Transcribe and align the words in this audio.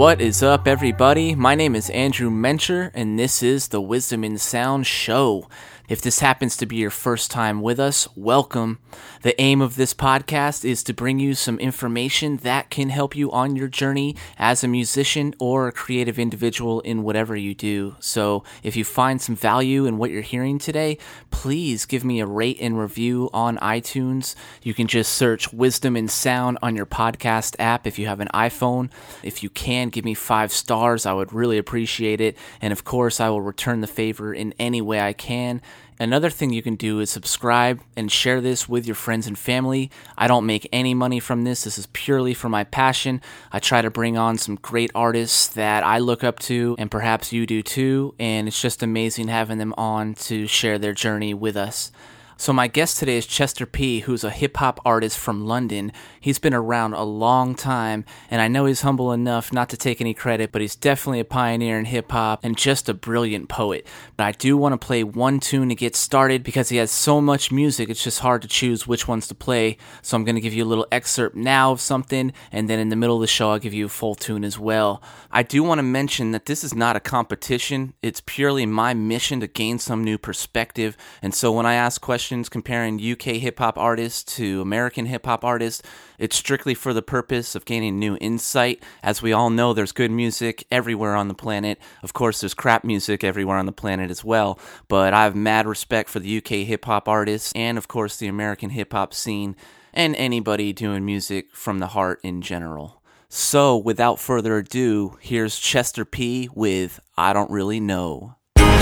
What 0.00 0.22
is 0.22 0.42
up, 0.42 0.66
everybody? 0.66 1.34
My 1.34 1.54
name 1.54 1.76
is 1.76 1.90
Andrew 1.90 2.30
Mencher, 2.30 2.90
and 2.94 3.18
this 3.18 3.42
is 3.42 3.68
the 3.68 3.82
Wisdom 3.82 4.24
in 4.24 4.38
Sound 4.38 4.86
Show. 4.86 5.46
If 5.90 6.00
this 6.00 6.20
happens 6.20 6.56
to 6.58 6.66
be 6.66 6.76
your 6.76 6.90
first 6.90 7.32
time 7.32 7.62
with 7.62 7.80
us, 7.80 8.06
welcome. 8.14 8.78
The 9.22 9.38
aim 9.40 9.60
of 9.60 9.74
this 9.74 9.92
podcast 9.92 10.64
is 10.64 10.84
to 10.84 10.94
bring 10.94 11.18
you 11.18 11.34
some 11.34 11.58
information 11.58 12.36
that 12.38 12.70
can 12.70 12.90
help 12.90 13.16
you 13.16 13.32
on 13.32 13.56
your 13.56 13.66
journey 13.66 14.14
as 14.38 14.62
a 14.62 14.68
musician 14.68 15.34
or 15.40 15.66
a 15.66 15.72
creative 15.72 16.16
individual 16.16 16.78
in 16.82 17.02
whatever 17.02 17.34
you 17.34 17.56
do. 17.56 17.96
So, 17.98 18.44
if 18.62 18.76
you 18.76 18.84
find 18.84 19.20
some 19.20 19.34
value 19.34 19.84
in 19.84 19.98
what 19.98 20.12
you're 20.12 20.22
hearing 20.22 20.60
today, 20.60 20.96
please 21.32 21.86
give 21.86 22.04
me 22.04 22.20
a 22.20 22.26
rate 22.26 22.58
and 22.60 22.78
review 22.78 23.28
on 23.34 23.58
iTunes. 23.58 24.36
You 24.62 24.74
can 24.74 24.86
just 24.86 25.12
search 25.14 25.52
Wisdom 25.52 25.96
in 25.96 26.06
Sound 26.06 26.58
on 26.62 26.76
your 26.76 26.86
podcast 26.86 27.56
app 27.58 27.84
if 27.84 27.98
you 27.98 28.06
have 28.06 28.20
an 28.20 28.28
iPhone. 28.32 28.90
If 29.24 29.42
you 29.42 29.50
can, 29.50 29.88
give 29.88 30.04
me 30.04 30.14
five 30.14 30.52
stars. 30.52 31.04
I 31.04 31.14
would 31.14 31.32
really 31.32 31.58
appreciate 31.58 32.20
it. 32.20 32.38
And 32.62 32.72
of 32.72 32.84
course, 32.84 33.18
I 33.18 33.28
will 33.28 33.42
return 33.42 33.80
the 33.80 33.88
favor 33.88 34.32
in 34.32 34.54
any 34.56 34.80
way 34.80 35.00
I 35.00 35.14
can. 35.14 35.60
Another 36.00 36.30
thing 36.30 36.50
you 36.50 36.62
can 36.62 36.76
do 36.76 36.98
is 37.00 37.10
subscribe 37.10 37.82
and 37.94 38.10
share 38.10 38.40
this 38.40 38.66
with 38.66 38.86
your 38.86 38.94
friends 38.94 39.26
and 39.26 39.38
family. 39.38 39.90
I 40.16 40.28
don't 40.28 40.46
make 40.46 40.66
any 40.72 40.94
money 40.94 41.20
from 41.20 41.44
this. 41.44 41.64
This 41.64 41.76
is 41.76 41.88
purely 41.92 42.32
for 42.32 42.48
my 42.48 42.64
passion. 42.64 43.20
I 43.52 43.58
try 43.58 43.82
to 43.82 43.90
bring 43.90 44.16
on 44.16 44.38
some 44.38 44.54
great 44.56 44.90
artists 44.94 45.46
that 45.48 45.84
I 45.84 45.98
look 45.98 46.24
up 46.24 46.38
to, 46.38 46.74
and 46.78 46.90
perhaps 46.90 47.34
you 47.34 47.44
do 47.44 47.62
too. 47.62 48.14
And 48.18 48.48
it's 48.48 48.62
just 48.62 48.82
amazing 48.82 49.28
having 49.28 49.58
them 49.58 49.74
on 49.76 50.14
to 50.14 50.46
share 50.46 50.78
their 50.78 50.94
journey 50.94 51.34
with 51.34 51.54
us. 51.54 51.92
So, 52.40 52.54
my 52.54 52.68
guest 52.68 52.96
today 52.96 53.18
is 53.18 53.26
Chester 53.26 53.66
P., 53.66 54.00
who's 54.00 54.24
a 54.24 54.30
hip 54.30 54.56
hop 54.56 54.80
artist 54.82 55.18
from 55.18 55.44
London. 55.44 55.92
He's 56.18 56.38
been 56.38 56.54
around 56.54 56.94
a 56.94 57.02
long 57.02 57.54
time, 57.54 58.06
and 58.30 58.40
I 58.40 58.48
know 58.48 58.64
he's 58.64 58.80
humble 58.80 59.12
enough 59.12 59.52
not 59.52 59.68
to 59.68 59.76
take 59.76 60.00
any 60.00 60.14
credit, 60.14 60.50
but 60.50 60.62
he's 60.62 60.74
definitely 60.74 61.20
a 61.20 61.26
pioneer 61.26 61.78
in 61.78 61.84
hip 61.84 62.10
hop 62.10 62.42
and 62.42 62.56
just 62.56 62.88
a 62.88 62.94
brilliant 62.94 63.50
poet. 63.50 63.86
But 64.16 64.24
I 64.24 64.32
do 64.32 64.56
want 64.56 64.72
to 64.72 64.86
play 64.86 65.04
one 65.04 65.38
tune 65.38 65.68
to 65.68 65.74
get 65.74 65.94
started 65.94 66.42
because 66.42 66.70
he 66.70 66.78
has 66.78 66.90
so 66.90 67.20
much 67.20 67.52
music, 67.52 67.90
it's 67.90 68.02
just 68.02 68.20
hard 68.20 68.40
to 68.40 68.48
choose 68.48 68.86
which 68.86 69.06
ones 69.06 69.28
to 69.28 69.34
play. 69.34 69.76
So, 70.00 70.16
I'm 70.16 70.24
going 70.24 70.34
to 70.34 70.40
give 70.40 70.54
you 70.54 70.64
a 70.64 70.72
little 70.72 70.86
excerpt 70.90 71.36
now 71.36 71.72
of 71.72 71.80
something, 71.82 72.32
and 72.50 72.70
then 72.70 72.78
in 72.78 72.88
the 72.88 72.96
middle 72.96 73.16
of 73.16 73.20
the 73.20 73.26
show, 73.26 73.50
I'll 73.50 73.58
give 73.58 73.74
you 73.74 73.84
a 73.84 73.90
full 73.90 74.14
tune 74.14 74.44
as 74.44 74.58
well. 74.58 75.02
I 75.30 75.42
do 75.42 75.62
want 75.62 75.80
to 75.80 75.82
mention 75.82 76.30
that 76.30 76.46
this 76.46 76.64
is 76.64 76.74
not 76.74 76.96
a 76.96 77.00
competition, 77.00 77.92
it's 78.00 78.22
purely 78.24 78.64
my 78.64 78.94
mission 78.94 79.40
to 79.40 79.46
gain 79.46 79.78
some 79.78 80.02
new 80.02 80.16
perspective. 80.16 80.96
And 81.20 81.34
so, 81.34 81.52
when 81.52 81.66
I 81.66 81.74
ask 81.74 82.00
questions, 82.00 82.29
comparing 82.48 83.00
UK 83.00 83.40
hip 83.40 83.58
hop 83.58 83.76
artists 83.76 84.36
to 84.36 84.60
American 84.60 85.06
hip 85.06 85.26
hop 85.26 85.44
artists. 85.44 85.82
It's 86.18 86.36
strictly 86.36 86.74
for 86.74 86.94
the 86.94 87.02
purpose 87.02 87.54
of 87.54 87.64
gaining 87.64 87.98
new 87.98 88.16
insight. 88.20 88.82
As 89.02 89.20
we 89.20 89.32
all 89.32 89.50
know, 89.50 89.72
there's 89.72 89.92
good 89.92 90.10
music 90.10 90.64
everywhere 90.70 91.16
on 91.16 91.28
the 91.28 91.34
planet. 91.34 91.78
Of 92.02 92.12
course, 92.12 92.40
there's 92.40 92.54
crap 92.54 92.84
music 92.84 93.24
everywhere 93.24 93.56
on 93.56 93.66
the 93.66 93.72
planet 93.72 94.10
as 94.10 94.24
well. 94.24 94.58
But 94.88 95.12
I 95.12 95.24
have 95.24 95.34
mad 95.34 95.66
respect 95.66 96.08
for 96.08 96.20
the 96.20 96.38
UK 96.38 96.66
hip 96.66 96.84
hop 96.84 97.08
artists 97.08 97.52
and, 97.56 97.76
of 97.76 97.88
course, 97.88 98.16
the 98.16 98.28
American 98.28 98.70
hip 98.70 98.92
hop 98.92 99.12
scene 99.12 99.56
and 99.92 100.14
anybody 100.16 100.72
doing 100.72 101.04
music 101.04 101.52
from 101.52 101.80
the 101.80 101.88
heart 101.88 102.20
in 102.22 102.42
general. 102.42 103.02
So, 103.28 103.76
without 103.76 104.18
further 104.18 104.58
ado, 104.58 105.16
here's 105.20 105.58
Chester 105.58 106.04
P 106.04 106.48
with 106.54 107.00
I 107.16 107.32
Don't 107.32 107.50
Really 107.50 107.80
Know. 107.80 108.36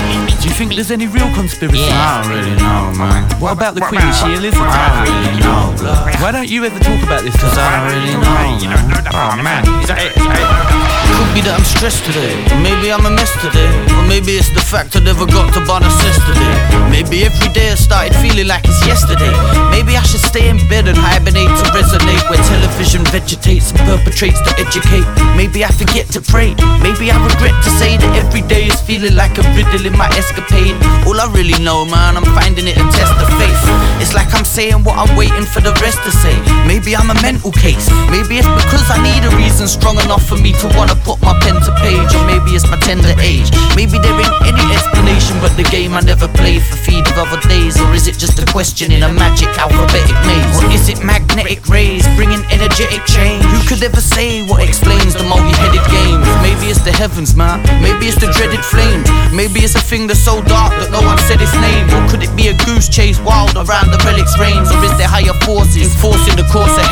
Do 0.09 0.47
you 0.47 0.53
think 0.55 0.73
there's 0.73 0.91
any 0.91 1.07
real 1.07 1.31
conspiracy? 1.33 1.79
Yeah. 1.79 1.93
I 1.93 2.21
don't 2.21 2.31
really 2.31 2.55
know, 2.55 2.93
man. 2.97 3.29
What 3.39 3.53
about 3.53 3.75
the 3.75 3.81
Queen? 3.81 4.01
Is 4.01 4.17
she 4.19 4.33
Elizabeth? 4.33 4.65
I 4.65 5.05
don't 5.05 5.13
really 5.13 5.39
know, 5.39 5.75
blood. 5.77 6.15
Why 6.21 6.31
don't 6.31 6.49
you 6.49 6.65
ever 6.65 6.79
talk 6.79 7.03
about 7.03 7.23
this? 7.23 7.35
Cause 7.37 7.57
I 7.57 7.77
don't 7.77 7.93
really 7.93 8.13
know, 8.13 8.21
man. 8.21 9.05
Oh, 9.13 9.41
man. 9.41 10.88
Could 11.19 11.35
be 11.35 11.43
that 11.43 11.51
I'm 11.51 11.67
stressed 11.67 12.07
today. 12.07 12.31
Or 12.55 12.59
maybe 12.63 12.95
I'm 12.95 13.03
a 13.03 13.11
mess 13.11 13.27
today. 13.43 13.67
Or 13.99 14.07
maybe 14.07 14.39
it's 14.39 14.47
the 14.55 14.63
fact 14.63 14.95
I 14.95 15.03
never 15.03 15.27
got 15.27 15.51
to 15.51 15.59
bar 15.67 15.83
today. 15.83 16.55
Maybe 16.87 17.27
every 17.27 17.51
day 17.51 17.71
I 17.71 17.75
started 17.75 18.15
feeling 18.23 18.47
like 18.47 18.63
it's 18.63 18.79
yesterday. 18.87 19.35
Maybe 19.67 19.99
I 19.99 20.03
should 20.07 20.23
stay 20.23 20.47
in 20.47 20.55
bed 20.71 20.87
and 20.87 20.95
hibernate 20.95 21.51
to 21.51 21.65
resonate 21.75 22.23
where 22.31 22.39
television 22.47 23.03
vegetates 23.11 23.75
and 23.75 23.79
perpetrates 23.83 24.39
to 24.47 24.51
educate. 24.63 25.03
Maybe 25.35 25.67
I 25.67 25.71
forget 25.75 26.07
to 26.15 26.23
pray. 26.23 26.55
Maybe 26.79 27.11
I 27.11 27.19
regret 27.19 27.55
to 27.67 27.69
say 27.75 27.99
that 27.99 28.11
every 28.15 28.41
day 28.47 28.71
is 28.71 28.79
feeling 28.79 29.19
like 29.19 29.35
a 29.35 29.43
riddle 29.59 29.83
in 29.83 29.95
my 29.99 30.07
escapade. 30.15 30.79
All 31.03 31.19
I 31.19 31.27
really 31.35 31.59
know, 31.59 31.83
man, 31.83 32.15
I'm 32.15 32.27
finding 32.31 32.63
it 32.63 32.79
a 32.79 32.85
test 32.95 33.15
of 33.19 33.27
faith. 33.35 33.59
It's 33.99 34.15
like 34.15 34.31
I'm 34.31 34.47
saying 34.47 34.87
what 34.87 34.95
I'm 34.95 35.11
waiting 35.19 35.43
for 35.43 35.59
the 35.59 35.75
rest 35.83 35.99
to 36.07 36.11
say. 36.15 36.35
Maybe 36.63 36.95
I'm 36.95 37.11
a 37.11 37.17
mental 37.19 37.51
case. 37.51 37.91
Maybe 38.07 38.39
it's 38.39 38.47
because 38.47 38.87
I 38.87 39.03
need 39.03 39.27
a 39.27 39.31
reason 39.35 39.67
strong 39.67 39.99
enough 39.99 40.23
for 40.23 40.39
me 40.39 40.55
to 40.63 40.67
wanna 40.79 40.95
put 41.09 41.17
my 41.25 41.33
pen 41.41 41.57
to 41.57 41.73
page. 41.81 42.13
Or 42.13 42.21
maybe 42.29 42.53
it's 42.53 42.69
my 42.69 42.77
tender 42.85 43.09
age. 43.17 43.49
Maybe 43.73 43.97
there 43.97 44.13
ain't 44.13 44.37
any 44.45 44.65
explanation 44.69 45.41
but 45.41 45.49
the 45.57 45.65
game 45.73 45.97
I 45.97 46.01
never 46.05 46.29
played 46.37 46.61
for 46.61 46.77
feed 46.77 47.01
of 47.09 47.17
other 47.17 47.41
days. 47.49 47.81
Or 47.81 47.89
is 47.97 48.05
it 48.05 48.21
just 48.21 48.37
a 48.37 48.45
question 48.45 48.93
in 48.93 49.01
a 49.01 49.09
magic 49.09 49.49
alphabetic 49.57 50.13
maze? 50.29 50.61
Or 50.61 50.69
is 50.69 50.85
it 50.85 51.01
magnetic 51.01 51.65
rays 51.65 52.05
bringing 52.13 52.45
energetic 52.53 53.01
change? 53.09 53.41
Who 53.49 53.59
could 53.65 53.81
ever 53.81 54.01
say 54.01 54.45
what 54.45 54.61
explains 54.61 55.17
the 55.17 55.25
multi-headed 55.25 55.85
game? 55.89 56.21
Maybe 56.45 56.69
it's 56.69 56.85
the 56.85 56.93
heavens, 56.93 57.33
man. 57.33 57.65
Maybe 57.81 58.05
it's 58.05 58.21
the 58.21 58.29
dreaded 58.29 58.61
flames. 58.61 59.09
Maybe 59.33 59.65
it's 59.65 59.73
a 59.73 59.81
thing 59.81 60.05
that's 60.05 60.21
so 60.21 60.43
dark 60.45 60.77
that 60.77 60.93
no 60.93 61.01
one 61.01 61.17
said 61.25 61.41
its 61.41 61.55
name. 61.57 61.89
Or 61.89 62.05
could 62.13 62.21
it 62.21 62.33
be 62.37 62.53
a 62.53 62.55
goose 62.69 62.85
chase 62.85 63.17
wild 63.25 63.57
around 63.57 63.89
the 63.89 63.99
relic's 64.05 64.37
range? 64.37 64.69
Or 64.69 64.81
is 64.85 64.93
there 65.01 65.09
higher 65.09 65.33
forces 65.41 65.89
enforcing 65.89 66.37
the 66.37 66.45
course 66.53 66.75
of 66.77 66.85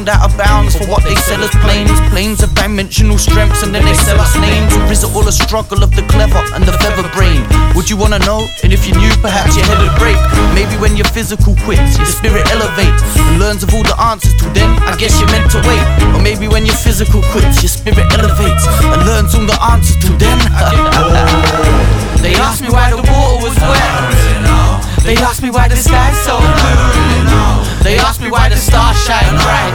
found 0.00 0.08
out 0.08 0.30
of 0.30 0.38
bounds 0.38 0.76
for 0.76 0.86
what 0.86 1.04
they 1.04 1.14
sell 1.14 1.42
as 1.42 1.50
planes? 1.60 1.92
Planes 2.08 2.42
of 2.42 2.54
dimensional 2.54 3.18
strengths 3.18 3.62
and 3.62 3.74
then 3.74 3.84
they 3.84 3.94
sell 3.94 4.18
us 4.20 4.34
names. 4.36 4.72
Or 4.76 4.92
is 4.92 5.04
it 5.04 5.12
all 5.14 5.26
a 5.28 5.32
struggle 5.32 5.82
of 5.82 5.94
the 5.94 6.02
clever 6.08 6.40
and 6.54 6.64
the 6.64 6.72
feather 6.80 7.04
brain? 7.12 7.44
Would 7.76 7.90
you 7.90 7.96
wanna 7.96 8.18
know? 8.20 8.48
And 8.62 8.72
if 8.72 8.86
you 8.86 8.94
knew, 8.94 9.12
perhaps 9.20 9.56
your 9.56 9.66
head 9.66 9.76
would 9.82 9.92
break. 10.00 10.16
Maybe 10.54 10.72
when 10.80 10.96
your 10.96 11.04
physical 11.12 11.54
quits, 11.64 11.98
your 11.98 12.06
spirit 12.06 12.48
elevates 12.48 13.02
and 13.18 13.38
learns 13.38 13.62
of 13.62 13.74
all 13.74 13.82
the 13.82 13.98
answers. 14.00 14.32
Till 14.40 14.52
then, 14.52 14.70
I 14.88 14.96
guess 14.96 15.20
you're 15.20 15.28
meant 15.28 15.50
to 15.52 15.60
wait. 15.68 15.84
Or 16.16 16.22
maybe 16.22 16.48
when 16.48 16.64
your 16.64 16.76
physical 16.76 17.20
quits, 17.32 17.60
your 17.60 17.72
spirit 17.72 18.06
elevates 18.16 18.64
and 18.80 19.04
learns 19.04 19.34
all 19.34 19.44
the 19.44 19.58
answers. 19.68 20.00
Till 20.00 20.16
then, 20.16 20.38
they 22.24 22.34
asked 22.40 22.62
me 22.62 22.70
why 22.70 22.88
the 22.88 22.96
water 23.04 23.36
was 23.44 23.56
wet. 23.60 25.04
They 25.04 25.16
asked 25.16 25.42
me 25.42 25.50
why 25.50 25.68
the 25.68 25.76
sky's 25.76 26.16
so 26.24 26.38
blue. 26.38 27.69
They 27.90 27.98
asked 27.98 28.22
me 28.22 28.30
why 28.30 28.46
the 28.48 28.54
stars 28.54 28.96
shine 29.02 29.34
bright. 29.42 29.74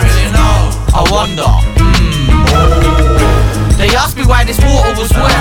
I 0.96 1.04
wonder. 1.12 1.44
hmm. 1.76 3.76
They 3.78 3.90
asked 3.94 4.16
me 4.16 4.24
why 4.24 4.46
this 4.46 4.58
water 4.64 4.96
was 4.98 5.12
wet. 5.12 5.36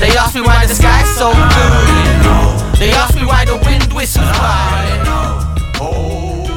They 0.00 0.16
asked 0.16 0.34
me 0.34 0.40
why 0.40 0.66
the 0.66 0.74
sky's 0.74 1.08
so 1.14 1.30
blue. 1.30 2.80
They 2.80 2.90
asked 2.90 3.14
me 3.14 3.24
why 3.24 3.44
the 3.44 3.54
wind 3.64 3.92
whistles 3.92 4.26
by. 4.32 4.98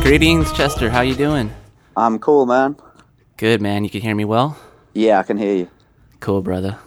Greetings, 0.02 0.52
Chester. 0.54 0.90
How 0.90 1.02
you 1.02 1.14
doing? 1.14 1.54
I'm 1.96 2.18
cool, 2.18 2.48
man. 2.48 2.76
Good, 3.38 3.62
man. 3.62 3.84
You 3.84 3.92
can 3.92 4.02
hear 4.02 4.16
me 4.16 4.26
well? 4.26 4.58
Yeah, 4.96 5.20
I 5.20 5.24
can 5.24 5.38
hear 5.38 5.58
you. 5.58 5.68
Cool, 6.22 6.42
brother. 6.42 6.80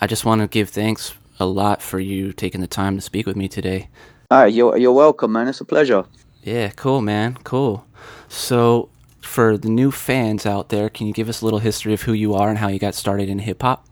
I 0.00 0.06
just 0.06 0.24
want 0.24 0.40
to 0.40 0.46
give 0.46 0.70
thanks 0.70 1.14
a 1.40 1.46
lot 1.46 1.82
for 1.82 1.98
you 1.98 2.32
taking 2.32 2.60
the 2.60 2.68
time 2.68 2.94
to 2.94 3.00
speak 3.00 3.26
with 3.26 3.34
me 3.34 3.48
today. 3.48 3.88
All 4.30 4.42
right, 4.42 4.54
you're 4.54 4.76
you're 4.76 4.92
welcome, 4.92 5.32
man. 5.32 5.48
It's 5.48 5.60
a 5.60 5.64
pleasure. 5.64 6.04
Yeah, 6.44 6.68
cool, 6.68 7.00
man. 7.00 7.38
Cool. 7.42 7.86
So, 8.28 8.90
for 9.22 9.56
the 9.56 9.70
new 9.70 9.90
fans 9.90 10.44
out 10.44 10.68
there, 10.68 10.90
can 10.90 11.06
you 11.06 11.14
give 11.14 11.30
us 11.30 11.40
a 11.40 11.44
little 11.46 11.58
history 11.58 11.94
of 11.94 12.02
who 12.02 12.12
you 12.12 12.34
are 12.34 12.50
and 12.50 12.58
how 12.58 12.68
you 12.68 12.78
got 12.78 12.94
started 12.94 13.30
in 13.30 13.38
hip 13.38 13.62
hop? 13.62 13.86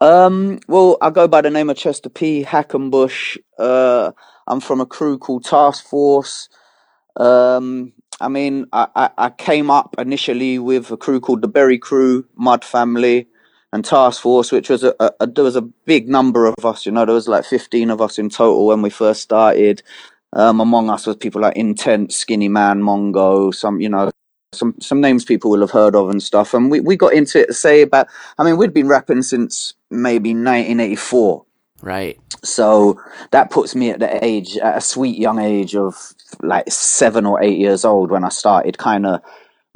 Um, 0.00 0.60
well, 0.68 0.96
I 1.02 1.10
go 1.10 1.26
by 1.26 1.40
the 1.40 1.50
name 1.50 1.68
of 1.68 1.76
Chester 1.76 2.08
P. 2.08 2.44
Hackenbush. 2.44 3.38
Uh, 3.58 4.12
I'm 4.46 4.60
from 4.60 4.80
a 4.80 4.86
crew 4.86 5.18
called 5.18 5.44
Task 5.44 5.84
Force. 5.84 6.48
Um, 7.16 7.92
I 8.20 8.28
mean, 8.28 8.66
I, 8.72 8.86
I, 8.94 9.10
I 9.18 9.30
came 9.30 9.68
up 9.68 9.96
initially 9.98 10.60
with 10.60 10.92
a 10.92 10.96
crew 10.96 11.18
called 11.18 11.42
the 11.42 11.48
Berry 11.48 11.78
Crew, 11.78 12.26
Mud 12.36 12.64
Family, 12.64 13.26
and 13.72 13.84
Task 13.84 14.22
Force, 14.22 14.52
which 14.52 14.70
was 14.70 14.84
a, 14.84 14.94
a, 15.00 15.10
a 15.20 15.26
there 15.26 15.44
was 15.44 15.56
a 15.56 15.62
big 15.62 16.08
number 16.08 16.46
of 16.46 16.64
us. 16.64 16.86
You 16.86 16.92
know, 16.92 17.04
there 17.04 17.14
was 17.14 17.26
like 17.26 17.44
15 17.44 17.90
of 17.90 18.00
us 18.00 18.18
in 18.18 18.30
total 18.30 18.66
when 18.66 18.82
we 18.82 18.90
first 18.90 19.22
started. 19.22 19.82
Um, 20.36 20.60
among 20.60 20.90
us 20.90 21.06
was 21.06 21.16
people 21.16 21.40
like 21.40 21.56
Intent, 21.56 22.12
Skinny 22.12 22.48
Man, 22.48 22.82
Mongo, 22.82 23.54
some 23.54 23.80
you 23.80 23.88
know, 23.88 24.10
some 24.52 24.74
some 24.80 25.00
names 25.00 25.24
people 25.24 25.50
will 25.50 25.60
have 25.60 25.70
heard 25.70 25.96
of 25.96 26.10
and 26.10 26.22
stuff. 26.22 26.52
And 26.52 26.70
we, 26.70 26.80
we 26.80 26.94
got 26.94 27.14
into 27.14 27.40
it, 27.40 27.54
say 27.54 27.80
about. 27.80 28.06
I 28.36 28.44
mean, 28.44 28.58
we'd 28.58 28.74
been 28.74 28.86
rapping 28.86 29.22
since 29.22 29.72
maybe 29.90 30.30
1984. 30.30 31.44
Right. 31.80 32.18
So 32.44 33.00
that 33.30 33.50
puts 33.50 33.74
me 33.74 33.90
at 33.90 33.98
the 33.98 34.24
age, 34.24 34.58
at 34.58 34.76
a 34.76 34.80
sweet 34.80 35.18
young 35.18 35.38
age 35.38 35.74
of 35.74 36.12
like 36.42 36.70
seven 36.70 37.24
or 37.24 37.42
eight 37.42 37.58
years 37.58 37.84
old 37.84 38.10
when 38.10 38.24
I 38.24 38.28
started 38.28 38.76
kind 38.76 39.06
of 39.06 39.22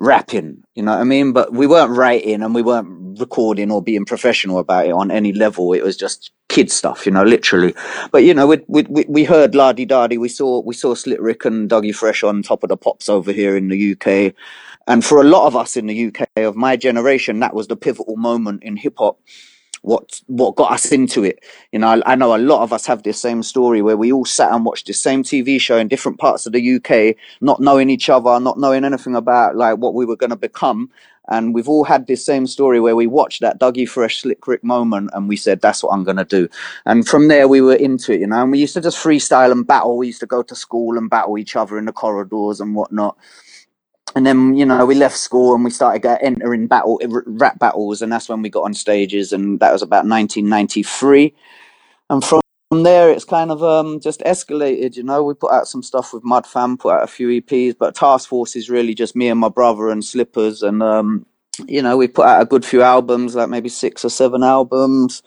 rapping, 0.01 0.63
you 0.75 0.83
know 0.83 0.93
what 0.93 1.01
I 1.01 1.05
mean? 1.05 1.33
But 1.33 1.53
we 1.53 1.67
weren't 1.67 1.97
writing 1.97 2.43
and 2.43 2.55
we 2.55 2.63
weren't 2.63 3.21
recording 3.21 3.71
or 3.71 3.83
being 3.83 4.07
professional 4.07 4.59
about 4.59 4.87
it 4.87 4.93
on 4.93 5.11
any 5.11 5.33
level. 5.33 5.73
It 5.75 5.85
was 5.85 5.97
just 5.97 6.33
kid 6.49 6.73
stuff, 6.73 7.07
you 7.07 7.13
know, 7.13 7.23
literally. 7.23 7.75
But 8.11 8.25
you 8.25 8.35
know, 8.35 8.47
we 8.47 8.65
we 8.67 9.05
we, 9.09 9.25
heard 9.25 9.55
La 9.55 9.73
Di 9.73 9.85
Da 9.85 10.07
Di. 10.07 10.17
We 10.19 10.29
saw 10.29 10.63
we 10.63 10.75
saw 10.75 10.95
Slick 10.95 11.21
Rick 11.21 11.45
and 11.45 11.69
Dougie 11.71 11.95
Fresh 11.95 12.25
on 12.25 12.43
top 12.43 12.63
of 12.63 12.71
the 12.71 12.77
pops 12.77 13.09
over 13.09 13.31
here 13.31 13.57
in 13.57 13.69
the 13.69 13.93
UK. 13.93 14.35
and 14.87 15.05
for 15.05 15.21
a 15.21 15.25
lot 15.25 15.47
of 15.47 15.55
us 15.55 15.77
in 15.77 15.87
the 15.87 16.07
UK 16.07 16.27
of 16.37 16.57
my 16.57 16.77
generation, 16.77 17.41
that 17.41 17.55
was 17.55 17.69
the 17.69 17.77
pivotal 17.77 18.17
moment 18.17 18.63
in 18.63 18.77
hip 18.77 18.95
hop. 18.99 19.21
What 19.83 20.21
what 20.27 20.57
got 20.57 20.73
us 20.73 20.93
into 20.93 21.25
it? 21.25 21.43
You 21.73 21.79
know, 21.79 21.89
I, 21.89 22.13
I 22.13 22.15
know 22.15 22.37
a 22.37 22.39
lot 22.39 22.63
of 22.63 22.73
us 22.73 22.87
have 22.87 23.03
this 23.03 23.21
same 23.21 23.43
story 23.43 23.81
where 23.81 23.97
we 23.97 24.13
all 24.13 24.25
sat 24.27 24.53
and 24.53 24.65
watched 24.65 24.87
the 24.87 24.93
same 24.93 25.23
TV 25.23 25.61
show 25.61 25.79
in 25.79 25.89
different 25.89 26.19
parts 26.19 26.47
of 26.47 26.53
the 26.53 26.77
UK, 26.77 27.17
not 27.41 27.61
knowing 27.61 27.89
each 27.89 28.11
other, 28.11 28.39
not 28.41 28.59
knowing 28.59 28.85
anything 28.85 29.17
about 29.17 29.57
like 29.57 29.79
what 29.79 29.95
we 29.95 30.05
were 30.05 30.17
going 30.17 30.31
to 30.31 30.37
become. 30.37 30.91
And 31.29 31.55
we've 31.55 31.69
all 31.69 31.85
had 31.85 32.09
this 32.09 32.25
same 32.25 32.47
story 32.47 32.81
where 32.81 32.97
we 32.97 33.07
watched 33.07 33.41
that 33.41 33.61
Dougie 33.61 33.89
Fresh 33.89 34.23
Slick 34.23 34.47
Rick 34.49 34.65
moment 34.65 35.11
and 35.13 35.29
we 35.29 35.37
said, 35.37 35.61
that's 35.61 35.83
what 35.83 35.91
I'm 35.91 36.03
going 36.03 36.17
to 36.17 36.25
do. 36.25 36.49
And 36.87 37.07
from 37.07 37.29
there, 37.29 37.47
we 37.47 37.61
were 37.61 37.77
into 37.77 38.13
it, 38.13 38.21
you 38.21 38.27
know, 38.27 38.43
and 38.43 38.51
we 38.51 38.59
used 38.59 38.75
to 38.75 38.81
just 38.81 38.99
freestyle 38.99 39.53
and 39.53 39.65
battle. 39.65 39.97
We 39.97 40.09
used 40.09 40.21
to 40.21 40.27
go 40.27 40.43
to 40.43 40.57
school 40.57 40.99
and 40.99 41.09
battle 41.09 41.39
each 41.39 41.55
other 41.55 41.79
in 41.79 41.85
the 41.85 41.93
corridors 41.93 42.61
and 42.61 42.75
whatnot 42.75 43.17
and 44.15 44.27
then 44.27 44.57
you 44.57 44.65
know 44.65 44.85
we 44.85 44.95
left 44.95 45.17
school 45.17 45.55
and 45.55 45.65
we 45.65 45.71
started 45.71 46.07
entering 46.23 46.67
battle 46.67 47.01
rap 47.27 47.59
battles 47.59 48.03
and 48.03 48.13
that's 48.13 48.29
when 48.29 48.43
we 48.43 48.49
got 48.49 48.65
on 48.65 48.75
stages 48.75 49.33
and 49.33 49.61
that 49.61 49.73
was 49.73 49.83
about 49.83 50.07
1993 50.07 51.35
and 52.09 52.25
from 52.25 52.41
there 52.71 53.11
it's 53.11 53.25
kind 53.25 53.51
of 53.51 53.63
um, 53.63 54.01
just 54.01 54.21
escalated 54.21 54.97
you 54.97 55.03
know. 55.03 55.25
We 55.25 55.35
put 55.35 55.53
out 55.53 55.69
some 55.69 55.83
stuff 55.83 56.13
with 56.13 56.25
mud 56.25 56.47
fam 56.47 56.77
put 56.77 56.95
out 56.95 57.03
a 57.03 57.09
few 57.09 57.29
eps 57.41 57.77
but 57.79 57.95
task 57.95 58.29
force 58.29 58.57
is 58.57 58.71
really 58.71 58.95
just 58.95 59.17
me 59.17 59.29
and 59.29 59.41
my 59.41 59.49
brother 59.49 59.91
and 59.91 60.05
slippers 60.05 60.63
and 60.63 60.83
um, 60.83 61.27
you 61.67 61.83
know 61.83 61.97
we 61.97 62.09
put 62.09 62.27
out 62.27 62.43
a 62.43 62.47
good 62.47 62.65
few 62.65 62.83
albums 62.83 63.35
like 63.35 63.49
maybe 63.49 63.69
six 63.69 64.05
or 64.05 64.11
seven 64.11 64.43
albums 64.43 65.23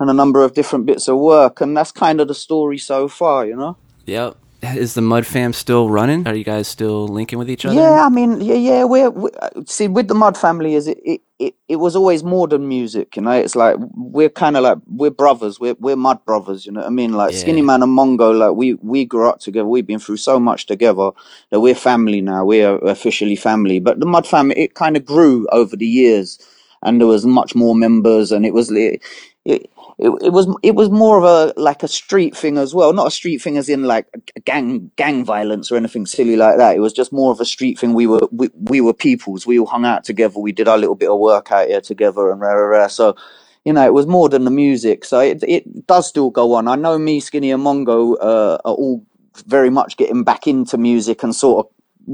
and 0.00 0.10
a 0.10 0.14
number 0.14 0.42
of 0.42 0.54
different 0.54 0.86
bits 0.86 1.08
of 1.08 1.18
work 1.18 1.60
and 1.60 1.76
that's 1.76 1.92
kind 1.92 2.20
of 2.20 2.28
the 2.28 2.34
story 2.34 2.78
so 2.78 3.08
far 3.08 3.46
you 3.46 3.56
know? 3.56 3.76
Yep. 4.06 4.36
Is 4.62 4.94
the 4.94 5.02
Mud 5.02 5.26
Fam 5.26 5.52
still 5.52 5.90
running? 5.90 6.28
Are 6.28 6.34
you 6.34 6.44
guys 6.44 6.68
still 6.68 7.08
linking 7.08 7.38
with 7.38 7.50
each 7.50 7.64
other? 7.64 7.74
Yeah, 7.74 8.06
I 8.06 8.08
mean, 8.10 8.40
yeah, 8.40 8.54
yeah. 8.54 8.84
We're, 8.84 9.10
we 9.10 9.30
see 9.66 9.88
with 9.88 10.08
the 10.08 10.14
Mud 10.14 10.36
family 10.36 10.74
is 10.74 10.86
it, 10.86 11.00
it 11.04 11.20
it 11.40 11.54
it 11.68 11.76
was 11.76 11.96
always 11.96 12.22
more 12.22 12.46
than 12.46 12.68
music, 12.68 13.16
you 13.16 13.22
know. 13.22 13.32
It's 13.32 13.56
like 13.56 13.76
we're 13.96 14.28
kind 14.28 14.56
of 14.56 14.62
like 14.62 14.78
we're 14.86 15.10
brothers. 15.10 15.58
We're 15.58 15.74
we're 15.80 15.96
Mud 15.96 16.24
brothers, 16.24 16.64
you 16.64 16.72
know 16.72 16.80
what 16.80 16.86
I 16.86 16.90
mean? 16.90 17.12
Like 17.14 17.32
Yeah. 17.32 17.40
Skinny 17.40 17.62
Man 17.62 17.82
and 17.82 17.98
Mongo, 17.98 18.38
like 18.38 18.54
we 18.56 18.74
we 18.74 19.04
grew 19.04 19.28
up 19.28 19.40
together. 19.40 19.66
We've 19.66 19.86
been 19.86 19.98
through 19.98 20.18
so 20.18 20.38
much 20.38 20.66
together 20.66 21.10
that 21.50 21.60
we're 21.60 21.74
family 21.74 22.20
now. 22.20 22.44
We're 22.44 22.76
officially 22.78 23.36
family. 23.36 23.80
But 23.80 23.98
the 23.98 24.06
Mud 24.06 24.28
family, 24.28 24.56
it 24.56 24.74
kind 24.74 24.96
of 24.96 25.04
grew 25.04 25.48
over 25.50 25.76
the 25.76 25.86
years, 25.88 26.38
and 26.82 27.00
there 27.00 27.08
was 27.08 27.26
much 27.26 27.56
more 27.56 27.74
members, 27.74 28.30
and 28.30 28.46
it 28.46 28.54
was 28.54 28.70
it, 28.70 29.02
it 29.44 29.68
it, 30.02 30.10
it 30.22 30.30
was 30.30 30.48
it 30.62 30.76
was 30.76 30.90
more 30.90 31.18
of 31.18 31.24
a 31.24 31.60
like 31.60 31.82
a 31.84 31.88
street 31.88 32.36
thing 32.36 32.58
as 32.58 32.74
well. 32.74 32.92
Not 32.94 33.08
a 33.08 33.12
street 33.12 33.38
thing 33.40 33.58
as 33.58 33.68
in 33.70 33.84
like 33.84 34.06
gang 34.44 34.92
gang 34.96 35.24
violence 35.24 35.72
or 35.72 35.76
anything 35.78 36.06
silly 36.06 36.36
like 36.36 36.58
that. 36.58 36.76
It 36.76 36.80
was 36.80 36.94
just 36.94 37.12
more 37.12 37.32
of 37.32 37.40
a 37.40 37.46
street 37.46 37.80
thing. 37.80 37.94
We 37.94 38.06
were 38.08 38.20
we, 38.32 38.50
we 38.56 38.82
were 38.82 38.94
peoples. 38.94 39.46
We 39.46 39.58
all 39.58 39.66
hung 39.66 39.86
out 39.86 40.04
together. 40.04 40.40
We 40.40 40.52
did 40.52 40.68
our 40.68 40.78
little 40.78 40.96
bit 40.96 41.10
of 41.10 41.18
work 41.20 41.52
out 41.52 41.68
here 41.68 41.82
together 41.82 42.30
and 42.32 42.40
rah, 42.40 42.52
rah, 42.52 42.78
rah. 42.80 42.88
so 42.88 43.16
you 43.64 43.74
know 43.74 43.86
it 43.86 43.94
was 43.94 44.06
more 44.06 44.28
than 44.30 44.44
the 44.44 44.52
music. 44.52 45.06
So 45.06 45.20
it, 45.20 45.44
it 45.48 45.88
does 45.88 46.08
still 46.08 46.30
go 46.30 46.54
on. 46.54 46.68
I 46.68 46.76
know 46.76 46.98
me 46.98 47.20
skinny 47.20 47.52
and 47.52 47.64
mongo 47.64 48.16
uh, 48.20 48.58
are 48.66 48.74
all 48.74 49.06
very 49.46 49.70
much 49.70 49.96
getting 49.98 50.24
back 50.24 50.46
into 50.48 50.78
music 50.78 51.24
and 51.24 51.34
sort 51.34 51.66
of 51.66 51.72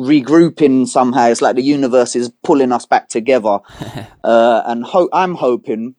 regrouping 0.09 0.89
somehow. 0.89 1.29
It's 1.29 1.43
like 1.43 1.57
the 1.57 1.63
universe 1.63 2.17
is 2.17 2.31
pulling 2.45 2.73
us 2.73 2.87
back 2.87 3.11
together. 3.11 3.59
Uh, 4.25 4.63
and 4.67 4.85
ho- 4.85 5.11
i'm 5.15 5.35
hoping 5.35 5.95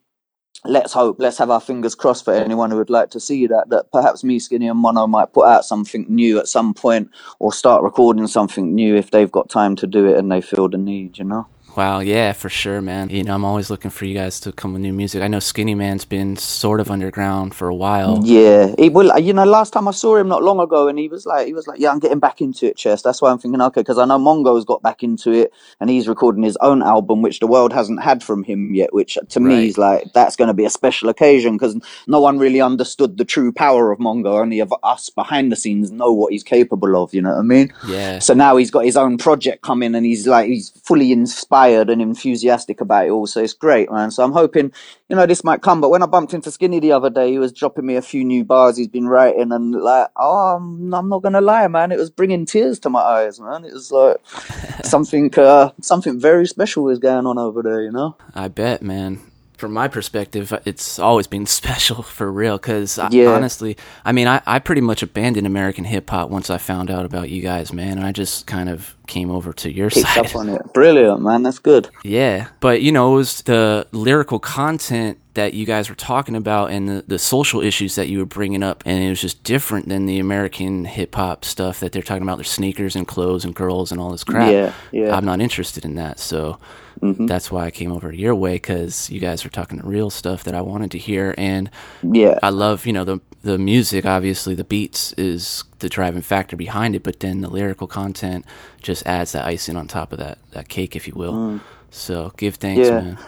let's 0.64 0.92
hope, 0.92 1.16
let's 1.18 1.38
have 1.38 1.50
our 1.50 1.60
fingers 1.60 1.94
crossed 1.94 2.24
for 2.24 2.34
anyone 2.34 2.70
who 2.70 2.76
would 2.76 2.90
like 2.90 3.10
to 3.10 3.20
see 3.20 3.46
that, 3.46 3.70
that 3.70 3.90
perhaps 3.92 4.22
me, 4.22 4.38
Skinny 4.38 4.68
and 4.68 4.82
Mongo 4.82 5.08
might 5.08 5.32
put 5.32 5.46
out 5.46 5.64
something 5.64 6.04
new 6.08 6.38
at 6.38 6.48
some 6.48 6.74
point 6.74 7.10
or 7.38 7.52
start 7.52 7.82
recording 7.82 8.26
something 8.26 8.74
new 8.74 8.94
if 8.94 9.10
they've 9.10 9.32
got 9.32 9.48
time 9.48 9.74
to 9.76 9.86
do 9.86 10.06
it 10.06 10.18
and 10.18 10.30
they 10.30 10.40
feel 10.40 10.68
the 10.68 10.78
need, 10.78 11.18
you 11.18 11.24
know? 11.24 11.46
Wow, 11.76 12.00
yeah, 12.00 12.32
for 12.32 12.48
sure, 12.48 12.80
man. 12.80 13.10
You 13.10 13.22
know, 13.22 13.34
I'm 13.34 13.44
always 13.44 13.70
looking 13.70 13.90
for 13.90 14.04
you 14.04 14.14
guys 14.14 14.40
to 14.40 14.52
come 14.52 14.72
with 14.72 14.82
new 14.82 14.92
music. 14.92 15.22
I 15.22 15.28
know 15.28 15.38
Skinny 15.38 15.74
Man's 15.74 16.04
been 16.04 16.36
sort 16.36 16.80
of 16.80 16.90
underground 16.90 17.54
for 17.54 17.68
a 17.68 17.74
while. 17.74 18.20
Yeah, 18.24 18.74
he 18.76 18.88
will. 18.88 19.16
You 19.18 19.32
know, 19.32 19.44
last 19.44 19.72
time 19.72 19.86
I 19.86 19.92
saw 19.92 20.16
him 20.16 20.26
not 20.28 20.42
long 20.42 20.58
ago, 20.58 20.88
and 20.88 20.98
he 20.98 21.08
was 21.08 21.26
like, 21.26 21.46
he 21.46 21.54
was 21.54 21.66
like, 21.68 21.78
yeah, 21.78 21.90
I'm 21.90 22.00
getting 22.00 22.18
back 22.18 22.40
into 22.40 22.66
it, 22.66 22.76
chest. 22.76 23.04
That's 23.04 23.22
why 23.22 23.30
I'm 23.30 23.38
thinking, 23.38 23.60
okay, 23.62 23.82
because 23.82 23.98
I 23.98 24.04
know 24.04 24.18
Mongo's 24.18 24.64
got 24.64 24.82
back 24.82 25.02
into 25.04 25.30
it, 25.32 25.52
and 25.78 25.88
he's 25.88 26.08
recording 26.08 26.42
his 26.42 26.58
own 26.60 26.82
album, 26.82 27.22
which 27.22 27.38
the 27.38 27.46
world 27.46 27.72
hasn't 27.72 28.02
had 28.02 28.22
from 28.22 28.42
him 28.42 28.74
yet. 28.74 28.92
Which 28.92 29.16
to 29.28 29.40
me 29.40 29.54
Right. 29.54 29.68
is 29.68 29.78
like 29.78 30.12
that's 30.12 30.36
going 30.36 30.48
to 30.48 30.54
be 30.54 30.64
a 30.64 30.70
special 30.70 31.08
occasion 31.08 31.54
because 31.56 31.76
no 32.08 32.20
one 32.20 32.38
really 32.38 32.60
understood 32.60 33.16
the 33.16 33.24
true 33.24 33.52
power 33.52 33.92
of 33.92 33.98
Mongo. 34.00 34.40
Only 34.40 34.58
of 34.60 34.74
us 34.82 35.08
behind 35.08 35.52
the 35.52 35.56
scenes 35.56 35.92
know 35.92 36.12
what 36.12 36.32
he's 36.32 36.42
capable 36.42 37.00
of. 37.02 37.14
You 37.14 37.22
know 37.22 37.30
what 37.30 37.38
I 37.38 37.42
mean? 37.42 37.72
Yeah. 37.86 38.18
So 38.18 38.34
now 38.34 38.56
he's 38.56 38.70
got 38.72 38.84
his 38.84 38.96
own 38.96 39.18
project 39.18 39.62
coming, 39.62 39.94
and 39.94 40.04
he's 40.04 40.26
like 40.26 40.48
he's 40.48 40.70
fully 40.84 41.12
inspired 41.12 41.59
and 41.68 42.02
enthusiastic 42.02 42.80
about 42.80 43.06
it 43.06 43.10
all. 43.10 43.26
So 43.26 43.40
it's 43.40 43.52
great, 43.52 43.90
man. 43.90 44.10
So 44.10 44.24
I'm 44.24 44.32
hoping, 44.32 44.72
you 45.08 45.16
know, 45.16 45.26
this 45.26 45.44
might 45.44 45.62
come. 45.62 45.80
But 45.80 45.90
when 45.90 46.02
I 46.02 46.06
bumped 46.06 46.34
into 46.34 46.50
Skinny 46.50 46.80
the 46.80 46.92
other 46.92 47.10
day, 47.10 47.30
he 47.30 47.38
was 47.38 47.52
dropping 47.52 47.86
me 47.86 47.96
a 47.96 48.02
few 48.02 48.24
new 48.24 48.44
bars 48.44 48.76
he's 48.76 48.88
been 48.88 49.08
writing, 49.08 49.52
and 49.52 49.72
like, 49.72 50.08
oh, 50.16 50.56
I'm, 50.56 50.92
I'm 50.94 51.08
not 51.08 51.22
gonna 51.22 51.40
lie, 51.40 51.68
man, 51.68 51.92
it 51.92 51.98
was 51.98 52.10
bringing 52.10 52.46
tears 52.46 52.78
to 52.80 52.90
my 52.90 53.00
eyes, 53.00 53.40
man. 53.40 53.64
It 53.64 53.72
was 53.72 53.90
like 53.92 54.16
something, 54.84 55.32
uh, 55.38 55.70
something 55.80 56.18
very 56.18 56.46
special 56.46 56.88
is 56.88 56.98
going 56.98 57.26
on 57.26 57.38
over 57.38 57.62
there, 57.62 57.82
you 57.82 57.92
know. 57.92 58.16
I 58.34 58.48
bet, 58.48 58.82
man. 58.82 59.29
From 59.60 59.72
my 59.74 59.88
perspective, 59.88 60.52
it's 60.64 60.98
always 60.98 61.26
been 61.26 61.46
special 61.60 62.02
for 62.02 62.32
real. 62.32 62.56
Because 62.56 62.98
Yeah. 63.10 63.28
honestly, 63.28 63.76
I 64.04 64.12
mean, 64.12 64.26
I, 64.26 64.40
I 64.46 64.58
pretty 64.58 64.80
much 64.80 65.02
abandoned 65.02 65.46
American 65.46 65.84
hip 65.84 66.08
hop 66.10 66.30
once 66.30 66.48
I 66.50 66.58
found 66.58 66.90
out 66.90 67.04
about 67.04 67.28
you 67.30 67.42
guys, 67.42 67.72
man. 67.72 67.98
And 67.98 68.06
I 68.06 68.12
just 68.12 68.46
kind 68.46 68.68
of 68.68 68.96
came 69.06 69.30
over 69.30 69.52
to 69.52 69.70
your 69.72 69.90
Picked 69.90 70.06
side. 70.06 70.26
up 70.26 70.36
on 70.36 70.48
it, 70.48 70.72
brilliant, 70.72 71.20
man. 71.22 71.42
That's 71.42 71.58
good. 71.58 71.88
Yeah, 72.04 72.48
but 72.60 72.80
you 72.80 72.90
know, 72.92 73.12
it 73.12 73.16
was 73.16 73.42
the 73.42 73.86
lyrical 73.92 74.38
content 74.38 75.18
that 75.34 75.52
you 75.54 75.64
guys 75.66 75.88
were 75.88 75.94
talking 75.96 76.34
about 76.36 76.70
and 76.70 76.88
the, 76.88 77.04
the 77.06 77.18
social 77.18 77.60
issues 77.60 77.94
that 77.96 78.08
you 78.08 78.18
were 78.18 78.24
bringing 78.26 78.62
up, 78.62 78.82
and 78.86 79.02
it 79.02 79.08
was 79.08 79.20
just 79.20 79.42
different 79.44 79.88
than 79.88 80.06
the 80.06 80.18
American 80.20 80.84
hip 80.84 81.14
hop 81.16 81.44
stuff 81.44 81.80
that 81.80 81.90
they're 81.92 82.02
talking 82.02 82.22
about 82.22 82.36
their 82.36 82.44
sneakers 82.44 82.94
and 82.96 83.06
clothes 83.06 83.44
and 83.44 83.54
girls 83.54 83.90
and 83.92 84.00
all 84.00 84.10
this 84.10 84.24
crap. 84.24 84.50
Yeah, 84.50 84.72
yeah. 84.92 85.14
I'm 85.16 85.24
not 85.24 85.40
interested 85.40 85.84
in 85.84 85.96
that, 85.96 86.18
so 86.20 86.58
that's 87.00 87.50
why 87.50 87.64
I 87.66 87.70
came 87.70 87.92
over 87.92 88.12
your 88.12 88.34
way 88.34 88.54
because 88.54 89.10
you 89.10 89.20
guys 89.20 89.42
were 89.44 89.50
talking 89.50 89.78
the 89.78 89.86
real 89.86 90.10
stuff 90.10 90.44
that 90.44 90.54
I 90.54 90.60
wanted 90.60 90.90
to 90.92 90.98
hear, 90.98 91.34
and 91.38 91.70
Yeah, 92.02 92.38
I 92.42 92.50
love 92.50 92.86
you 92.86 92.92
know 92.92 93.04
the 93.04 93.20
the 93.42 93.56
music. 93.58 94.04
Obviously, 94.04 94.54
the 94.54 94.64
beats 94.64 95.12
is 95.14 95.64
the 95.78 95.88
driving 95.88 96.22
factor 96.22 96.56
behind 96.56 96.94
it, 96.94 97.02
but 97.02 97.20
then 97.20 97.40
the 97.40 97.48
lyrical 97.48 97.86
content 97.86 98.44
just 98.82 99.06
adds 99.06 99.32
that 99.32 99.46
icing 99.46 99.76
on 99.76 99.88
top 99.88 100.12
of 100.12 100.18
that 100.18 100.38
that 100.52 100.68
cake, 100.68 100.94
if 100.94 101.08
you 101.08 101.14
will. 101.14 101.60
So 101.90 102.32
give 102.36 102.56
thanks, 102.56 102.88
Mm. 102.88 102.92
Yeah. 102.92 103.00
man. 103.00 103.18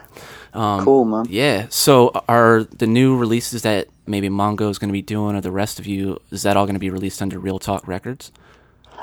Um, 0.55 0.85
cool, 0.85 1.05
man. 1.05 1.27
Yeah. 1.31 1.67
So 1.71 2.13
are 2.29 2.65
the 2.65 2.87
new 2.87 3.17
releases 3.17 3.63
that 3.63 3.89
maybe 4.07 4.29
Mongo 4.29 4.71
is 4.71 4.79
going 4.79 4.91
to 4.91 4.93
be 4.93 5.03
doing, 5.03 5.35
or 5.35 5.41
the 5.41 5.51
rest 5.51 5.79
of 5.81 5.87
you, 5.87 6.21
is 6.31 6.43
that 6.43 6.57
all 6.57 6.67
going 6.67 6.75
to 6.75 6.81
be 6.81 6.91
released 6.91 7.23
under 7.23 7.39
Real 7.39 7.59
Talk 7.59 7.89
Records? 7.89 8.31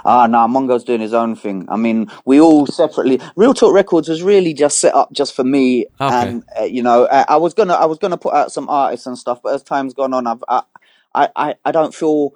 Ah, 0.06 0.28
no, 0.28 0.48
Mongo's 0.48 0.84
doing 0.84 1.02
his 1.02 1.14
own 1.14 1.36
thing. 1.36 1.68
I 1.70 1.78
mean, 1.78 2.10
we 2.26 2.40
all 2.40 2.66
separately. 2.68 3.20
Real 3.36 3.54
Talk 3.54 3.74
Records 3.74 4.08
was 4.10 4.24
really 4.24 4.54
just 4.54 4.80
set 4.80 4.96
up 4.96 5.12
just 5.12 5.36
for 5.36 5.44
me, 5.44 5.86
Okay. 6.02 6.16
and 6.16 6.44
uh, 6.60 6.64
you 6.64 6.84
know, 6.84 7.08
I, 7.12 7.26
I 7.30 7.36
was 7.38 7.54
gonna, 7.54 7.74
I 7.74 7.86
was 7.86 7.98
gonna 8.00 8.18
put 8.18 8.34
out 8.34 8.52
some 8.52 8.70
artists 8.70 9.06
and 9.08 9.18
stuff, 9.18 9.42
but 9.44 9.54
as 9.56 9.64
time's 9.64 9.94
gone 9.94 10.14
on, 10.14 10.28
I've, 10.28 10.44
I, 10.48 10.64
I, 11.16 11.30
I, 11.36 11.56
I 11.66 11.72
don't 11.72 11.94
feel, 11.94 12.34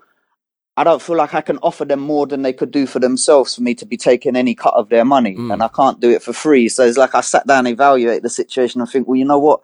I 0.78 0.84
don't 0.84 1.02
feel 1.02 1.16
like 1.16 1.34
I 1.34 1.42
can 1.42 1.58
offer 1.60 1.86
them 1.86 2.00
more 2.00 2.26
than 2.28 2.42
they 2.42 2.54
could 2.54 2.72
do 2.72 2.86
for 2.88 3.00
themselves 3.00 3.56
for 3.56 3.62
me 3.62 3.76
to 3.76 3.86
be 3.86 3.98
taking 3.98 4.36
any 4.36 4.56
cut 4.56 4.74
of 4.76 4.90
their 4.90 5.06
money, 5.06 5.36
and 5.52 5.64
I 5.64 5.68
can't 5.70 6.00
do 6.00 6.10
it 6.12 6.24
for 6.24 6.34
free. 6.34 6.70
So 6.70 6.84
it's 6.86 6.98
like 6.98 7.16
I 7.16 7.22
sat 7.22 7.48
down, 7.48 7.68
evaluate 7.68 8.24
the 8.24 8.30
situation, 8.30 8.82
and 8.82 8.90
think, 8.90 9.08
well, 9.08 9.18
you 9.18 9.26
know 9.26 9.40
what? 9.40 9.62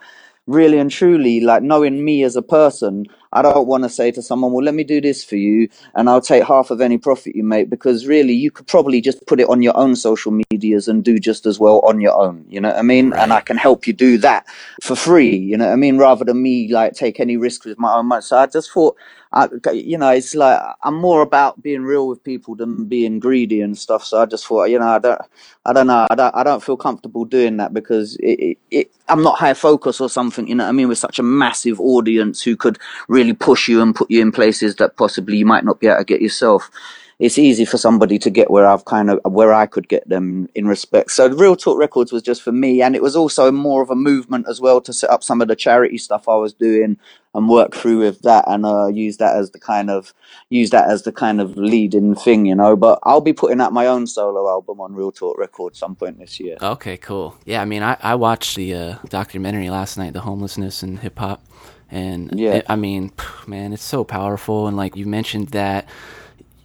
Really 0.48 0.80
and 0.80 0.90
truly, 0.90 1.42
like 1.42 1.62
knowing 1.64 2.04
me 2.04 2.24
as 2.24 2.36
a 2.36 2.42
person, 2.42 3.06
I 3.32 3.42
don't 3.44 3.68
want 3.68 3.84
to 3.84 3.90
say 3.90 4.12
to 4.12 4.22
someone, 4.22 4.52
well, 4.52 4.66
let 4.66 4.74
me 4.74 4.84
do 4.84 5.00
this 5.00 5.24
for 5.24 5.36
you 5.36 5.70
and 5.96 6.10
I'll 6.10 6.22
take 6.22 6.44
half 6.44 6.72
of 6.72 6.82
any 6.82 6.98
profit 6.98 7.36
you 7.36 7.44
make 7.44 7.70
because 7.70 8.08
really 8.08 8.34
you 8.34 8.50
could 8.50 8.66
probably 8.68 9.02
just 9.02 9.26
put 9.28 9.40
it 9.40 9.48
on 9.50 9.62
your 9.62 9.78
own 9.78 9.96
social 9.96 10.32
medias 10.32 10.88
and 10.88 11.04
do 11.04 11.20
just 11.20 11.46
as 11.46 11.60
well 11.60 11.80
on 11.82 12.02
your 12.02 12.20
own. 12.20 12.44
You 12.50 12.60
know 12.62 12.70
what 12.70 12.78
I 12.78 12.82
mean? 12.82 13.14
And 13.14 13.32
I 13.32 13.42
can 13.42 13.58
help 13.58 13.86
you 13.86 13.94
do 13.94 14.18
that 14.20 14.46
for 14.82 14.96
free. 14.96 15.36
You 15.36 15.58
know 15.58 15.68
what 15.68 15.74
I 15.74 15.78
mean? 15.78 15.98
Rather 15.98 16.26
than 16.26 16.42
me 16.42 16.74
like 16.74 16.94
take 16.94 17.20
any 17.20 17.38
risk 17.38 17.66
with 17.66 17.78
my 17.78 17.94
own 17.94 18.08
money. 18.08 18.22
So 18.22 18.38
I 18.38 18.48
just 18.48 18.72
thought, 18.72 18.98
I, 19.32 19.48
you 19.74 19.98
know, 19.98 20.10
it's 20.10 20.34
like 20.34 20.60
I'm 20.84 20.96
more 20.96 21.22
about 21.22 21.62
being 21.62 21.84
real 21.84 22.08
with 22.08 22.24
people 22.24 22.56
than 22.56 22.86
being 22.86 23.20
greedy 23.20 23.62
and 23.62 23.78
stuff. 23.78 24.04
So 24.04 24.20
I 24.20 24.26
just 24.26 24.46
thought, 24.48 24.72
you 24.72 24.80
know, 24.80 24.88
I 24.88 25.00
don't, 25.00 25.22
I 25.66 25.74
don't 25.74 25.86
know, 25.88 26.08
I 26.10 26.16
don't, 26.16 26.36
I 26.36 26.44
don't 26.44 26.64
feel 26.64 26.78
comfortable 26.78 27.26
doing 27.26 27.58
that 27.58 27.72
because 27.72 28.16
it, 28.18 28.40
it, 28.40 28.58
it 28.72 28.92
I'm 29.08 29.22
not 29.22 29.38
high 29.38 29.54
focus 29.54 30.02
or 30.02 30.10
something. 30.10 30.48
You 30.48 30.56
know 30.56 30.64
what 30.64 30.70
I 30.70 30.74
mean? 30.74 30.88
With 30.88 30.98
such 30.98 31.20
a 31.20 31.24
massive 31.24 31.80
audience 31.80 32.42
who 32.42 32.56
could 32.56 32.80
really 33.08 33.34
push 33.34 33.68
you 33.68 33.82
and 33.82 33.94
put 33.96 34.10
you 34.10 34.20
in 34.20 34.32
places 34.32 34.78
that 34.78 34.98
possibly 34.98 35.38
you 35.38 35.46
might 35.46 35.64
not 35.64 35.80
be 35.80 35.88
able 35.88 36.00
to 36.00 36.06
get 36.06 36.22
yourself. 36.22 36.72
It's 37.20 37.38
easy 37.38 37.66
for 37.66 37.78
somebody 37.78 38.18
to 38.18 38.30
get 38.30 38.50
where 38.50 38.66
I've 38.66 38.86
kind 38.86 39.10
of 39.12 39.20
where 39.26 39.54
I 39.54 39.66
could 39.66 39.90
get 39.90 40.08
them 40.08 40.48
in 40.56 40.68
respect. 40.68 41.12
So 41.12 41.28
Real 41.28 41.58
Talk 41.58 41.78
Records 41.78 42.14
was 42.14 42.24
just 42.24 42.42
for 42.42 42.54
me, 42.54 42.82
and 42.82 42.96
it 42.96 43.04
was 43.04 43.16
also 43.16 43.52
more 43.52 43.82
of 43.82 43.90
a 43.90 43.96
movement 43.96 44.48
as 44.50 44.62
well 44.62 44.80
to 44.80 44.94
set 44.94 45.10
up 45.10 45.22
some 45.22 45.42
of 45.42 45.50
the 45.50 45.56
charity 45.56 45.98
stuff 45.98 46.30
I 46.30 46.36
was 46.36 46.54
doing 46.54 46.98
and 47.36 47.50
work 47.50 47.76
through 47.76 48.00
with 48.00 48.22
that 48.24 48.46
and 48.48 48.66
uh, 48.66 48.88
use 48.88 49.18
that 49.18 49.36
as 49.38 49.52
the 49.52 49.60
kind 49.60 49.90
of 49.90 50.14
use 50.50 50.72
that 50.72 50.90
as 50.90 51.04
the 51.04 51.12
kind 51.12 51.42
of 51.42 51.58
leading 51.58 52.16
thing, 52.16 52.46
you 52.46 52.56
know. 52.56 52.76
But 52.76 53.00
I'll 53.04 53.22
be 53.22 53.34
putting 53.34 53.62
out 53.62 53.74
my 53.74 53.88
own 53.88 54.08
solo 54.08 54.50
album 54.50 54.82
on 54.82 54.94
Real 54.96 55.12
Talk 55.12 55.38
Records 55.38 55.80
some 55.80 55.96
point 55.96 56.20
this 56.20 56.40
year. 56.40 56.58
Okay, 56.62 56.98
cool. 56.98 57.36
Yeah, 57.46 57.62
I 57.62 57.66
mean, 57.66 57.84
I, 57.84 57.98
I 58.02 58.16
watched 58.16 58.56
the 58.56 58.74
uh, 58.76 58.96
documentary 59.10 59.70
last 59.70 59.98
night, 59.98 60.14
the 60.14 60.22
homelessness 60.22 60.84
and 60.84 61.00
hip 61.00 61.20
hop, 61.20 61.44
and 61.92 62.40
Yeah. 62.40 62.56
it- 62.56 62.66
I 62.70 62.76
mean, 62.76 63.12
man, 63.48 63.74
it's 63.74 63.84
so 63.84 64.04
powerful. 64.04 64.68
And 64.68 64.78
like 64.78 64.96
you 64.96 65.06
mentioned 65.06 65.50
that 65.50 65.88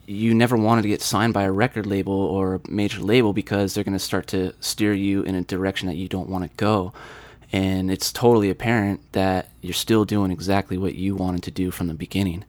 you 0.06 0.34
never 0.34 0.56
wanted 0.56 0.82
to 0.82 0.88
get 0.88 1.02
signed 1.02 1.34
by 1.34 1.44
a 1.44 1.52
record 1.52 1.86
label 1.86 2.14
or 2.14 2.56
a 2.56 2.60
major 2.70 3.00
label 3.00 3.32
because 3.32 3.74
they're 3.74 3.84
going 3.84 3.94
to 3.94 3.98
start 3.98 4.26
to 4.28 4.52
steer 4.60 4.92
you 4.92 5.22
in 5.22 5.34
a 5.34 5.42
direction 5.42 5.88
that 5.88 5.96
you 5.96 6.08
don't 6.08 6.28
want 6.28 6.44
to 6.44 6.50
go. 6.56 6.92
And 7.54 7.88
it's 7.88 8.10
totally 8.10 8.50
apparent 8.50 9.12
that 9.12 9.48
you're 9.62 9.74
still 9.74 10.04
doing 10.04 10.32
exactly 10.32 10.76
what 10.76 10.96
you 10.96 11.14
wanted 11.14 11.44
to 11.44 11.52
do 11.52 11.70
from 11.70 11.86
the 11.86 11.94
beginning. 11.94 12.44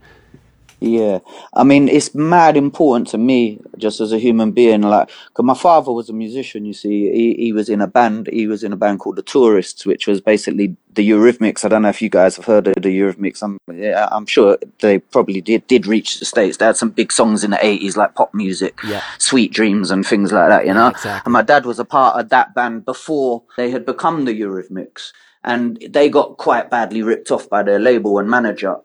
Yeah, 0.86 1.20
I 1.54 1.64
mean, 1.64 1.88
it's 1.90 2.14
mad 2.14 2.56
important 2.56 3.08
to 3.10 3.18
me 3.18 3.60
just 3.78 4.00
as 4.00 4.14
a 4.14 4.20
human 4.20 4.52
being. 4.52 4.82
Like, 4.82 5.10
cause 5.34 5.44
my 5.44 5.56
father 5.56 5.92
was 5.92 6.10
a 6.10 6.14
musician. 6.14 6.64
You 6.64 6.74
see, 6.74 7.12
he 7.12 7.34
he 7.46 7.54
was 7.54 7.70
in 7.70 7.82
a 7.82 7.88
band. 7.88 8.30
He 8.32 8.46
was 8.46 8.64
in 8.64 8.72
a 8.72 8.78
band 8.78 9.00
called 9.00 9.16
the 9.16 9.24
Tourists, 9.24 9.86
which 9.86 10.06
was 10.06 10.22
basically 10.22 10.76
the 10.94 11.10
Eurythmics. 11.10 11.66
I 11.66 11.70
don't 11.70 11.82
know 11.82 11.90
if 11.90 12.04
you 12.04 12.10
guys 12.10 12.36
have 12.36 12.46
heard 12.46 12.68
of 12.68 12.76
the 12.76 13.00
Eurythmics. 13.00 13.42
I'm 13.42 13.58
yeah, 13.74 14.08
I'm 14.12 14.28
sure 14.28 14.60
they 14.80 15.00
probably 15.00 15.42
did 15.42 15.66
did 15.66 15.88
reach 15.88 16.20
the 16.20 16.26
states. 16.26 16.58
They 16.58 16.66
had 16.66 16.78
some 16.78 16.92
big 16.92 17.12
songs 17.12 17.44
in 17.44 17.50
the 17.50 17.66
eighties, 17.66 17.98
like 17.98 18.14
pop 18.14 18.32
music, 18.36 18.80
Yeah. 18.84 19.02
Sweet 19.18 19.52
Dreams, 19.52 19.90
and 19.90 20.06
things 20.06 20.32
like 20.32 20.50
that. 20.50 20.68
You 20.68 20.74
know, 20.76 20.90
exactly. 20.90 21.22
and 21.26 21.34
my 21.34 21.42
dad 21.42 21.66
was 21.66 21.80
a 21.80 21.86
part 21.86 22.20
of 22.20 22.30
that 22.30 22.54
band 22.54 22.86
before 22.86 23.42
they 23.58 23.72
had 23.72 23.88
become 23.88 24.26
the 24.26 24.40
Eurythmics, 24.40 25.14
and 25.44 25.84
they 25.90 26.10
got 26.10 26.38
quite 26.38 26.70
badly 26.70 27.02
ripped 27.02 27.32
off 27.32 27.50
by 27.50 27.64
their 27.64 27.80
label 27.80 28.20
and 28.20 28.30
manager 28.30 28.78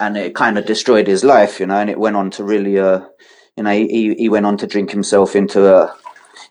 and 0.00 0.16
it 0.16 0.34
kind 0.34 0.58
of 0.58 0.66
destroyed 0.66 1.06
his 1.06 1.24
life, 1.24 1.60
you 1.60 1.66
know, 1.66 1.76
and 1.76 1.90
it 1.90 1.98
went 1.98 2.16
on 2.16 2.30
to 2.32 2.44
really, 2.44 2.78
uh, 2.78 3.00
you 3.56 3.62
know, 3.62 3.70
he, 3.70 4.14
he 4.14 4.28
went 4.28 4.46
on 4.46 4.56
to 4.58 4.66
drink 4.66 4.90
himself 4.90 5.36
into 5.36 5.72
a, 5.74 5.96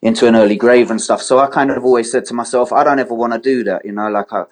into 0.02 0.28
an 0.28 0.36
early 0.36 0.56
grave 0.56 0.92
and 0.92 1.02
stuff. 1.02 1.22
So 1.22 1.40
I 1.40 1.48
kind 1.48 1.72
of 1.72 1.84
always 1.84 2.12
said 2.12 2.26
to 2.26 2.34
myself, 2.34 2.72
I 2.72 2.84
don't 2.84 3.00
ever 3.00 3.14
want 3.14 3.34
to 3.34 3.40
do 3.40 3.64
that, 3.66 3.86
you 3.86 3.92
know, 3.92 4.10
like 4.10 4.32
I, 4.32 4.44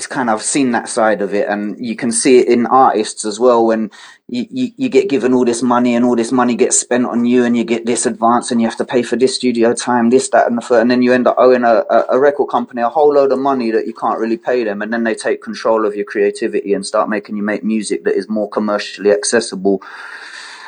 it's 0.00 0.06
kind 0.06 0.30
of 0.30 0.40
seen 0.40 0.70
that 0.70 0.88
side 0.88 1.20
of 1.20 1.34
it, 1.34 1.46
and 1.46 1.76
you 1.78 1.94
can 1.94 2.10
see 2.10 2.38
it 2.38 2.48
in 2.48 2.64
artists 2.64 3.26
as 3.26 3.38
well. 3.38 3.66
When 3.66 3.90
you, 4.28 4.46
you, 4.50 4.70
you 4.78 4.88
get 4.88 5.10
given 5.10 5.34
all 5.34 5.44
this 5.44 5.62
money, 5.62 5.94
and 5.94 6.06
all 6.06 6.16
this 6.16 6.32
money 6.32 6.56
gets 6.56 6.80
spent 6.80 7.04
on 7.04 7.26
you, 7.26 7.44
and 7.44 7.54
you 7.54 7.64
get 7.64 7.84
this 7.84 8.06
advance, 8.06 8.50
and 8.50 8.62
you 8.62 8.66
have 8.66 8.78
to 8.78 8.84
pay 8.86 9.02
for 9.02 9.16
this 9.16 9.34
studio 9.34 9.74
time, 9.74 10.08
this, 10.08 10.30
that, 10.30 10.46
and 10.46 10.56
the 10.56 10.62
third, 10.62 10.80
and 10.80 10.90
then 10.90 11.02
you 11.02 11.12
end 11.12 11.26
up 11.26 11.34
owing 11.36 11.64
a, 11.64 11.84
a, 11.90 12.06
a 12.12 12.18
record 12.18 12.46
company 12.46 12.80
a 12.80 12.88
whole 12.88 13.12
load 13.12 13.30
of 13.30 13.38
money 13.38 13.70
that 13.70 13.86
you 13.86 13.92
can't 13.92 14.18
really 14.18 14.38
pay 14.38 14.64
them, 14.64 14.80
and 14.80 14.90
then 14.90 15.04
they 15.04 15.14
take 15.14 15.42
control 15.42 15.84
of 15.84 15.94
your 15.94 16.06
creativity 16.06 16.72
and 16.72 16.86
start 16.86 17.10
making 17.10 17.36
you 17.36 17.42
make 17.42 17.62
music 17.62 18.04
that 18.04 18.14
is 18.14 18.26
more 18.26 18.48
commercially 18.48 19.10
accessible. 19.10 19.82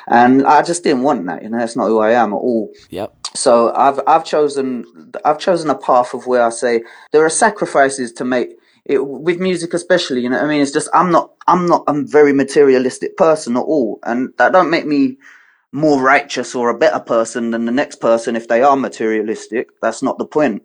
And 0.09 0.45
I 0.47 0.61
just 0.61 0.85
didn't 0.85 1.05
want 1.05 1.25
that, 1.25 1.43
you 1.43 1.49
know. 1.49 1.59
That's 1.59 1.75
not 1.75 1.87
who 1.87 2.01
I 2.01 2.11
am 2.11 2.35
at 2.35 2.37
all 2.37 2.71
Yep. 2.91 3.15
so 3.35 3.73
I've 3.75 3.99
I've 4.07 4.27
chosen 4.27 4.85
I've 5.25 5.39
chosen 5.39 5.71
a 5.71 5.75
path 5.75 6.13
of 6.13 6.27
where 6.27 6.45
I 6.45 6.51
say 6.51 6.83
there 7.13 7.25
are 7.25 7.31
sacrifices 7.31 8.13
to 8.15 8.25
make 8.27 8.59
it, 8.85 8.99
with 8.99 9.41
music 9.41 9.75
especially 9.75 10.21
you 10.23 10.31
know 10.31 10.39
I 10.39 10.47
mean? 10.47 10.61
It's 10.61 10.73
just 10.73 10.89
I'm 10.95 11.11
not 11.11 11.33
I'm 11.47 11.67
not 11.67 11.85
a 11.87 12.03
very 12.03 12.33
materialistic 12.33 13.17
person 13.17 13.57
at 13.57 13.61
all 13.61 13.99
and 14.05 14.33
that 14.39 14.53
don't 14.53 14.71
make 14.71 14.87
me 14.87 15.19
more 15.73 16.03
righteous 16.03 16.55
or 16.55 16.69
a 16.69 16.79
better 16.79 17.01
person 17.01 17.51
than 17.51 17.65
the 17.65 17.73
next 17.73 17.97
person 18.01 18.37
if 18.37 18.49
they 18.49 18.63
are 18.63 18.77
materialistic. 18.77 19.71
That's 19.81 20.03
not 20.03 20.19
the 20.19 20.27
point. 20.27 20.63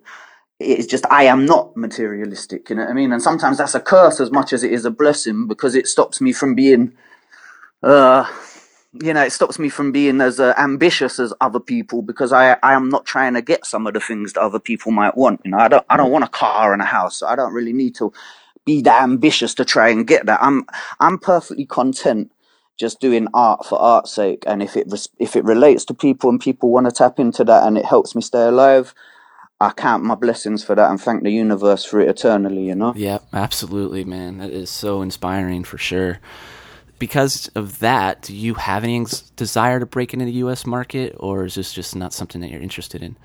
It's 0.60 0.88
just 0.88 1.06
I 1.12 1.24
am 1.24 1.46
not 1.46 1.78
materialistic 1.78 2.70
you 2.70 2.76
know 2.76 2.84
what 2.84 2.92
I 2.92 2.94
mean? 2.94 3.12
And 3.12 3.22
sometimes 3.22 3.60
that's 3.60 3.76
a 3.76 3.80
curse 3.80 4.20
as 4.20 4.32
much 4.32 4.54
as 4.54 4.64
it 4.64 4.72
is 4.74 4.86
a 4.86 4.92
blessing 4.92 5.48
because 5.48 5.76
it 5.76 5.88
stops 5.88 6.22
me 6.22 6.34
from 6.34 6.56
being 6.56 6.94
uh 7.84 8.26
you 8.94 9.14
know, 9.14 9.24
it 9.24 9.32
stops 9.32 9.60
me 9.60 9.70
from 9.70 9.92
being 9.92 10.22
as 10.22 10.40
uh, 10.40 10.54
ambitious 10.58 11.20
as 11.20 11.34
other 11.42 11.60
people 11.60 12.02
because 12.02 12.32
I 12.32 12.58
I 12.64 12.74
am 12.74 12.90
not 12.90 13.06
trying 13.06 13.34
to 13.34 13.42
get 13.42 13.66
some 13.66 13.86
of 13.88 13.94
the 13.94 14.00
things 14.00 14.34
that 14.34 14.42
other 14.42 14.60
people 14.60 14.92
might 14.92 15.18
want. 15.18 15.42
You 15.44 15.52
know, 15.52 15.60
I 15.60 15.68
don't 15.68 15.86
I 15.90 15.98
don't 15.98 16.12
want 16.12 16.24
a 16.24 16.30
car 16.30 16.74
and 16.74 16.82
a 16.82 16.86
house. 16.86 17.18
So 17.18 17.28
I 17.28 17.36
don't 17.36 17.54
really 17.54 17.74
need 17.74 17.96
to 17.96 18.12
be 18.66 18.82
that 18.82 19.02
ambitious 19.02 19.54
to 19.56 19.66
try 19.66 19.90
and 19.90 20.08
get 20.08 20.26
that. 20.26 20.40
I'm 20.42 20.66
I'm 21.00 21.20
perfectly 21.20 21.66
content 21.66 22.32
just 22.78 23.00
doing 23.00 23.28
art 23.34 23.66
for 23.66 23.80
art's 23.80 24.14
sake. 24.14 24.44
And 24.48 24.64
if 24.64 24.78
it 24.78 24.92
if 25.20 25.36
it 25.36 25.44
relates 25.44 25.84
to 25.86 25.94
people 25.94 26.30
and 26.30 26.40
people 26.40 26.70
want 26.70 26.86
to 26.86 26.92
tap 26.92 27.20
into 27.20 27.44
that 27.44 27.68
and 27.68 27.78
it 27.78 27.86
helps 27.86 28.16
me 28.16 28.22
stay 28.22 28.48
alive, 28.48 28.94
I 29.60 29.72
count 29.72 30.04
my 30.04 30.16
blessings 30.16 30.64
for 30.64 30.76
that 30.76 30.90
and 30.90 31.02
thank 31.02 31.24
the 31.24 31.32
universe 31.32 31.84
for 31.84 32.00
it 32.00 32.10
eternally. 32.10 32.66
You 32.66 32.76
know. 32.76 32.94
Yep, 32.96 33.24
absolutely, 33.34 34.06
man. 34.06 34.38
That 34.38 34.52
is 34.52 34.70
so 34.70 35.02
inspiring 35.02 35.64
for 35.64 35.78
sure. 35.78 36.20
Because 37.00 37.48
of 37.50 37.80
that, 37.80 38.24
do 38.24 38.36
you 38.36 38.56
have 38.56 38.84
any 38.84 39.06
desire 39.36 39.80
to 39.80 39.86
break 39.86 40.14
into 40.14 40.26
the 40.26 40.32
U.S. 40.34 40.66
market, 40.66 41.16
or 41.20 41.46
is 41.46 41.56
this 41.56 41.74
just 41.74 41.96
not 41.96 42.14
something 42.14 42.42
that 42.42 42.50
you're 42.50 42.62
interested 42.62 43.04
in? 43.04 43.16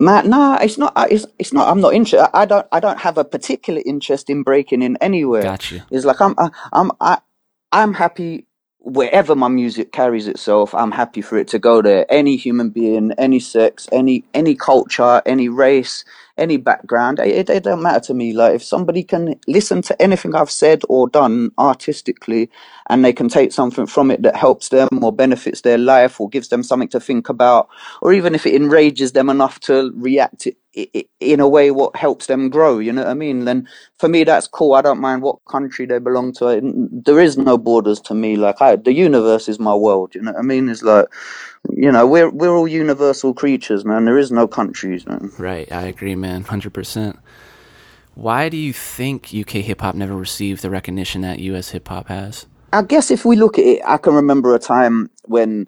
Man, 0.00 0.28
nah, 0.28 0.58
it's 0.60 0.76
not. 0.76 0.92
It's 1.10 1.26
it's 1.38 1.52
not. 1.52 1.68
I'm 1.68 1.80
not 1.80 1.94
interested. 1.94 2.28
I 2.36 2.44
don't. 2.44 2.66
I 2.72 2.80
don't 2.80 2.98
have 2.98 3.16
a 3.16 3.24
particular 3.24 3.80
interest 3.86 4.28
in 4.28 4.42
breaking 4.42 4.82
in 4.82 4.96
anywhere. 4.98 5.44
Gotcha. 5.44 5.86
It's 5.90 6.04
like 6.04 6.20
I'm. 6.20 6.34
I- 6.38 6.50
I'm. 6.72 6.90
I, 7.00 7.18
I'm 7.72 7.94
happy 7.94 8.46
wherever 8.78 9.34
my 9.34 9.48
music 9.48 9.92
carries 9.92 10.28
itself. 10.28 10.74
I'm 10.74 10.90
happy 10.92 11.22
for 11.22 11.38
it 11.38 11.48
to 11.48 11.58
go 11.58 11.80
there. 11.80 12.06
Any 12.10 12.36
human 12.36 12.70
being, 12.70 13.12
any 13.18 13.40
sex, 13.40 13.88
any 13.92 14.24
any 14.34 14.54
culture, 14.54 15.22
any 15.26 15.48
race, 15.48 16.04
any 16.36 16.56
background. 16.56 17.18
It, 17.20 17.48
it 17.48 17.62
don't 17.62 17.82
matter 17.82 18.00
to 18.06 18.14
me. 18.14 18.32
Like 18.32 18.56
if 18.56 18.64
somebody 18.64 19.02
can 19.02 19.38
listen 19.46 19.82
to 19.82 20.02
anything 20.02 20.34
I've 20.34 20.50
said 20.50 20.82
or 20.88 21.08
done 21.08 21.50
artistically, 21.58 22.50
and 22.90 23.04
they 23.04 23.12
can 23.12 23.28
take 23.28 23.52
something 23.52 23.86
from 23.86 24.10
it 24.10 24.22
that 24.22 24.36
helps 24.36 24.68
them 24.68 24.88
or 25.02 25.12
benefits 25.12 25.62
their 25.62 25.78
life 25.78 26.20
or 26.20 26.28
gives 26.28 26.48
them 26.48 26.62
something 26.62 26.88
to 26.88 27.00
think 27.00 27.28
about, 27.28 27.68
or 28.02 28.12
even 28.12 28.34
if 28.34 28.46
it 28.46 28.54
enrages 28.54 29.12
them 29.12 29.30
enough 29.30 29.60
to 29.60 29.92
react 29.96 30.48
in 31.20 31.38
a 31.38 31.48
way 31.48 31.70
what 31.70 31.94
helps 31.94 32.26
them 32.26 32.50
grow. 32.50 32.78
You 32.78 32.92
know 32.92 33.02
what 33.02 33.10
I 33.10 33.14
mean? 33.14 33.44
Then 33.44 33.68
for 33.98 34.08
me, 34.08 34.24
that's 34.24 34.48
cool. 34.48 34.74
I 34.74 34.82
don't 34.82 35.00
mind 35.00 35.22
what 35.22 35.44
country 35.46 35.86
they 35.86 35.98
belong 35.98 36.32
to. 36.34 36.60
There 37.04 37.20
is 37.20 37.38
no 37.38 37.56
borders 37.56 38.00
to 38.02 38.14
me. 38.14 38.36
Like 38.36 38.60
I, 38.60 38.76
the 38.76 38.92
universe 38.92 39.48
is 39.48 39.60
my 39.60 39.74
world. 39.74 40.14
You 40.14 40.22
know 40.22 40.32
what 40.32 40.40
I 40.40 40.42
mean? 40.42 40.68
It's 40.68 40.82
like, 40.82 41.06
you 41.70 41.90
know, 41.90 42.06
we're 42.06 42.30
we're 42.30 42.56
all 42.56 42.68
universal 42.68 43.34
creatures, 43.34 43.84
man. 43.84 44.04
There 44.04 44.18
is 44.18 44.30
no 44.30 44.46
countries, 44.46 45.06
man. 45.06 45.30
Right, 45.38 45.70
I 45.70 45.82
agree, 45.82 46.14
man, 46.14 46.42
hundred 46.42 46.74
percent. 46.74 47.18
Why 48.14 48.48
do 48.48 48.56
you 48.56 48.72
think 48.72 49.32
UK 49.34 49.62
hip 49.62 49.80
hop 49.80 49.94
never 49.94 50.14
received 50.14 50.62
the 50.62 50.70
recognition 50.70 51.22
that 51.22 51.40
US 51.40 51.70
hip 51.70 51.88
hop 51.88 52.08
has? 52.08 52.46
I 52.72 52.82
guess 52.82 53.10
if 53.10 53.24
we 53.24 53.36
look 53.36 53.58
at 53.58 53.64
it, 53.64 53.82
I 53.86 53.96
can 53.96 54.14
remember 54.14 54.54
a 54.54 54.58
time 54.58 55.10
when 55.24 55.66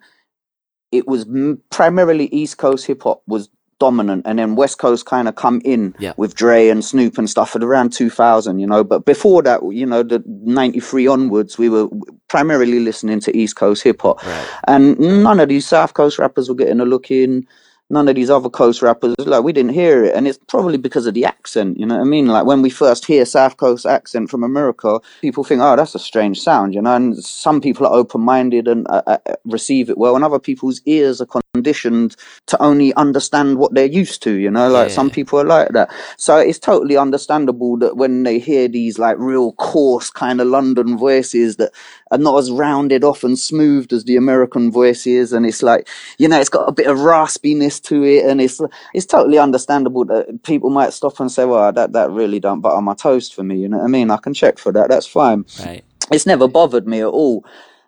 it 0.92 1.06
was 1.06 1.26
primarily 1.70 2.26
East 2.26 2.58
Coast 2.58 2.86
hip 2.86 3.02
hop 3.02 3.22
was 3.26 3.48
dominant, 3.78 4.22
and 4.26 4.38
then 4.38 4.56
West 4.56 4.78
Coast 4.78 5.06
kind 5.06 5.28
of 5.28 5.34
come 5.34 5.60
in 5.64 5.94
Yeah. 5.98 6.12
with 6.16 6.34
Dre 6.34 6.68
and 6.68 6.84
Snoop 6.84 7.18
and 7.18 7.28
stuff 7.28 7.54
at 7.54 7.62
around 7.62 7.92
2000, 7.92 8.58
you 8.58 8.66
know. 8.66 8.82
But 8.84 9.04
before 9.04 9.42
that, 9.42 9.60
you 9.70 9.86
know, 9.86 10.02
the 10.02 10.22
93 10.26 11.06
onwards, 11.06 11.58
we 11.58 11.68
were 11.68 11.88
primarily 12.28 12.80
listening 12.80 13.20
to 13.20 13.36
East 13.36 13.56
Coast 13.56 13.82
hip 13.82 14.02
hop. 14.02 14.24
Right. 14.24 14.46
And 14.68 14.98
none 14.98 15.40
of 15.40 15.48
these 15.48 15.66
South 15.66 15.94
Coast 15.94 16.18
rappers 16.18 16.48
were 16.48 16.54
getting 16.54 16.80
a 16.80 16.84
look 16.84 17.10
in. 17.10 17.46
None 17.88 18.08
of 18.08 18.16
these 18.16 18.30
other 18.30 18.48
coast 18.48 18.82
rappers, 18.82 19.14
like 19.18 19.44
we 19.44 19.52
didn't 19.52 19.72
hear 19.72 20.04
it, 20.04 20.14
and 20.14 20.26
it's 20.26 20.38
probably 20.48 20.76
because 20.76 21.06
of 21.06 21.14
the 21.14 21.24
accent. 21.24 21.78
You 21.78 21.86
know 21.86 21.94
what 21.96 22.00
I 22.00 22.04
mean? 22.04 22.26
Like 22.26 22.44
when 22.44 22.60
we 22.60 22.68
first 22.68 23.04
hear 23.04 23.24
South 23.24 23.58
Coast 23.58 23.86
accent 23.86 24.28
from 24.28 24.42
America, 24.42 24.98
people 25.20 25.44
think, 25.44 25.60
"Oh, 25.62 25.76
that's 25.76 25.94
a 25.94 26.00
strange 26.00 26.40
sound," 26.40 26.74
you 26.74 26.82
know. 26.82 26.96
And 26.96 27.16
some 27.24 27.60
people 27.60 27.86
are 27.86 27.94
open-minded 27.94 28.66
and 28.66 28.88
uh, 28.88 29.02
uh, 29.06 29.18
receive 29.44 29.88
it 29.88 29.98
well, 29.98 30.16
and 30.16 30.24
other 30.24 30.40
people's 30.40 30.80
ears 30.86 31.20
are 31.20 31.28
conditioned 31.54 32.16
to 32.46 32.60
only 32.60 32.92
understand 32.94 33.58
what 33.58 33.72
they're 33.74 33.86
used 33.86 34.20
to. 34.24 34.32
You 34.32 34.50
know, 34.50 34.68
like 34.68 34.90
some 34.90 35.08
people 35.08 35.38
are 35.38 35.44
like 35.44 35.68
that. 35.68 35.88
So 36.16 36.38
it's 36.38 36.58
totally 36.58 36.96
understandable 36.96 37.76
that 37.78 37.96
when 37.96 38.24
they 38.24 38.40
hear 38.40 38.66
these 38.66 38.98
like 38.98 39.16
real 39.18 39.52
coarse 39.52 40.10
kind 40.10 40.40
of 40.40 40.48
London 40.48 40.98
voices 40.98 41.54
that 41.56 41.70
are 42.10 42.18
not 42.18 42.38
as 42.38 42.50
rounded 42.50 43.02
off 43.04 43.24
and 43.24 43.38
smooth 43.38 43.92
as 43.92 44.04
the 44.04 44.16
American 44.16 44.70
voice 44.70 45.06
is, 45.06 45.32
and 45.32 45.44
it's 45.46 45.62
like 45.62 45.88
you 46.18 46.28
know, 46.28 46.38
it's 46.40 46.48
got 46.48 46.68
a 46.68 46.72
bit 46.72 46.86
of 46.86 46.98
raspiness 46.98 47.82
to 47.84 48.04
it, 48.04 48.24
and 48.24 48.40
it's 48.40 48.60
it's 48.94 49.06
totally 49.06 49.38
understandable 49.38 50.04
that 50.06 50.42
people 50.44 50.70
might 50.70 50.92
stop 50.92 51.18
and 51.20 51.30
say, 51.30 51.44
"Well, 51.44 51.72
that 51.72 51.92
that 51.92 52.10
really 52.10 52.40
don't 52.40 52.60
butter 52.60 52.80
my 52.80 52.94
toast 52.94 53.34
for 53.34 53.42
me." 53.42 53.56
You 53.58 53.68
know 53.68 53.78
what 53.78 53.84
I 53.84 53.88
mean? 53.88 54.10
I 54.10 54.18
can 54.18 54.34
check 54.34 54.58
for 54.58 54.72
that. 54.72 54.88
That's 54.88 55.06
fine 55.06 55.44
Right. 55.64 55.84
it's 56.12 56.26
never 56.26 56.48
bothered 56.48 56.86
me 56.86 57.00
at 57.00 57.06
all. 57.06 57.44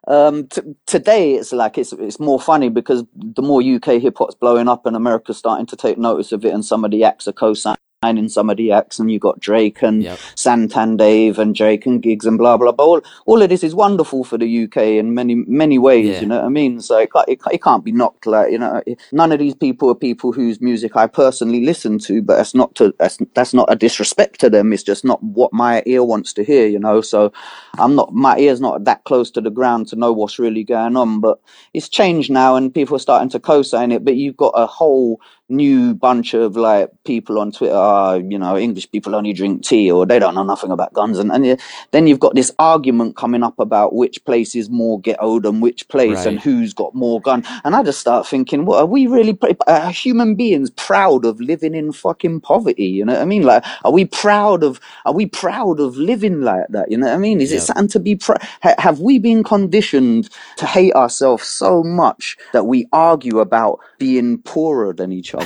Um, 0.06 0.46
t- 0.46 0.62
today 0.86 1.34
it's 1.34 1.52
like 1.52 1.76
it's 1.76 1.92
it's 1.92 2.18
more 2.18 2.40
funny 2.40 2.70
because 2.70 3.04
the 3.14 3.42
more 3.42 3.60
UK 3.62 4.00
hip 4.00 4.16
hop's 4.18 4.34
blowing 4.34 4.66
up 4.66 4.86
and 4.86 4.96
America's 4.96 5.36
starting 5.36 5.66
to 5.66 5.76
take 5.76 5.98
notice 5.98 6.32
of 6.32 6.44
it, 6.44 6.54
and 6.54 6.64
some 6.64 6.84
of 6.84 6.90
the 6.90 7.04
acts 7.04 7.28
are 7.28 7.32
co-signing 7.32 7.76
in 8.02 8.28
some 8.28 8.48
of 8.48 8.56
the 8.56 8.70
acts, 8.70 9.00
and 9.00 9.10
you 9.10 9.18
got 9.18 9.40
Drake 9.40 9.82
and 9.82 10.04
Yep. 10.04 10.18
Santan 10.36 10.96
Dave 10.96 11.36
and 11.38 11.52
Drake 11.52 11.84
and 11.84 12.00
Giggs 12.00 12.26
and 12.26 12.38
blah 12.38 12.56
blah 12.56 12.70
blah. 12.70 12.86
All, 12.86 13.00
all 13.26 13.42
of 13.42 13.48
this 13.48 13.64
is 13.64 13.74
wonderful 13.74 14.22
for 14.22 14.38
the 14.38 14.64
UK 14.64 14.76
in 14.76 15.14
many 15.14 15.34
many 15.34 15.78
ways. 15.78 16.06
Yeah. 16.06 16.20
You 16.20 16.26
know 16.28 16.36
what 16.36 16.44
I 16.44 16.48
mean? 16.48 16.80
So 16.80 16.96
it 16.98 17.12
can't, 17.12 17.28
it, 17.28 17.40
it 17.50 17.62
can't 17.62 17.84
be 17.84 17.90
knocked. 17.90 18.26
Like 18.26 18.52
you 18.52 18.58
know, 18.58 18.82
none 19.10 19.32
of 19.32 19.40
these 19.40 19.54
people 19.56 19.90
are 19.90 19.96
people 19.96 20.32
whose 20.32 20.60
music 20.60 20.94
I 20.94 21.08
personally 21.08 21.64
listen 21.64 21.98
to, 22.00 22.22
but 22.22 22.36
that's 22.36 22.54
not 22.54 22.76
to 22.76 22.94
that's 23.00 23.18
that's 23.34 23.52
not 23.52 23.70
a 23.70 23.74
disrespect 23.74 24.38
to 24.40 24.50
them. 24.50 24.72
It's 24.72 24.84
just 24.84 25.04
not 25.04 25.20
what 25.20 25.52
my 25.52 25.82
ear 25.84 26.04
wants 26.04 26.32
to 26.34 26.44
hear. 26.44 26.68
You 26.68 26.78
know, 26.78 27.00
so 27.00 27.32
I'm 27.78 27.96
not 27.96 28.14
my 28.14 28.38
ear's 28.38 28.60
not 28.60 28.84
that 28.84 29.02
close 29.04 29.28
to 29.32 29.40
the 29.40 29.50
ground 29.50 29.88
to 29.88 29.96
know 29.96 30.12
what's 30.12 30.38
really 30.38 30.62
going 30.62 30.96
on. 30.96 31.18
But 31.18 31.40
it's 31.74 31.88
changed 31.88 32.30
now, 32.30 32.54
and 32.54 32.72
people 32.72 32.94
are 32.94 33.00
starting 33.00 33.30
to 33.30 33.40
co-sign 33.40 33.90
it. 33.90 34.04
But 34.04 34.14
you've 34.14 34.36
got 34.36 34.52
a 34.54 34.66
whole 34.66 35.20
new 35.48 35.94
bunch 35.94 36.34
of 36.34 36.56
like 36.56 36.90
people 37.04 37.38
on 37.38 37.52
Twitter, 37.52 37.74
uh, 37.74 38.16
you 38.16 38.38
know, 38.38 38.56
English 38.58 38.90
people 38.90 39.14
only 39.14 39.32
drink 39.32 39.64
tea 39.64 39.90
or 39.90 40.06
they 40.06 40.18
don't 40.18 40.34
know 40.34 40.44
nothing 40.44 40.70
about 40.72 40.92
guns. 40.92 41.18
And, 41.18 41.32
and 41.32 41.60
then 41.92 42.06
you've 42.06 42.20
got 42.20 42.34
this 42.34 42.52
argument 42.58 43.16
coming 43.16 43.42
up 43.42 43.58
about 43.58 43.94
which 43.94 44.24
place 44.24 44.54
is 44.54 44.70
more 44.70 45.00
ghetto 45.00 45.40
than 45.40 45.60
which 45.60 45.88
place 45.88 46.26
and 46.26 46.40
who's 46.40 46.74
got 46.74 46.94
more 46.94 47.20
gun. 47.20 47.44
And 47.64 47.76
I 47.76 47.82
just 47.82 48.00
start 48.00 48.26
thinking, 48.26 48.66
what 48.66 48.80
are 48.80 48.86
we 48.86 49.06
really, 49.06 49.34
pr- 49.34 49.48
are 49.66 49.90
human 49.90 50.34
beings 50.34 50.70
proud 50.70 51.24
of 51.24 51.40
living 51.40 51.74
in 51.74 51.92
fucking 51.92 52.40
poverty? 52.42 52.86
You 52.86 53.04
know 53.04 53.14
what 53.14 53.22
I 53.22 53.26
mean? 53.26 53.42
Like, 53.42 53.64
are 53.84 53.92
we 53.92 54.04
proud 54.06 54.62
of, 54.64 54.80
are 55.06 55.14
we 55.14 55.26
proud 55.26 55.80
of 55.80 55.96
living 55.96 56.42
like 56.42 56.66
that? 56.70 56.90
You 56.90 56.98
know 56.98 57.06
what 57.06 57.14
I 57.14 57.18
mean? 57.18 57.40
Is 57.40 57.52
it 57.52 57.62
something 57.62 57.88
to 57.88 58.00
be 58.00 58.16
proud? 58.16 58.42
Ha- 58.62 58.74
have 58.78 59.00
we 59.00 59.18
been 59.18 59.44
conditioned 59.44 60.28
to 60.56 60.66
hate 60.66 60.94
ourselves 60.94 61.44
so 61.46 61.82
much 61.82 62.36
that 62.52 62.66
we 62.66 62.88
argue 62.92 63.40
about 63.40 63.80
being 63.98 64.38
poorer 64.38 64.92
than 64.92 65.12
each 65.12 65.34
other? 65.34 65.37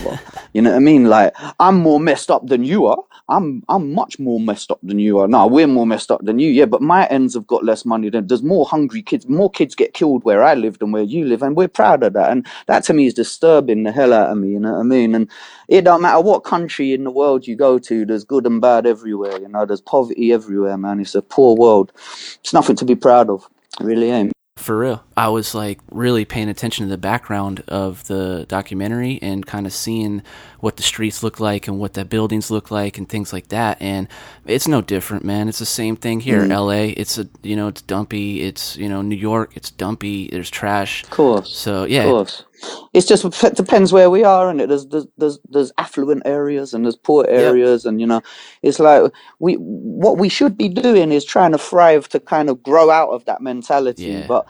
You 0.53 0.63
know 0.63 0.71
what 0.71 0.77
I 0.77 0.81
mean? 0.81 1.05
Like, 1.05 1.35
I'm 1.61 1.79
more 1.81 2.01
messed 2.01 2.31
up 2.31 2.47
than 2.47 2.65
you 2.65 2.87
are. 2.87 3.03
I'm 3.29 3.63
I'm 3.69 3.95
much 3.95 4.19
more 4.19 4.41
messed 4.41 4.71
up 4.71 4.81
than 4.83 4.99
you 4.99 5.19
are. 5.19 5.29
No, 5.29 5.47
we're 5.47 5.67
more 5.67 5.87
messed 5.87 6.11
up 6.11 6.25
than 6.25 6.39
you. 6.39 6.51
Yeah, 6.51 6.67
but 6.67 6.83
my 6.83 7.07
ends 7.07 7.35
have 7.35 7.47
got 7.47 7.65
less 7.65 7.85
money 7.85 8.11
than 8.11 8.27
there's 8.27 8.43
more 8.43 8.67
hungry 8.67 9.03
kids. 9.03 9.29
More 9.29 9.51
kids 9.51 9.75
get 9.75 9.95
killed 9.95 10.25
where 10.25 10.43
I 10.43 10.55
live 10.55 10.79
than 10.79 10.93
where 10.93 11.03
you 11.03 11.25
live, 11.25 11.43
and 11.43 11.57
we're 11.57 11.69
proud 11.69 12.03
of 12.03 12.13
that. 12.15 12.31
And 12.31 12.47
that 12.67 12.85
to 12.85 12.95
me 12.95 13.07
is 13.07 13.15
disturbing 13.15 13.85
the 13.85 13.93
hell 13.93 14.13
out 14.13 14.31
of 14.31 14.39
me. 14.39 14.51
You 14.51 14.61
know 14.61 14.73
what 14.73 14.81
I 14.81 14.85
mean? 14.85 15.15
And 15.15 15.31
it 15.69 15.83
don't 15.85 16.03
matter 16.03 16.21
what 16.21 16.45
country 16.45 16.93
in 16.93 17.05
the 17.05 17.11
world 17.11 17.47
you 17.47 17.57
go 17.57 17.79
to. 17.79 18.05
There's 18.05 18.25
good 18.25 18.47
and 18.47 18.61
bad 18.61 18.87
everywhere. 18.87 19.41
You 19.41 19.49
know, 19.49 19.65
there's 19.65 19.81
poverty 19.81 20.33
everywhere, 20.33 20.77
man. 20.77 21.01
It's 21.01 21.15
a 21.15 21.23
poor 21.23 21.57
world. 21.57 21.93
It's 22.41 22.53
nothing 22.53 22.77
to 22.77 22.85
be 22.85 22.97
proud 22.97 23.31
of. 23.31 23.49
It 23.81 23.85
really 23.85 24.11
ain't. 24.11 24.33
For 24.57 24.79
real. 24.79 25.03
I 25.17 25.29
was 25.29 25.55
like 25.55 25.81
really 25.91 26.25
paying 26.25 26.49
attention 26.49 26.87
to 26.87 26.91
the 26.91 26.99
background 26.99 27.65
of 27.69 28.07
the 28.07 28.45
documentary 28.49 29.19
and 29.23 29.47
kind 29.47 29.67
of 29.67 29.73
seeing 29.73 30.23
what 30.63 30.77
the 30.77 30.83
streets 30.83 31.25
look 31.25 31.41
like 31.41 31.67
and 31.67 31.81
what 31.81 31.95
the 31.95 32.05
buildings 32.05 32.49
look 32.49 32.71
like 32.71 32.97
and 32.97 33.09
things 33.09 33.33
like 33.33 33.49
that. 33.49 33.77
And 33.83 34.07
it's 34.47 34.69
no 34.69 34.81
different, 34.81 35.25
man. 35.25 35.49
It's 35.49 35.59
the 35.59 35.67
same 35.67 35.97
thing 35.97 36.21
here. 36.21 36.43
Mm-hmm. 36.43 36.53
LA, 36.53 36.95
it's 36.97 37.19
a, 37.19 37.29
you 37.43 37.57
know, 37.57 37.67
it's 37.67 37.83
dumpy. 37.83 38.43
It's, 38.43 38.77
you 38.77 38.89
know, 38.89 39.03
New 39.03 39.17
York, 39.17 39.57
it's 39.57 39.73
dumpy. 39.73 40.29
There's 40.29 40.49
trash. 40.49 41.03
Of 41.03 41.11
course. 41.11 41.53
So, 41.53 41.83
yeah. 41.83 42.05
Of 42.05 42.11
course. 42.11 42.45
It's 42.93 43.09
just 43.09 43.25
it 43.43 43.57
depends 43.57 43.93
where 43.93 44.09
we 44.09 44.23
are, 44.23 44.49
and 44.49 44.61
it 44.61 44.69
there's, 44.69 44.87
there's 45.17 45.41
there's 45.49 45.73
affluent 45.79 46.23
areas 46.25 46.73
and 46.73 46.85
there's 46.85 46.95
poor 46.95 47.27
areas, 47.29 47.85
and 47.85 48.01
you 48.01 48.07
know, 48.07 48.23
it's 48.63 48.79
like 48.79 49.11
we 49.41 49.55
what 49.55 50.17
we 50.17 50.29
should 50.29 50.57
be 50.57 50.69
doing 50.69 51.11
is 51.11 51.25
trying 51.25 51.51
to 51.51 51.59
thrive 51.59 52.09
to 52.11 52.21
kind 52.21 52.49
of 52.49 52.63
grow 52.63 52.89
out 52.89 53.09
of 53.09 53.25
that 53.25 53.41
mentality. 53.41 54.05
Yeah. 54.05 54.27
But 54.29 54.47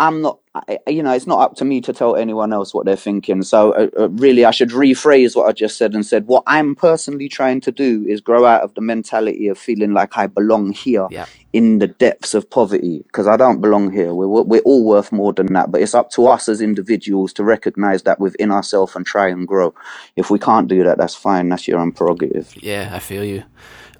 I'm 0.00 0.22
not, 0.22 0.40
you 0.88 1.02
know, 1.04 1.12
it's 1.14 1.28
not 1.28 1.40
up 1.40 1.56
to 1.58 1.66
me 1.66 1.80
to 1.82 1.94
tell 1.94 2.16
anyone 2.16 2.52
else 2.54 2.74
what 2.74 2.86
they're 2.86 2.96
thinking. 2.96 3.42
So 3.44 3.72
uh, 3.74 3.88
uh, 3.98 4.10
really, 4.10 4.44
I 4.46 4.52
should 4.52 4.70
rephrase 4.70 5.36
what 5.36 5.48
I 5.48 5.52
just 5.52 5.78
said 5.78 5.94
and 5.94 6.06
said 6.06 6.26
what 6.28 6.44
I'm 6.48 6.76
personally 6.76 7.30
trying 7.30 7.62
to 7.62 7.72
do 7.72 8.06
is 8.08 8.20
grow 8.22 8.46
out 8.46 8.62
of 8.62 8.74
the 8.74 8.82
mentality 8.82 9.48
of 9.48 9.58
feeling 9.58 9.94
like 9.94 10.18
I 10.18 10.28
belong 10.28 10.72
here 10.72 11.08
Yeah. 11.10 11.26
in 11.54 11.80
the 11.80 11.88
depths 11.88 12.34
of 12.34 12.50
poverty 12.50 13.04
because 13.08 13.28
I 13.28 13.38
don't 13.38 13.62
belong 13.62 13.92
here. 13.92 14.14
We're 14.14 14.28
we're 14.44 14.62
all 14.62 14.84
worth 14.86 15.12
more 15.12 15.32
than 15.34 15.52
that, 15.54 15.72
but 15.72 15.82
it's 15.82 15.96
up 15.96 16.10
to 16.12 16.28
us 16.28 16.48
as 16.50 16.62
individuals 16.62 17.32
to 17.34 17.44
recognize 17.44 18.04
that 18.04 18.20
within 18.20 18.52
ourselves 18.52 18.96
and 18.96 19.06
try 19.06 19.28
and 19.30 19.48
grow. 19.48 19.74
If 20.16 20.30
we 20.30 20.40
can't 20.40 20.68
do 20.68 20.84
that, 20.84 20.98
that's 20.98 21.16
fine. 21.16 21.50
That's 21.50 21.68
your 21.68 21.80
own 21.80 21.92
prerogative. 21.92 22.54
Yeah, 22.62 22.90
I 22.94 23.00
feel 23.00 23.24
you. 23.24 23.44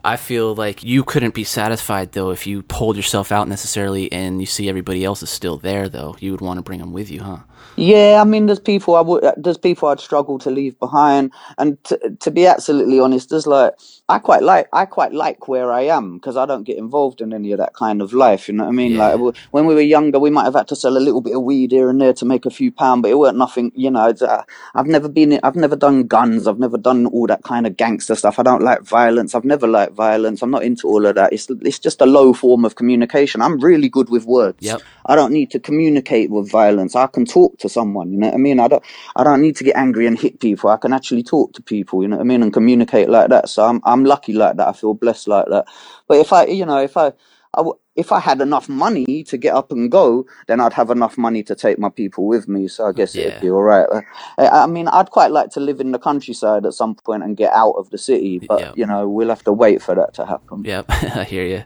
I 0.04 0.16
feel 0.16 0.54
like 0.54 0.82
you 0.82 1.04
couldn't 1.04 1.34
be 1.34 1.44
satisfied 1.44 2.12
though 2.12 2.30
if 2.30 2.46
you 2.46 2.62
pulled 2.62 2.96
yourself 2.96 3.30
out 3.30 3.48
necessarily 3.48 4.10
and 4.12 4.40
you 4.40 4.46
see 4.46 4.68
everybody 4.68 5.04
else 5.04 5.22
is 5.22 5.30
still 5.30 5.58
there 5.58 5.88
though. 5.88 6.16
You 6.20 6.32
would 6.32 6.40
want 6.40 6.58
to 6.58 6.62
bring 6.62 6.80
them 6.80 6.92
with 6.92 7.10
you, 7.10 7.22
huh? 7.22 7.38
Yeah, 7.76 8.18
I 8.20 8.24
mean, 8.24 8.46
there's 8.46 8.60
people 8.60 8.96
I 8.96 9.00
would, 9.00 9.24
there's 9.36 9.56
people 9.56 9.88
I'd 9.88 10.00
struggle 10.00 10.38
to 10.40 10.50
leave 10.50 10.78
behind, 10.78 11.32
and 11.56 11.82
to, 11.84 12.16
to 12.20 12.30
be 12.30 12.46
absolutely 12.46 12.98
honest, 12.98 13.30
there's 13.30 13.46
like 13.46 13.74
I 14.08 14.18
quite 14.18 14.42
like 14.42 14.68
I 14.72 14.86
quite 14.86 15.12
like 15.12 15.46
where 15.46 15.70
I 15.70 15.82
am 15.82 16.18
because 16.18 16.36
I 16.36 16.46
don't 16.46 16.64
get 16.64 16.78
involved 16.78 17.20
in 17.20 17.32
any 17.32 17.52
of 17.52 17.58
that 17.58 17.74
kind 17.74 18.02
of 18.02 18.12
life. 18.12 18.48
You 18.48 18.54
know 18.54 18.64
what 18.64 18.70
I 18.70 18.74
mean? 18.74 18.92
Yeah. 18.92 19.14
Like 19.14 19.36
when 19.52 19.66
we 19.66 19.74
were 19.74 19.80
younger, 19.80 20.18
we 20.18 20.30
might 20.30 20.44
have 20.44 20.54
had 20.54 20.68
to 20.68 20.76
sell 20.76 20.96
a 20.96 20.98
little 20.98 21.20
bit 21.20 21.36
of 21.36 21.42
weed 21.42 21.70
here 21.70 21.88
and 21.88 22.00
there 22.00 22.12
to 22.14 22.24
make 22.24 22.44
a 22.44 22.50
few 22.50 22.72
pound, 22.72 23.02
but 23.02 23.12
it 23.12 23.18
weren't 23.18 23.38
nothing. 23.38 23.70
You 23.74 23.90
know, 23.90 24.08
it's, 24.08 24.22
uh, 24.22 24.42
I've 24.74 24.86
never 24.86 25.08
been, 25.08 25.38
I've 25.42 25.56
never 25.56 25.76
done 25.76 26.06
guns, 26.06 26.48
I've 26.48 26.58
never 26.58 26.76
done 26.76 27.06
all 27.06 27.26
that 27.28 27.44
kind 27.44 27.66
of 27.66 27.76
gangster 27.76 28.16
stuff. 28.16 28.38
I 28.38 28.42
don't 28.42 28.62
like 28.62 28.82
violence. 28.82 29.34
I've 29.34 29.44
never 29.44 29.68
violence. 29.92 30.42
I'm 30.42 30.50
not 30.50 30.62
into 30.62 30.88
all 30.88 31.06
of 31.06 31.14
that. 31.14 31.32
It's 31.32 31.48
it's 31.50 31.78
just 31.78 32.00
a 32.00 32.06
low 32.06 32.32
form 32.32 32.64
of 32.64 32.76
communication. 32.76 33.42
I'm 33.42 33.58
really 33.60 33.88
good 33.88 34.10
with 34.10 34.26
words. 34.26 34.58
Yep. 34.60 34.82
I 35.06 35.16
don't 35.16 35.32
need 35.32 35.50
to 35.52 35.60
communicate 35.60 36.30
with 36.30 36.50
violence. 36.50 36.96
I 36.96 37.06
can 37.06 37.24
talk 37.24 37.58
to 37.58 37.68
someone, 37.68 38.12
you 38.12 38.18
know 38.18 38.28
what 38.28 38.34
I 38.34 38.38
mean? 38.38 38.60
I 38.60 38.68
don't 38.68 38.84
I 39.16 39.24
don't 39.24 39.42
need 39.42 39.56
to 39.56 39.64
get 39.64 39.76
angry 39.76 40.06
and 40.06 40.18
hit 40.18 40.40
people. 40.40 40.70
I 40.70 40.76
can 40.76 40.92
actually 40.92 41.22
talk 41.22 41.52
to 41.54 41.62
people, 41.62 42.02
you 42.02 42.08
know 42.08 42.16
what 42.16 42.24
I 42.24 42.26
mean, 42.26 42.42
and 42.42 42.52
communicate 42.52 43.08
like 43.08 43.30
that. 43.30 43.48
So 43.48 43.64
I'm 43.64 43.80
I'm 43.84 44.04
lucky 44.04 44.32
like 44.32 44.56
that. 44.56 44.68
I 44.68 44.72
feel 44.72 44.94
blessed 44.94 45.28
like 45.28 45.46
that. 45.48 45.66
But 46.08 46.18
if 46.18 46.32
I, 46.32 46.46
you 46.46 46.66
know, 46.66 46.78
if 46.78 46.96
I 46.96 47.12
I 47.54 47.58
w- 47.60 47.78
if 47.96 48.12
I 48.12 48.20
had 48.20 48.40
enough 48.40 48.68
money 48.68 49.24
to 49.24 49.36
get 49.36 49.54
up 49.54 49.72
and 49.72 49.90
go, 49.90 50.24
then 50.46 50.60
I'd 50.60 50.72
have 50.72 50.90
enough 50.90 51.18
money 51.18 51.42
to 51.42 51.54
take 51.54 51.78
my 51.78 51.88
people 51.88 52.26
with 52.26 52.46
me. 52.48 52.68
So 52.68 52.86
I 52.86 52.92
guess 52.92 53.14
Yeah. 53.14 53.24
it'd 53.26 53.40
be 53.40 53.50
all 53.50 53.62
right. 53.62 53.86
Uh, 53.90 54.02
I 54.38 54.46
I 54.62 54.66
mean, 54.66 54.86
I'd 54.88 55.10
quite 55.10 55.32
like 55.32 55.50
to 55.50 55.60
live 55.60 55.80
in 55.80 55.90
the 55.90 55.98
countryside 55.98 56.64
at 56.64 56.74
some 56.74 56.94
point 56.94 57.24
and 57.24 57.36
get 57.36 57.52
out 57.52 57.72
of 57.72 57.90
the 57.90 57.98
city, 57.98 58.38
but 58.38 58.60
Yeah. 58.60 58.72
you 58.76 58.86
know, 58.86 59.08
we'll 59.08 59.28
have 59.30 59.44
to 59.44 59.52
wait 59.52 59.82
for 59.82 59.94
that 59.96 60.14
to 60.14 60.24
happen. 60.26 60.62
Yep, 60.64 60.86
I 60.90 61.24
hear 61.24 61.44
you. 61.44 61.64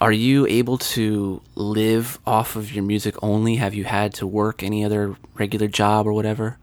Are 0.00 0.12
you 0.12 0.46
able 0.46 0.78
to 0.94 1.40
live 1.54 2.18
off 2.26 2.54
of 2.54 2.72
your 2.72 2.84
music 2.84 3.14
only? 3.22 3.56
Have 3.56 3.74
you 3.74 3.84
had 3.84 4.12
to 4.14 4.26
work 4.26 4.62
any 4.62 4.84
other 4.84 5.16
regular 5.34 5.68
job 5.68 6.06
or 6.06 6.12
whatever? 6.12 6.58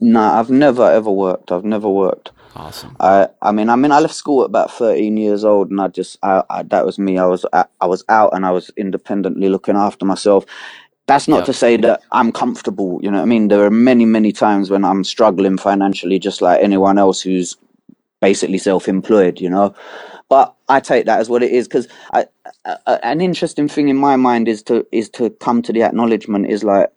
Nah, 0.00 0.38
I've 0.38 0.50
never 0.50 0.90
ever 0.90 1.10
worked. 1.10 1.52
I've 1.52 1.64
never 1.64 1.88
worked. 1.88 2.30
Awesome. 2.56 2.96
I, 3.00 3.28
I 3.42 3.52
mean, 3.52 3.68
I 3.68 3.76
mean, 3.76 3.92
I 3.92 4.00
left 4.00 4.14
school 4.14 4.42
at 4.42 4.46
about 4.46 4.70
thirteen 4.72 5.16
years 5.16 5.44
old, 5.44 5.70
and 5.70 5.80
I 5.80 5.88
just, 5.88 6.18
I, 6.22 6.42
I 6.50 6.62
that 6.64 6.84
was 6.84 6.98
me. 6.98 7.18
I 7.18 7.26
was, 7.26 7.46
I, 7.52 7.64
I 7.80 7.86
was 7.86 8.04
out, 8.08 8.34
and 8.34 8.44
I 8.44 8.50
was 8.50 8.70
independently 8.76 9.48
looking 9.48 9.76
after 9.76 10.04
myself. 10.04 10.44
That's 11.06 11.26
not 11.28 11.38
Yep. 11.38 11.46
to 11.46 11.52
say 11.52 11.76
that 11.78 12.02
I'm 12.12 12.30
comfortable. 12.32 13.00
You 13.02 13.10
know 13.10 13.18
what 13.18 13.22
I 13.24 13.26
mean? 13.26 13.48
There 13.48 13.64
are 13.64 13.70
many, 13.70 14.04
many 14.04 14.32
times 14.32 14.70
when 14.70 14.84
I'm 14.84 15.02
struggling 15.04 15.58
financially, 15.58 16.18
just 16.18 16.40
like 16.42 16.62
anyone 16.62 16.98
else 16.98 17.20
who's 17.20 17.56
basically 18.20 18.58
self-employed. 18.58 19.40
You 19.40 19.50
know, 19.50 19.74
but 20.28 20.54
I 20.68 20.80
take 20.80 21.06
that 21.06 21.18
as 21.20 21.28
what 21.28 21.42
it 21.42 21.50
is 21.52 21.66
because 21.66 21.88
I, 22.12 22.26
a- 22.64 22.78
a- 22.86 23.04
an 23.04 23.20
interesting 23.20 23.66
thing 23.68 23.88
in 23.88 23.96
my 23.96 24.16
mind 24.16 24.46
is 24.48 24.62
to 24.64 24.86
is 24.92 25.08
to 25.10 25.30
come 25.30 25.62
to 25.62 25.72
the 25.72 25.82
acknowledgement 25.82 26.48
is 26.48 26.62
like 26.62 26.90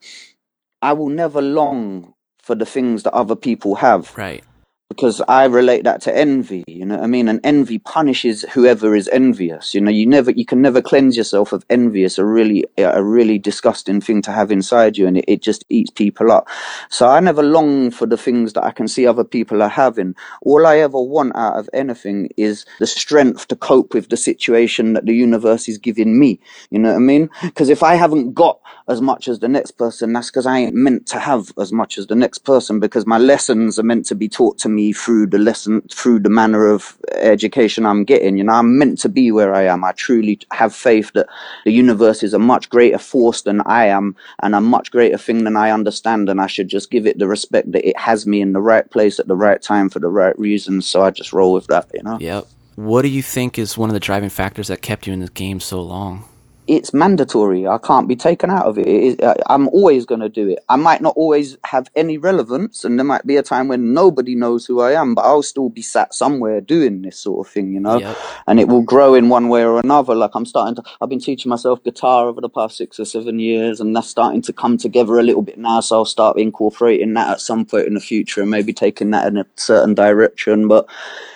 I 0.81 0.93
will 0.93 1.09
never 1.09 1.41
long 1.41 2.13
for 2.41 2.55
the 2.55 2.65
things 2.65 3.03
that 3.03 3.13
other 3.13 3.35
people 3.37 3.75
have 3.75 4.15
Right. 4.17 4.43
Because 4.93 5.21
I 5.27 5.45
relate 5.45 5.85
that 5.85 6.01
to 6.01 6.15
envy, 6.15 6.63
you 6.67 6.85
know 6.85 6.97
what 6.97 7.03
I 7.03 7.07
mean? 7.07 7.27
And 7.27 7.39
envy 7.43 7.79
punishes 7.79 8.43
whoever 8.51 8.95
is 8.95 9.07
envious. 9.07 9.73
You 9.73 9.81
know, 9.81 9.89
you 9.89 10.05
never, 10.05 10.29
you 10.29 10.45
can 10.45 10.61
never 10.61 10.83
cleanse 10.83 11.17
yourself 11.17 11.51
of 11.51 11.65
envy. 11.67 12.03
It's 12.03 12.19
a 12.19 12.25
really, 12.25 12.63
a 12.77 13.03
really 13.03 13.39
disgusting 13.39 14.01
thing 14.01 14.21
to 14.21 14.31
have 14.31 14.51
inside 14.51 14.95
you 14.95 15.07
and 15.07 15.17
it, 15.17 15.25
it 15.27 15.41
just 15.41 15.65
eats 15.69 15.89
people 15.89 16.31
up. 16.31 16.47
So 16.89 17.07
I 17.07 17.19
never 17.21 17.41
long 17.41 17.89
for 17.89 18.05
the 18.05 18.17
things 18.17 18.53
that 18.53 18.63
I 18.63 18.69
can 18.69 18.87
see 18.87 19.07
other 19.07 19.23
people 19.23 19.63
are 19.63 19.69
having. 19.69 20.13
All 20.43 20.67
I 20.67 20.77
ever 20.77 21.01
want 21.01 21.35
out 21.35 21.57
of 21.57 21.67
anything 21.73 22.29
is 22.37 22.63
the 22.79 22.85
strength 22.85 23.47
to 23.47 23.55
cope 23.55 23.95
with 23.95 24.09
the 24.09 24.17
situation 24.17 24.93
that 24.93 25.07
the 25.07 25.15
universe 25.15 25.67
is 25.67 25.79
giving 25.79 26.19
me. 26.19 26.39
You 26.69 26.77
know 26.77 26.89
what 26.89 26.97
I 26.97 26.99
mean? 26.99 27.31
Because 27.41 27.69
if 27.69 27.81
I 27.81 27.95
haven't 27.95 28.33
got 28.33 28.59
as 28.87 29.01
much 29.01 29.27
as 29.27 29.39
the 29.39 29.47
next 29.47 29.71
person, 29.71 30.11
that's 30.11 30.29
because 30.29 30.45
I 30.45 30.59
ain't 30.59 30.75
meant 30.75 31.07
to 31.07 31.19
have 31.19 31.51
as 31.57 31.71
much 31.71 31.97
as 31.97 32.07
the 32.07 32.15
next 32.15 32.39
person 32.39 32.79
because 32.79 33.05
my 33.05 33.17
lessons 33.17 33.79
are 33.79 33.83
meant 33.83 34.05
to 34.07 34.15
be 34.15 34.27
taught 34.27 34.57
to 34.59 34.69
me 34.69 34.91
through 34.91 35.27
the 35.27 35.37
lesson, 35.37 35.81
through 35.89 36.19
the 36.19 36.29
manner 36.29 36.67
of 36.67 36.97
education 37.13 37.85
I'm 37.85 38.03
getting. 38.03 38.37
You 38.37 38.43
know, 38.43 38.53
I'm 38.53 38.77
meant 38.77 38.99
to 38.99 39.09
be 39.09 39.31
where 39.31 39.53
I 39.53 39.63
am. 39.63 39.83
I 39.83 39.93
truly 39.93 40.39
have 40.51 40.75
faith 40.75 41.11
that 41.13 41.27
the 41.63 41.71
universe 41.71 42.23
is 42.23 42.33
a 42.33 42.39
much 42.39 42.69
greater 42.69 42.97
force 42.97 43.43
than 43.43 43.61
I 43.61 43.85
am 43.85 44.15
and 44.41 44.53
a 44.53 44.61
much 44.61 44.91
greater 44.91 45.17
thing 45.17 45.45
than 45.45 45.55
I 45.55 45.71
understand. 45.71 46.29
And 46.29 46.41
I 46.41 46.47
should 46.47 46.67
just 46.67 46.91
give 46.91 47.07
it 47.07 47.19
the 47.19 47.27
respect 47.27 47.71
that 47.71 47.87
it 47.87 47.97
has 47.97 48.27
me 48.27 48.41
in 48.41 48.53
the 48.53 48.61
right 48.61 48.89
place 48.89 49.19
at 49.19 49.27
the 49.27 49.35
right 49.35 49.61
time 49.61 49.89
for 49.89 49.99
the 49.99 50.09
right 50.09 50.37
reasons. 50.37 50.87
So 50.87 51.03
I 51.03 51.11
just 51.11 51.31
roll 51.31 51.53
with 51.53 51.67
that, 51.67 51.89
you 51.93 52.03
know? 52.03 52.17
Yep. 52.19 52.47
What 52.75 53.03
do 53.03 53.07
you 53.07 53.21
think 53.21 53.59
is 53.59 53.77
one 53.77 53.89
of 53.89 53.93
the 53.93 53.99
driving 53.99 54.29
factors 54.29 54.67
that 54.67 54.81
kept 54.81 55.05
you 55.07 55.13
in 55.13 55.19
this 55.19 55.29
game 55.29 55.59
so 55.59 55.81
long? 55.81 56.25
It's 56.67 56.93
mandatory. 56.93 57.67
I 57.67 57.77
can't 57.77 58.07
be 58.07 58.15
taken 58.15 58.49
out 58.49 58.65
of 58.65 58.77
it. 58.77 58.87
it 58.87 59.03
is, 59.03 59.19
uh, 59.19 59.33
I'm 59.47 59.67
always 59.69 60.05
going 60.05 60.21
to 60.21 60.29
do 60.29 60.47
it. 60.47 60.59
I 60.69 60.77
might 60.77 61.01
not 61.01 61.13
always 61.17 61.57
have 61.65 61.89
any 61.95 62.17
relevance, 62.17 62.85
and 62.85 62.97
there 62.97 63.05
might 63.05 63.27
be 63.27 63.35
a 63.35 63.43
time 63.43 63.67
when 63.67 63.93
nobody 63.93 64.33
knows 64.33 64.65
who 64.65 64.79
I 64.79 64.93
am, 64.93 65.13
but 65.13 65.23
I'll 65.23 65.43
still 65.43 65.69
be 65.69 65.81
sat 65.81 66.13
somewhere 66.13 66.61
doing 66.61 67.01
this 67.01 67.19
sort 67.19 67.45
of 67.45 67.51
thing, 67.51 67.73
you 67.73 67.81
know. 67.81 67.97
Yep. 67.97 68.17
And 68.47 68.59
it 68.59 68.69
will 68.69 68.81
grow 68.81 69.13
in 69.13 69.27
one 69.27 69.49
way 69.49 69.65
or 69.65 69.79
another. 69.79 70.15
Like 70.15 70.31
I'm 70.35 70.45
starting 70.45 70.75
to. 70.75 70.83
I've 71.01 71.09
been 71.09 71.19
teaching 71.19 71.49
myself 71.49 71.83
guitar 71.83 72.27
over 72.27 72.39
the 72.39 72.49
past 72.49 72.77
six 72.77 72.97
or 72.99 73.05
seven 73.05 73.39
years, 73.39 73.81
and 73.81 73.93
that's 73.93 74.07
starting 74.07 74.41
to 74.43 74.53
come 74.53 74.77
together 74.77 75.19
a 75.19 75.23
little 75.23 75.41
bit 75.41 75.57
now. 75.57 75.81
So 75.81 75.97
I'll 75.97 76.05
start 76.05 76.37
incorporating 76.37 77.13
that 77.15 77.29
at 77.29 77.41
some 77.41 77.65
point 77.65 77.87
in 77.87 77.93
the 77.93 77.99
future, 77.99 78.41
and 78.41 78.49
maybe 78.49 78.71
taking 78.71 79.11
that 79.11 79.27
in 79.27 79.37
a 79.37 79.45
certain 79.57 79.93
direction. 79.93 80.69
But 80.69 80.87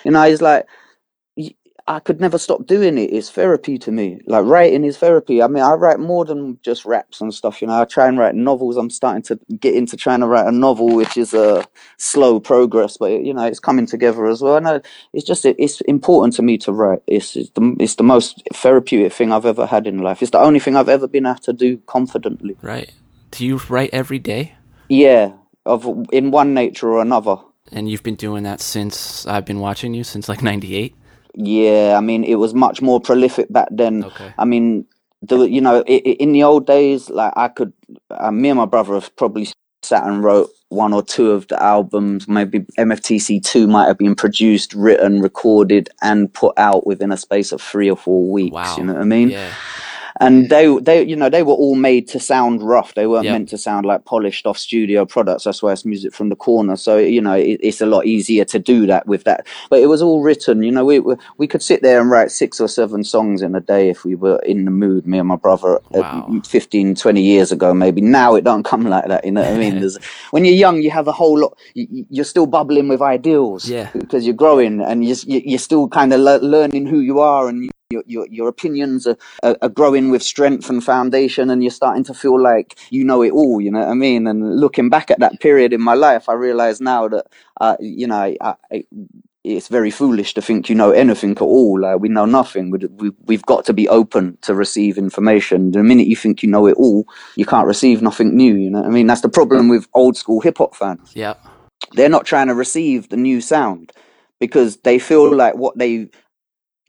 you 0.04 0.10
know, 0.10 0.22
it's 0.22 0.40
like 0.40 0.66
I 1.88 2.00
could 2.00 2.20
never 2.20 2.36
stop 2.36 2.66
doing 2.66 2.98
it. 2.98 3.14
It's 3.14 3.30
therapy 3.30 3.78
to 3.78 3.90
me. 3.90 4.20
Like 4.26 4.44
writing 4.44 4.84
is 4.84 4.98
therapy. 4.98 5.42
I 5.42 5.46
mean, 5.46 5.64
I 5.64 5.72
write 5.72 5.98
more 5.98 6.26
than 6.26 6.58
just 6.62 6.84
raps 6.84 7.22
and 7.22 7.32
stuff. 7.32 7.62
You 7.62 7.68
know, 7.68 7.80
I 7.80 7.86
try 7.86 8.06
and 8.06 8.18
write 8.18 8.34
novels. 8.34 8.76
I'm 8.76 8.90
starting 8.90 9.22
to 9.22 9.40
get 9.58 9.74
into 9.74 9.96
trying 9.96 10.20
to 10.20 10.26
write 10.26 10.46
a 10.46 10.52
novel, 10.52 10.94
which 10.94 11.16
is 11.16 11.32
a 11.32 11.64
slow 11.96 12.40
progress, 12.40 12.98
but 12.98 13.24
you 13.24 13.32
know, 13.32 13.44
it's 13.44 13.58
coming 13.58 13.86
together 13.86 14.26
as 14.26 14.42
well. 14.42 14.58
And 14.58 14.68
I, 14.68 14.80
it's 15.14 15.26
just 15.26 15.46
it's 15.46 15.80
important 15.82 16.34
to 16.34 16.42
me 16.42 16.58
to 16.58 16.72
write. 16.72 17.00
It's, 17.06 17.34
it's 17.34 17.50
the 17.50 17.74
it's 17.80 17.94
the 17.94 18.02
most 18.02 18.42
therapeutic 18.52 19.14
thing 19.14 19.32
I've 19.32 19.46
ever 19.46 19.64
had 19.64 19.86
in 19.86 19.96
life. 19.96 20.20
It's 20.20 20.32
the 20.32 20.40
only 20.40 20.60
thing 20.60 20.76
I've 20.76 20.90
ever 20.90 21.08
been 21.08 21.24
able 21.24 21.38
to 21.38 21.54
do 21.54 21.78
confidently. 21.86 22.58
Right. 22.60 22.92
Do 23.30 23.46
you 23.46 23.62
write 23.70 23.90
every 23.94 24.18
day? 24.18 24.56
Yeah, 24.90 25.32
of 25.64 25.88
in 26.12 26.32
one 26.32 26.52
nature 26.52 26.90
or 26.90 27.00
another. 27.00 27.36
And 27.72 27.88
you've 27.88 28.02
been 28.02 28.14
doing 28.14 28.42
that 28.42 28.60
since 28.60 29.26
I've 29.26 29.46
been 29.46 29.60
watching 29.60 29.94
you 29.94 30.04
since 30.04 30.28
like 30.28 30.42
'98. 30.42 30.94
Yeah, 31.34 31.94
I 31.96 32.00
mean, 32.00 32.24
it 32.24 32.36
was 32.36 32.54
much 32.54 32.82
more 32.82 33.00
prolific 33.00 33.52
back 33.52 33.68
then. 33.70 34.04
Okay. 34.04 34.32
I 34.38 34.44
mean, 34.44 34.86
the 35.22 35.40
you 35.42 35.60
know, 35.60 35.84
i 35.88 35.92
i 35.92 36.16
in 36.20 36.32
the 36.32 36.42
old 36.42 36.66
days, 36.66 37.10
like 37.10 37.32
I 37.36 37.48
could, 37.48 37.72
uh, 38.10 38.30
me 38.30 38.50
and 38.50 38.58
my 38.58 38.66
brother 38.66 38.94
have 38.94 39.14
probably 39.16 39.48
sat 39.82 40.04
and 40.04 40.22
wrote 40.22 40.50
one 40.68 40.92
or 40.92 41.02
two 41.02 41.30
of 41.30 41.48
the 41.48 41.60
albums. 41.62 42.28
Maybe 42.28 42.60
MFTC 42.78 43.42
two 43.42 43.66
might 43.66 43.86
have 43.86 43.98
been 43.98 44.14
produced, 44.14 44.74
written, 44.74 45.20
recorded, 45.20 45.88
and 46.02 46.32
put 46.32 46.54
out 46.58 46.86
within 46.86 47.12
a 47.12 47.16
space 47.16 47.52
of 47.52 47.60
three 47.62 47.90
or 47.90 47.96
four 47.96 48.30
weeks. 48.30 48.54
Wow. 48.54 48.76
You 48.76 48.84
know 48.84 48.94
what 48.94 49.02
I 49.02 49.06
mean? 49.06 49.30
Yeah. 49.30 49.52
And 50.20 50.48
they 50.50 50.66
they 50.80 51.02
you 51.02 51.16
know 51.16 51.28
they 51.28 51.42
were 51.42 51.54
all 51.54 51.74
made 51.74 52.08
to 52.08 52.20
sound 52.20 52.62
rough. 52.62 52.94
They 52.94 53.06
weren't 53.06 53.24
Yep. 53.24 53.32
meant 53.32 53.48
to 53.50 53.58
sound 53.58 53.86
like 53.86 54.04
polished 54.04 54.46
off 54.46 54.58
studio 54.58 55.04
products. 55.04 55.44
That's 55.44 55.62
why 55.62 55.72
it's 55.72 55.84
music 55.84 56.12
from 56.14 56.28
the 56.28 56.36
corner. 56.36 56.76
So 56.76 56.96
you 56.98 57.20
know 57.20 57.34
it, 57.34 57.60
it's 57.62 57.80
a 57.80 57.86
lot 57.86 58.06
easier 58.06 58.44
to 58.46 58.58
do 58.58 58.86
that 58.86 59.06
with 59.06 59.24
that. 59.24 59.46
But 59.70 59.80
it 59.80 59.86
was 59.86 60.02
all 60.02 60.22
written 60.22 60.62
you 60.62 60.70
know 60.72 60.84
we 60.84 61.00
we 61.36 61.46
could 61.46 61.62
sit 61.62 61.82
there 61.82 62.00
and 62.00 62.10
write 62.10 62.30
six 62.30 62.60
or 62.60 62.68
seven 62.68 63.04
songs 63.04 63.42
in 63.42 63.54
a 63.54 63.60
day 63.60 63.88
if 63.88 64.04
we 64.04 64.14
were 64.14 64.38
in 64.40 64.64
the 64.64 64.70
mood 64.70 65.06
me 65.06 65.18
and 65.18 65.28
my 65.28 65.36
brother 65.36 65.76
uh, 65.94 66.00
Wow. 66.00 66.40
15 66.46 66.94
20 66.94 67.22
years 67.22 67.52
ago 67.52 67.72
maybe. 67.74 68.00
Now 68.00 68.34
it 68.34 68.44
don't 68.44 68.64
come 68.64 68.84
like 68.84 69.06
that 69.08 69.24
you 69.24 69.32
know 69.32 69.42
what 69.42 69.52
i 69.52 69.56
mean? 69.58 69.78
There's, 69.80 69.98
when 70.30 70.44
you're 70.44 70.54
young 70.54 70.82
you 70.82 70.90
have 70.90 71.08
a 71.08 71.12
whole 71.12 71.38
lot 71.38 71.56
you, 71.74 71.86
you- 71.90 72.06
you're 72.10 72.24
still 72.24 72.46
bubbling 72.46 72.88
with 72.88 73.00
ideals 73.02 73.68
Yeah. 73.68 73.90
because 73.92 74.24
you're 74.26 74.34
growing 74.34 74.80
and 74.80 75.04
you're, 75.04 75.16
you're 75.26 75.58
still 75.58 75.88
kind 75.88 76.12
of 76.12 76.20
le- 76.20 76.38
learning 76.42 76.86
who 76.86 77.00
you 77.00 77.20
are 77.20 77.48
and 77.48 77.70
your, 77.90 78.02
your, 78.06 78.26
your 78.26 78.48
opinions 78.48 79.06
are, 79.06 79.16
are, 79.42 79.68
growing 79.70 80.10
with 80.10 80.22
strength 80.22 80.68
and 80.68 80.84
foundation 80.84 81.48
and 81.48 81.62
you're 81.62 81.70
starting 81.70 82.04
to 82.04 82.12
feel 82.12 82.38
like 82.38 82.78
you 82.90 83.02
know 83.02 83.22
it 83.22 83.32
all 83.32 83.62
you 83.62 83.70
know 83.70 83.78
what 83.78 83.88
i 83.88 83.94
mean? 83.94 84.26
And 84.26 84.60
looking 84.60 84.90
back 84.90 85.10
at 85.10 85.20
that 85.20 85.40
period 85.40 85.72
in 85.72 85.80
my 85.80 85.94
life 85.94 86.28
i 86.28 86.34
realize 86.34 86.82
now 86.82 87.08
that 87.08 87.26
uh, 87.62 87.76
you 87.80 88.06
know 88.06 88.34
I, 88.40 88.54
I, 88.70 88.84
it's 89.42 89.68
very 89.68 89.90
foolish 89.90 90.34
to 90.34 90.42
think 90.42 90.68
you 90.68 90.74
know 90.74 90.90
anything 90.90 91.30
at 91.30 91.40
all. 91.40 91.80
Like 91.80 92.00
we 92.00 92.10
know 92.10 92.26
nothing. 92.26 92.70
We, 92.70 92.80
we, 92.80 93.10
we've 93.24 93.46
got 93.46 93.64
to 93.66 93.72
be 93.72 93.88
open 93.88 94.36
to 94.42 94.54
receive 94.54 94.98
information. 94.98 95.70
The 95.70 95.82
minute 95.82 96.08
you 96.08 96.16
think 96.16 96.42
you 96.42 96.50
know 96.50 96.66
it 96.66 96.76
all 96.76 97.06
you 97.36 97.46
can't 97.46 97.66
receive 97.66 98.02
nothing 98.02 98.36
new 98.36 98.54
you 98.54 98.68
know 98.68 98.80
what 98.80 98.88
i 98.88 98.90
mean? 98.90 99.06
That's 99.06 99.22
the 99.22 99.30
problem 99.30 99.68
with 99.68 99.88
old 99.94 100.18
school 100.18 100.40
hip-hop 100.42 100.74
fans. 100.76 101.12
Yep. 101.14 101.42
they're 101.92 102.10
not 102.10 102.26
trying 102.26 102.48
to 102.48 102.54
receive 102.54 103.08
the 103.08 103.16
new 103.16 103.40
sound 103.40 103.92
because 104.40 104.76
they 104.78 104.98
feel 104.98 105.34
like 105.34 105.54
what 105.54 105.78
they 105.78 106.10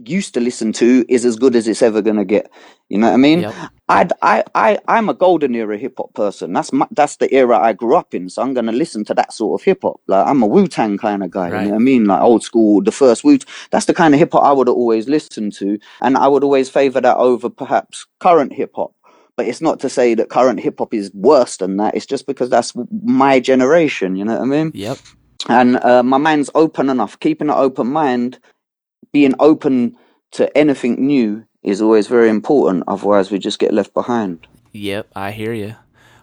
used 0.05 0.33
to 0.33 0.39
listen 0.39 0.71
to 0.73 1.05
is 1.09 1.25
as 1.25 1.35
good 1.35 1.55
as 1.55 1.67
it's 1.67 1.81
ever 1.81 2.01
going 2.01 2.15
to 2.15 2.25
get 2.25 2.49
you 2.87 2.97
know 2.97 3.07
what 3.07 3.13
i 3.13 3.17
mean 3.17 3.41
Yep. 3.41 3.53
I'd, 3.91 4.13
I, 4.21 4.43
I, 4.53 4.77
I'm 4.87 5.09
a 5.09 5.15
golden 5.15 5.55
era 5.55 5.75
hip 5.75 5.95
hop 5.97 6.13
person. 6.13 6.53
That's 6.53 6.71
my, 6.71 6.85
that's 6.91 7.15
the 7.17 7.33
era 7.33 7.57
I 7.57 7.73
grew 7.73 7.95
up 7.95 8.13
in. 8.13 8.29
So 8.29 8.43
I'm 8.43 8.53
gonna 8.53 8.71
listen 8.71 9.03
to 9.05 9.15
that 9.15 9.33
sort 9.33 9.59
of 9.59 9.65
hip 9.65 9.79
hop. 9.81 9.99
Like 10.05 10.27
I'm 10.27 10.43
a 10.43 10.45
Wu 10.45 10.67
Tang 10.67 10.99
kind 10.99 11.23
of 11.23 11.31
guy. 11.31 11.47
You 11.47 11.53
know 11.65 11.69
what 11.71 11.75
I 11.77 11.79
mean? 11.79 12.05
Like 12.05 12.21
old 12.21 12.43
school, 12.43 12.83
the 12.83 12.91
first 12.91 13.23
Wu. 13.23 13.39
That's 13.71 13.87
the 13.87 13.95
kind 13.95 14.13
of 14.13 14.19
hip 14.19 14.33
hop 14.33 14.43
I 14.43 14.51
would 14.51 14.67
have 14.67 14.75
always 14.77 15.09
listened 15.09 15.53
to, 15.53 15.79
and 16.01 16.17
I 16.17 16.27
would 16.27 16.43
always 16.43 16.69
favor 16.69 17.01
that 17.01 17.17
over 17.17 17.49
perhaps 17.49 18.05
current 18.19 18.53
hip 18.53 18.73
hop. 18.75 18.93
But 19.35 19.47
it's 19.47 19.59
not 19.59 19.79
to 19.79 19.89
say 19.89 20.13
that 20.13 20.29
current 20.29 20.59
hip 20.59 20.75
hop 20.77 20.93
is 20.93 21.09
worse 21.15 21.57
than 21.57 21.77
that. 21.77 21.95
It's 21.95 22.05
just 22.05 22.27
because 22.27 22.51
that's 22.51 22.73
my 22.91 23.39
generation. 23.39 24.15
You 24.15 24.25
know 24.25 24.33
what 24.33 24.43
I 24.43 24.45
mean? 24.45 24.71
Yep. 24.75 24.99
and 25.47 25.83
uh, 25.83 26.03
my 26.03 26.17
mind's 26.19 26.51
open 26.53 26.89
enough. 26.91 27.19
Keeping 27.19 27.49
an 27.49 27.55
open 27.57 27.87
mind, 27.87 28.37
being 29.11 29.33
open 29.39 29.95
to 30.31 30.57
anything 30.57 31.05
new 31.05 31.45
is 31.63 31.81
always 31.81 32.07
very 32.07 32.29
important. 32.29 32.85
Otherwise, 32.87 33.31
we 33.31 33.39
just 33.39 33.59
get 33.59 33.73
left 33.73 33.93
behind. 33.93 34.47
Yep, 34.71 35.09
I 35.15 35.31
hear 35.31 35.53
you. 35.53 35.75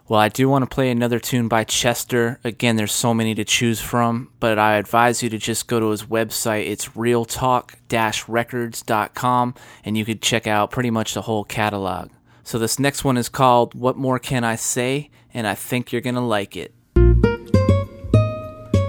Well, 0.08 0.20
I 0.20 0.28
do 0.28 0.48
want 0.48 0.62
to 0.62 0.72
play 0.72 0.92
another 0.92 1.18
tune 1.18 1.48
by 1.48 1.64
Chester. 1.64 2.38
Again, 2.44 2.76
there's 2.76 2.92
so 2.92 3.12
many 3.12 3.34
to 3.34 3.44
choose 3.44 3.80
from, 3.80 4.30
but 4.38 4.56
I 4.56 4.76
advise 4.76 5.20
you 5.20 5.28
to 5.30 5.38
just 5.38 5.66
go 5.66 5.80
to 5.80 5.90
his 5.90 6.04
website. 6.04 6.68
It's 6.68 6.90
realtalk-records.com, 6.90 9.54
and 9.84 9.98
you 9.98 10.04
could 10.04 10.22
check 10.22 10.46
out 10.46 10.70
pretty 10.70 10.90
much 10.90 11.14
the 11.14 11.22
whole 11.22 11.42
catalog. 11.42 12.10
So 12.44 12.60
this 12.60 12.78
next 12.78 13.02
one 13.02 13.16
is 13.16 13.28
called 13.28 13.74
What 13.74 13.96
More 13.96 14.20
Can 14.20 14.44
I 14.44 14.54
Say? 14.54 15.10
And 15.34 15.44
I 15.44 15.56
think 15.56 15.90
you're 15.90 16.00
going 16.00 16.14
to 16.14 16.20
like 16.20 16.56
it. 16.56 16.72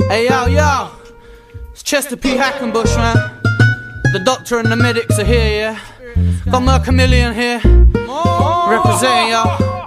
Hey 0.10 0.30
yo 0.30 0.46
yo, 0.46 0.92
it's 1.72 1.84
Chester 1.84 2.16
P. 2.16 2.36
Hackenbush, 2.36 2.96
man. 2.96 3.47
The 4.18 4.24
doctor 4.24 4.58
and 4.58 4.72
the 4.72 4.76
medics 4.76 5.20
are 5.20 5.24
here, 5.24 5.48
yeah. 5.48 5.80
Got 6.50 6.64
my 6.64 6.80
Chameleon 6.80 7.36
here, 7.36 7.58
representing 7.58 9.30
y'all. 9.30 9.86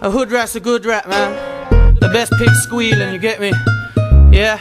A 0.00 0.10
hood 0.10 0.32
rat's 0.32 0.56
a 0.56 0.60
good 0.60 0.86
rat, 0.86 1.06
man. 1.06 1.94
The 2.00 2.08
best 2.08 2.32
pig 2.38 2.48
squealing, 2.62 3.12
you 3.12 3.18
get 3.18 3.42
me? 3.42 3.52
Yeah. 4.34 4.60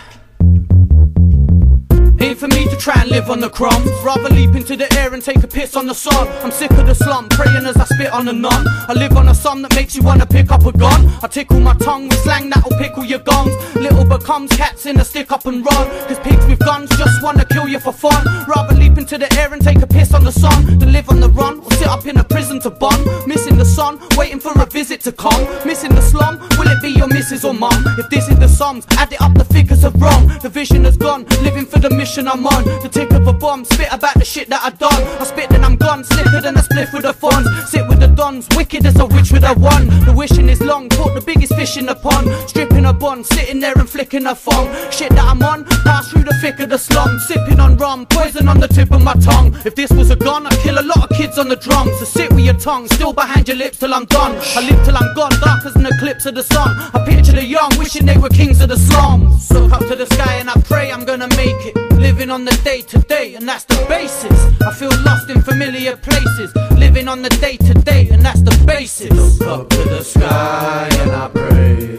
Ain't 2.23 2.39
for 2.39 2.47
me 2.47 2.63
to 2.69 2.77
try 2.77 3.01
and 3.01 3.12
live 3.12 3.29
on 3.29 3.41
the 3.41 3.49
crumbs. 3.49 3.91
Rather 4.01 4.29
leap 4.29 4.55
into 4.55 4.77
the 4.77 4.88
air 4.97 5.13
and 5.13 5.21
take 5.21 5.43
a 5.43 5.47
piss 5.47 5.75
on 5.75 5.88
the 5.88 5.93
sun. 5.93 6.25
I'm 6.41 6.51
sick 6.51 6.71
of 6.71 6.88
the 6.88 6.95
slum, 6.95 7.27
praying 7.27 7.65
as 7.65 7.75
I 7.75 7.83
spit 7.83 8.13
on 8.13 8.23
the 8.23 8.31
nun. 8.31 8.65
I 8.88 8.93
live 8.93 9.17
on 9.17 9.27
a 9.27 9.36
sum 9.36 9.62
that 9.63 9.75
makes 9.75 9.93
you 9.93 10.03
wanna 10.03 10.25
pick 10.25 10.49
up 10.49 10.65
a 10.65 10.71
gun. 10.71 11.12
I 11.21 11.27
tickle 11.27 11.59
my 11.59 11.73
tongue 11.75 12.07
with 12.07 12.23
slang 12.23 12.49
that'll 12.49 12.77
pickle 12.77 13.03
your 13.03 13.19
gums. 13.19 13.53
Little 13.75 14.05
becomes 14.05 14.55
cats 14.55 14.86
in 14.86 15.01
a 15.01 15.03
stick 15.03 15.33
up 15.33 15.45
and 15.47 15.65
run. 15.65 15.86
Cause 16.07 16.19
pigs 16.19 16.45
with 16.45 16.59
guns 16.59 16.89
just 16.91 17.21
wanna 17.21 17.43
kill 17.43 17.67
you 17.67 17.81
for 17.81 17.91
fun. 17.91 18.25
Rather 18.47 18.73
leap 18.73 18.97
into 18.97 19.17
the 19.17 19.27
air 19.38 19.53
and 19.53 19.62
take 19.62 19.81
a 19.81 19.88
piss 19.88 20.13
on 20.13 20.23
the 20.23 20.31
sun 20.31 20.79
than 20.79 20.93
live 20.93 21.09
on 21.09 21.19
the 21.19 21.29
run 21.29 21.59
or 21.59 21.71
sit 21.73 21.89
up 21.89 22.05
in 22.05 22.15
a 22.15 22.23
prison 22.23 22.57
to 22.62 22.69
bun. 22.69 23.03
Missing 23.27 23.57
the 23.57 23.65
sun, 23.65 23.99
waiting 24.15 24.39
for 24.39 24.53
a 24.62 24.65
visit 24.65 25.01
to 25.01 25.12
come. 25.12 25.43
Missing 25.65 25.93
the 25.93 26.01
slum, 26.01 26.39
will 26.57 26.69
it 26.71 26.81
be 26.81 26.91
your 26.91 27.09
missus 27.09 27.43
or 27.43 27.53
mum? 27.53 27.83
If 27.99 28.09
this 28.09 28.29
is 28.29 28.39
the 28.39 28.47
sums, 28.47 28.88
add 28.91 29.12
it 29.12 29.21
up, 29.21 29.33
the 29.33 29.43
figures 29.43 29.83
are 29.83 29.95
wrong. 29.97 30.31
The 30.41 30.49
vision 30.49 30.86
is 30.86 30.95
gone, 30.95 31.25
living 31.43 31.65
for 31.65 31.79
the 31.79 31.89
mission 31.89 32.12
I'm 32.19 32.45
on. 32.45 32.63
The 32.84 32.89
tick 32.89 33.12
of 33.12 33.26
a 33.28 33.34
bomb, 33.34 33.65
spit 33.65 33.91
about 33.91 34.13
the 34.13 34.26
shit 34.26 34.47
that 34.49 34.62
I 34.63 34.69
done. 34.69 35.02
I 35.19 35.23
spit 35.23 35.49
then 35.49 35.63
I'm 35.63 35.76
gone, 35.76 36.04
slicker 36.04 36.41
than 36.41 36.56
a 36.56 36.62
spliff 36.62 36.93
with 36.93 37.02
the 37.02 37.13
funds. 37.13 37.49
Sit 37.71 37.88
with 37.88 37.99
the 37.99 38.08
dons, 38.08 38.47
wicked 38.56 38.86
as 38.86 38.99
a 38.99 39.06
witch 39.06 39.32
with 39.32 39.43
a 39.43 39.54
one. 39.54 39.88
The 40.06 40.13
wishing 40.13 40.47
is 40.47 40.62
long, 40.62 40.89
caught 40.89 41.15
the 41.15 41.21
biggest 41.21 41.56
fish 41.56 41.76
in 41.78 41.88
the 41.88 41.95
pond. 41.95 42.30
Stripping 42.47 42.86
a 42.86 42.93
bond, 42.93 43.26
sitting 43.26 43.60
there 43.60 43.73
and 43.76 43.89
flicking 43.89 44.28
a 44.28 44.36
thong. 44.36 44.67
Shit 44.91 45.10
that 45.10 45.26
I'm 45.26 45.41
on, 45.41 45.65
pass 45.84 46.10
through 46.10 46.23
the 46.23 46.36
thick 46.39 46.60
of 46.60 46.69
the 46.69 46.78
slum. 46.78 47.17
Sipping 47.19 47.60
on 47.60 47.78
rum, 47.78 48.06
poison 48.06 48.47
on 48.47 48.60
the 48.60 48.67
tip 48.67 48.91
of 48.91 49.02
my 49.02 49.13
tongue. 49.13 49.56
If 49.65 49.73
this 49.73 49.89
was 49.91 50.12
a 50.12 50.15
gun, 50.15 50.45
I'd 50.45 50.60
kill 50.60 50.78
a 50.78 50.86
lot 50.86 51.10
of 51.10 51.17
kids 51.17 51.39
on 51.39 51.49
the 51.49 51.56
drums. 51.56 51.97
So 51.97 52.06
sit 52.06 52.32
with 52.32 52.45
your 52.45 52.60
tongue, 52.60 52.88
still 52.89 53.13
behind 53.13 53.47
your 53.47 53.58
lips 53.58 53.80
till 53.80 53.93
I'm 53.93 54.06
done. 54.06 54.38
I 54.56 54.62
live 54.69 54.86
till 54.86 54.95
I'm 54.95 55.15
gone, 55.15 55.32
dark 55.41 55.65
as 55.65 55.76
an 55.76 55.88
eclipse 55.88 56.28
of 56.28 56.36
the 56.36 56.43
sun. 56.43 56.69
I 56.93 57.04
picture 57.06 57.34
the 57.34 57.43
young, 57.43 57.71
wishing 57.80 58.06
they 58.06 58.17
were 58.17 58.30
kings 58.30 58.62
of 58.62 58.69
the 58.69 58.78
slums. 58.78 59.49
Look 59.52 59.71
up 59.71 59.82
to 59.88 59.95
the 59.95 60.06
sky 60.06 60.36
and 60.36 60.49
I 60.49 60.54
pray 60.62 60.91
I'm 60.91 61.06
gonna 61.06 61.30
make 61.30 61.65
it. 61.65 61.93
Living 62.04 62.30
on 62.30 62.44
the 62.44 62.52
day 62.66 62.82
to 62.82 63.00
day, 63.00 63.36
and 63.36 63.48
that's 63.48 63.63
the 63.63 63.86
basis. 63.88 64.38
I 64.62 64.74
feel 64.74 64.92
lost 65.06 65.30
in 65.30 65.42
familiar 65.42 65.96
places. 65.96 66.54
Living 66.78 67.08
on 67.08 67.22
the 67.22 67.30
day 67.30 67.56
to 67.56 67.74
day, 67.74 68.10
and 68.10 68.22
that's 68.22 68.42
the 68.42 68.56
basis. 68.68 69.10
Look 69.39 69.48
up 69.48 69.70
to 69.70 69.84
the 69.86 70.04
sky 70.04 70.89
and 71.02 71.12
I 71.12 71.28
pray. 71.30 71.98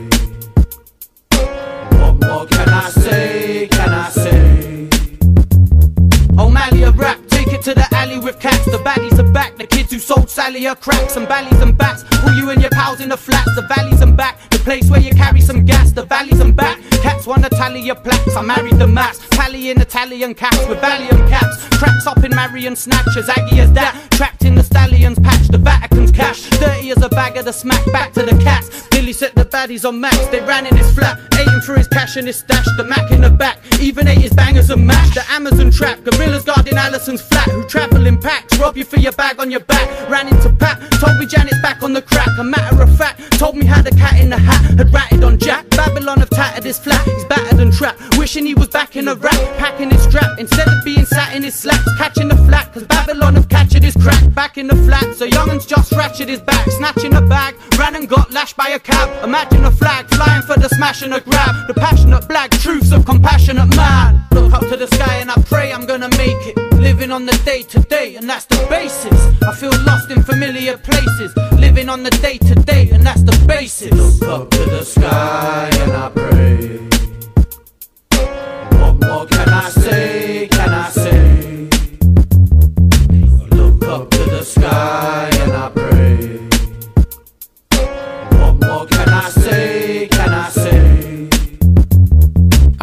What 1.99 2.15
more 2.21 2.47
can 2.47 2.69
I 2.69 2.91
say? 2.91 3.69
Can 3.71 3.93
I 4.05 4.09
say? 4.11 4.89
O'Malley 6.39 6.83
a 6.83 6.91
rap, 6.91 7.19
take 7.29 7.49
it 7.49 7.63
to 7.63 7.75
the 7.75 7.87
alley 7.93 8.19
with 8.19 8.39
cats. 8.39 8.67
The 8.67 8.79
back, 8.85 9.01
who 9.95 10.01
sold 10.01 10.29
Sally 10.29 10.67
are 10.67 10.75
cracks 10.75 11.17
and 11.17 11.29
valleys 11.29 11.61
and 11.61 11.79
bats. 11.79 12.05
All 12.25 12.35
you 12.35 12.51
and 12.51 12.61
your 12.61 12.71
pals 12.71 13.01
in 13.01 13.11
the 13.11 13.17
flats, 13.17 13.55
the 13.55 13.63
valleys 13.63 14.01
and 14.01 14.17
back. 14.17 14.41
The 14.51 14.59
place 14.59 14.91
where 14.91 15.01
you 15.01 15.13
carry 15.13 15.41
some 15.41 15.65
gas, 15.65 15.93
the 15.93 16.05
valleys 16.05 16.41
and 16.41 16.55
back. 16.57 16.81
Cats 17.03 17.29
wanna 17.29 17.49
tally 17.49 17.81
your 17.81 17.95
plaques. 17.95 18.37
I 18.37 18.43
married 18.43 18.79
the 18.79 18.89
mass, 18.89 19.21
tallying 19.31 19.81
Italian 19.81 20.35
cats 20.35 20.67
with 20.67 20.81
Valium 20.81 21.29
caps. 21.29 21.69
Cracks 21.79 22.09
up 22.09 22.25
in 22.25 22.35
Marion 22.35 22.75
snatchers, 22.75 23.29
Aggie 23.29 23.61
as 23.61 23.73
that. 23.73 23.95
Trapped 24.11 24.45
in 24.45 24.57
the 24.57 24.65
stallions 24.65 25.21
patch, 25.21 25.47
the 25.47 25.59
Vatican's 25.59 26.11
cash. 26.11 26.43
Dirty 26.59 26.91
as 26.91 27.01
a 27.01 27.09
bag 27.09 27.37
of 27.37 27.45
the 27.45 27.53
smack 27.53 27.85
back 27.93 28.13
to 28.15 28.23
the 28.23 28.37
cats. 28.43 28.89
Billy 28.91 29.13
set 29.13 29.33
the 29.37 29.45
baddies 29.45 29.89
on 29.89 30.01
max, 30.01 30.19
they 30.27 30.41
ran 30.41 30.67
in 30.67 30.77
his 30.77 30.91
flat. 30.93 31.21
Him 31.55 31.61
for 31.61 31.77
his 31.77 31.87
cash 31.87 32.17
and 32.17 32.27
his 32.27 32.39
stash, 32.39 32.67
the 32.77 32.85
Mac 32.85 33.11
in 33.13 33.21
the 33.21 33.31
back. 33.31 33.59
Even 33.81 34.09
ate 34.09 34.19
his 34.19 34.33
bangers 34.33 34.71
and 34.71 34.85
mash. 34.85 35.15
The 35.15 35.25
Amazon 35.31 35.71
trap, 35.71 36.03
gorillas 36.03 36.45
guarding 36.45 36.77
Allison's 36.77 37.23
flat. 37.23 37.49
Who 37.49 37.63
travel 37.65 38.07
in 38.07 38.19
packs, 38.19 38.59
rob 38.59 38.77
you 38.77 38.85
for 38.85 38.99
your 38.99 39.13
bag 39.13 39.39
on 39.39 39.51
your 39.51 39.61
back. 39.61 39.84
Ran 40.09 40.29
into 40.29 40.51
Pat, 40.51 40.81
told 41.01 41.19
me 41.19 41.27
Janet's 41.27 41.61
back 41.63 41.83
on 41.83 41.93
the 41.93 42.03
crack. 42.03 42.29
A 42.39 42.45
matter 42.45 42.83
of 42.83 42.97
fact, 42.97 43.21
told 43.39 43.57
me 43.57 43.67
how 43.67 43.83
the 43.83 43.91
cat 43.91 44.21
in 44.21 44.31
the 44.31 44.39
hat 44.39 44.79
had 44.79 44.93
ratted 44.93 45.25
on 45.25 45.39
Jack. 45.39 45.69
Babylon 45.71 46.19
have 46.19 46.31
tattered 46.31 46.65
his 46.65 46.79
flat, 46.79 47.03
he's 47.05 47.25
battered 47.25 47.61
and 47.61 47.73
trapped. 47.73 48.01
Wishing 48.19 48.47
he 48.47 48.55
was 48.55 48.69
back 48.69 48.97
in 48.97 49.07
the 49.07 49.17
rap, 49.17 49.41
packing 49.59 49.91
his 49.91 50.03
strap. 50.03 50.39
Instead 50.39 50.69
of 50.69 50.75
being 50.85 51.05
sat 51.07 51.35
in 51.35 51.43
his 51.43 51.55
slacks, 51.55 51.85
catching 51.99 52.29
the 52.29 52.37
flat. 52.37 52.73
Cause 52.73 52.85
Babylon 52.85 53.35
have 53.35 53.49
captured 53.49 53.83
his 53.83 53.95
crack. 53.95 54.23
Back 54.35 54.59
in 54.59 54.67
the 54.67 54.77
flat, 54.77 55.15
so 55.15 55.25
Young'un's 55.25 55.67
just 55.67 55.93
ratchet 55.93 56.29
his 56.29 56.41
back. 56.41 56.69
Snatching 56.71 57.15
a 57.15 57.21
bag, 57.21 57.55
ran 57.79 57.95
and 57.95 58.09
got 58.09 58.33
lashed 58.33 58.57
by 58.57 58.69
a 58.69 58.79
cab. 58.79 59.09
Imagine 59.25 59.65
a 59.65 59.71
flag 59.71 60.09
flying 60.09 60.43
for 60.43 60.59
the 60.59 60.69
smash 60.69 61.03
and 61.03 61.15
a 61.15 61.21
grab. 61.21 61.67
The 61.69 61.75
passionate 61.75 62.27
black 62.29 62.51
truths 62.51 62.93
of 62.93 63.05
compassionate 63.05 63.75
man. 63.77 64.25
Look 64.33 64.53
up 64.53 64.63
to 64.69 64.77
the 64.77 64.87
sky 64.87 65.17
and 65.17 65.31
I 65.31 65.37
pray 65.43 65.73
I'm 65.73 65.87
gonna 65.87 66.11
make 66.17 66.43
it. 66.47 66.57
Living 66.75 67.11
on 67.11 67.25
the 67.27 67.37
day 67.45 67.63
to 67.63 67.81
day, 67.81 68.17
and 68.17 68.29
that's 68.29 68.45
the 68.47 68.67
basis. 68.69 69.19
I 69.43 69.55
feel 69.55 69.74
on 71.95 72.03
the 72.03 72.11
day 72.11 72.39
to 72.39 72.57
day, 72.57 72.91
and 72.91 73.07
that's 73.07 73.23
the 73.23 73.47
basis. 73.47 73.93
Look 73.93 74.29
up 74.29 74.51
to 74.51 74.65
the 74.65 74.85
sky 74.85 75.71
and 75.83 75.93
I 75.93 76.09
pray. 76.09 76.44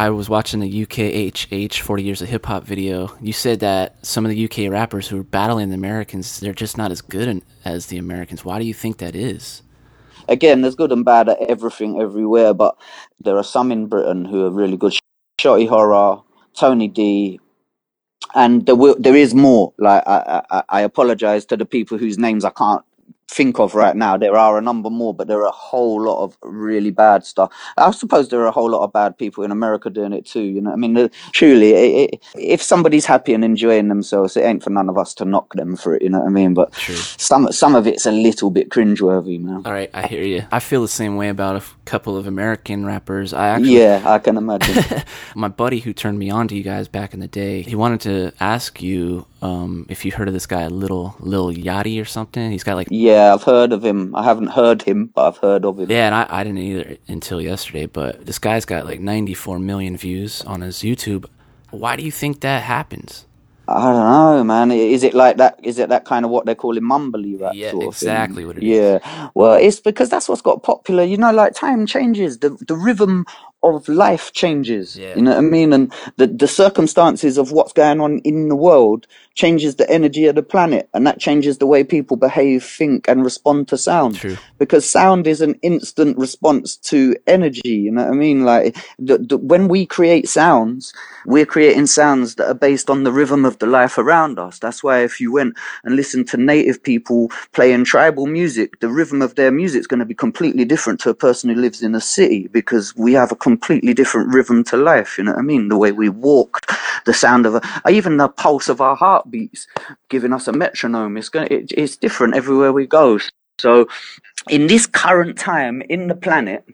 I 0.02 0.10
was 0.10 0.28
watching 0.28 0.58
the 0.58 0.84
UKHH 0.84 1.78
40 1.78 2.02
Years 2.02 2.22
of 2.22 2.28
Hip 2.28 2.46
Hop 2.46 2.64
video. 2.64 3.16
You 3.20 3.32
said 3.32 3.60
that 3.60 4.04
some 4.04 4.26
of 4.26 4.30
the 4.32 4.44
UK 4.46 4.68
rappers 4.68 5.06
who 5.06 5.20
are 5.20 5.22
battling 5.22 5.68
the 5.68 5.76
Americans, 5.76 6.40
they're 6.40 6.52
just 6.52 6.76
not 6.76 6.90
as 6.90 7.00
good 7.00 7.40
as 7.64 7.86
the 7.86 7.98
Americans. 7.98 8.44
Why 8.44 8.58
do 8.58 8.64
you 8.64 8.74
think 8.74 8.98
that 8.98 9.14
is? 9.14 9.62
again, 10.28 10.62
there's 10.62 10.74
good 10.74 10.90
and 10.90 11.04
bad 11.04 11.28
at 11.28 11.40
everything 11.42 12.00
everywhere, 12.00 12.52
but 12.52 12.76
there 13.20 13.36
are 13.36 13.44
some 13.44 13.70
in 13.70 13.86
Britain 13.86 14.24
who 14.24 14.44
are 14.44 14.50
really 14.50 14.76
good. 14.76 14.92
Shotty 15.40 15.68
Horroh, 15.68 16.24
Tony 16.56 16.88
D, 16.88 17.38
and 18.34 18.66
there 18.66 18.74
will, 18.74 18.96
there 18.98 19.14
is 19.14 19.34
more. 19.34 19.72
Like 19.78 20.02
I, 20.04 20.42
I, 20.50 20.62
I 20.68 20.80
apologize 20.80 21.44
to 21.46 21.56
the 21.56 21.64
people 21.64 21.96
whose 21.96 22.18
names 22.18 22.44
I 22.44 22.50
can't 22.50 22.84
think 23.32 23.58
of 23.58 23.74
right 23.74 23.96
now. 23.96 24.16
There 24.16 24.36
are 24.36 24.58
a 24.58 24.60
number 24.60 24.90
more, 24.90 25.14
but 25.14 25.26
there 25.26 25.40
are 25.40 25.48
a 25.48 25.50
whole 25.50 26.02
lot 26.02 26.22
of 26.22 26.36
really 26.42 26.90
bad 26.90 27.24
stuff. 27.24 27.52
I 27.76 27.90
suppose 27.90 28.28
there 28.28 28.40
are 28.40 28.46
a 28.46 28.52
whole 28.52 28.70
lot 28.70 28.84
of 28.84 28.92
bad 28.92 29.16
people 29.16 29.42
in 29.44 29.50
America 29.50 29.90
doing 29.90 30.12
it 30.12 30.26
too. 30.26 30.42
You 30.42 30.60
know, 30.60 30.72
I 30.72 30.76
mean, 30.76 31.10
truly, 31.32 31.72
it, 31.72 32.14
it, 32.14 32.22
if 32.36 32.62
somebody's 32.62 33.06
happy 33.06 33.34
and 33.34 33.44
enjoying 33.44 33.88
themselves, 33.88 34.36
it 34.36 34.42
ain't 34.42 34.62
for 34.62 34.70
none 34.70 34.88
of 34.88 34.98
us 34.98 35.14
to 35.14 35.24
knock 35.24 35.54
them 35.54 35.76
for 35.76 35.94
it. 35.94 36.02
You 36.02 36.10
know 36.10 36.20
what 36.20 36.26
I 36.26 36.30
mean? 36.30 36.54
But 36.54 36.72
True. 36.72 36.94
some 36.94 37.50
some 37.52 37.74
of 37.74 37.86
it's 37.86 38.06
a 38.06 38.12
little 38.12 38.50
bit 38.50 38.68
cringeworthy, 38.68 39.40
man. 39.40 39.62
All 39.64 39.72
right, 39.72 39.90
I 39.94 40.06
hear 40.06 40.24
you. 40.24 40.44
I 40.52 40.60
feel 40.60 40.82
the 40.82 40.88
same 40.88 41.16
way 41.16 41.28
about 41.28 41.56
f- 41.56 41.76
couple 41.84 42.16
of 42.16 42.26
American 42.26 42.86
rappers. 42.86 43.32
I 43.32 43.48
actually, 43.48 43.78
Yeah, 43.78 44.02
I 44.04 44.18
can 44.18 44.36
imagine. 44.36 45.02
my 45.34 45.48
buddy 45.48 45.80
who 45.80 45.92
turned 45.92 46.18
me 46.18 46.30
on 46.30 46.48
to 46.48 46.54
you 46.54 46.62
guys 46.62 46.88
back 46.88 47.14
in 47.14 47.20
the 47.20 47.28
day, 47.28 47.62
he 47.62 47.74
wanted 47.74 48.00
to 48.02 48.32
ask 48.40 48.82
you 48.82 49.26
um, 49.40 49.86
if 49.88 50.04
you 50.04 50.12
heard 50.12 50.28
of 50.28 50.34
this 50.34 50.46
guy, 50.46 50.66
Little 50.68 51.16
Lil 51.18 51.52
Yachty 51.52 52.00
or 52.00 52.04
something. 52.04 52.50
He's 52.50 52.64
got 52.64 52.76
like 52.76 52.88
yeah, 52.90 53.34
I've 53.34 53.42
heard 53.42 53.72
of 53.72 53.84
him. 53.84 54.14
I 54.14 54.22
haven't 54.24 54.48
heard 54.48 54.82
him, 54.82 55.06
but 55.14 55.28
I've 55.28 55.38
heard 55.38 55.64
of 55.64 55.78
him. 55.78 55.90
Yeah, 55.90 56.06
and 56.06 56.14
I, 56.14 56.26
I 56.28 56.44
didn't 56.44 56.58
either 56.58 56.96
until 57.08 57.40
yesterday, 57.40 57.86
but 57.86 58.24
this 58.26 58.38
guy's 58.38 58.64
got 58.64 58.86
like 58.86 59.00
94 59.00 59.58
million 59.58 59.96
views 59.96 60.42
on 60.42 60.60
his 60.60 60.78
YouTube. 60.78 61.26
Why 61.70 61.96
do 61.96 62.04
you 62.04 62.12
think 62.12 62.40
that 62.40 62.62
happens? 62.62 63.26
I 63.68 63.92
don't 63.92 63.94
know, 63.94 64.44
man. 64.44 64.70
Is 64.72 65.02
it 65.04 65.14
like 65.14 65.38
that? 65.38 65.58
Is 65.62 65.78
it 65.78 65.88
that 65.88 66.04
kind 66.04 66.24
of 66.24 66.30
what 66.30 66.46
they're 66.46 66.54
calling 66.54 66.82
mumbly 66.82 67.40
rap? 67.40 67.52
Yeah, 67.54 67.70
sort 67.70 67.86
of 67.86 67.96
thing? 67.96 68.08
exactly 68.08 68.44
what 68.44 68.58
it 68.58 68.64
is. 68.64 68.68
yeah. 69.02 69.30
Well, 69.34 69.54
it's 69.54 69.80
because 69.80 70.10
that's 70.10 70.28
what's 70.28 70.42
got 70.42 70.62
popular. 70.62 71.04
You 71.04 71.16
know, 71.16 71.32
like 71.32 71.54
time 71.54 71.86
changes. 71.86 72.38
The 72.38 72.50
the 72.66 72.76
rhythm 72.76 73.24
of 73.62 73.88
life 73.88 74.32
changes. 74.32 74.96
Yeah. 74.96 75.14
You 75.14 75.22
know 75.22 75.32
what 75.32 75.38
I 75.38 75.42
mean? 75.42 75.72
And 75.72 75.92
the 76.16 76.26
the 76.26 76.48
circumstances 76.48 77.38
of 77.38 77.52
what's 77.52 77.72
going 77.72 78.00
on 78.00 78.18
in 78.20 78.48
the 78.48 78.56
world 78.56 79.06
changes 79.34 79.76
the 79.76 79.88
energy 79.90 80.26
of 80.26 80.34
the 80.34 80.42
planet, 80.42 80.88
and 80.92 81.06
that 81.06 81.18
changes 81.18 81.58
the 81.58 81.66
way 81.66 81.84
people 81.84 82.16
behave, 82.16 82.64
think, 82.64 83.08
and 83.08 83.24
respond 83.24 83.68
to 83.68 83.78
sound. 83.78 84.16
True. 84.16 84.36
Because 84.58 84.88
sound 84.88 85.26
is 85.26 85.40
an 85.40 85.54
instant 85.62 86.18
response 86.18 86.76
to 86.76 87.16
energy. 87.26 87.60
You 87.70 87.92
know 87.92 88.04
what 88.04 88.12
I 88.12 88.16
mean? 88.16 88.44
Like 88.44 88.76
the, 88.98 89.18
the, 89.18 89.38
when 89.38 89.68
we 89.68 89.86
create 89.86 90.28
sounds, 90.28 90.92
we're 91.26 91.46
creating 91.46 91.86
sounds 91.86 92.34
that 92.36 92.48
are 92.48 92.54
based 92.54 92.90
on 92.90 93.04
the 93.04 93.12
rhythm 93.12 93.44
of 93.44 93.58
the 93.58 93.66
life 93.66 93.98
around 93.98 94.38
us. 94.38 94.58
That's 94.58 94.82
why 94.82 95.02
if 95.02 95.20
you 95.20 95.32
went 95.32 95.56
and 95.84 95.96
listened 95.96 96.28
to 96.28 96.36
native 96.36 96.82
people 96.82 97.30
playing 97.52 97.84
tribal 97.84 98.26
music, 98.26 98.80
the 98.80 98.88
rhythm 98.88 99.22
of 99.22 99.34
their 99.34 99.50
music 99.50 99.80
is 99.80 99.86
going 99.86 100.00
to 100.00 100.06
be 100.06 100.14
completely 100.14 100.64
different 100.64 101.00
to 101.00 101.10
a 101.10 101.14
person 101.14 101.48
who 101.48 101.56
lives 101.56 101.82
in 101.82 101.94
a 101.94 102.00
city 102.00 102.48
because 102.48 102.94
we 102.96 103.12
have 103.12 103.32
a 103.32 103.36
completely 103.52 103.92
different 103.92 104.32
rhythm 104.34 104.64
to 104.64 104.76
life. 104.76 105.18
You 105.18 105.24
know 105.24 105.32
what 105.32 105.44
I 105.44 105.50
mean? 105.52 105.68
The 105.68 105.76
way 105.76 105.92
we 105.92 106.08
walk, 106.08 106.52
the 107.04 107.12
sound 107.12 107.44
of 107.46 107.54
a, 107.56 107.60
even 107.90 108.16
the 108.16 108.28
pulse 108.28 108.68
of 108.70 108.80
our 108.80 108.96
heartbeats, 108.96 109.66
giving 110.08 110.32
us 110.32 110.48
a 110.48 110.52
metronome. 110.52 111.16
It's 111.18 111.28
going. 111.28 111.48
It, 111.50 111.72
it's 111.76 111.96
different 111.96 112.34
everywhere 112.34 112.72
we 112.72 112.86
go. 112.86 113.18
So, 113.58 113.88
in 114.48 114.66
this 114.68 114.86
current 114.86 115.36
time 115.38 115.82
in 115.82 116.08
the 116.08 116.14
planet, 116.14 116.64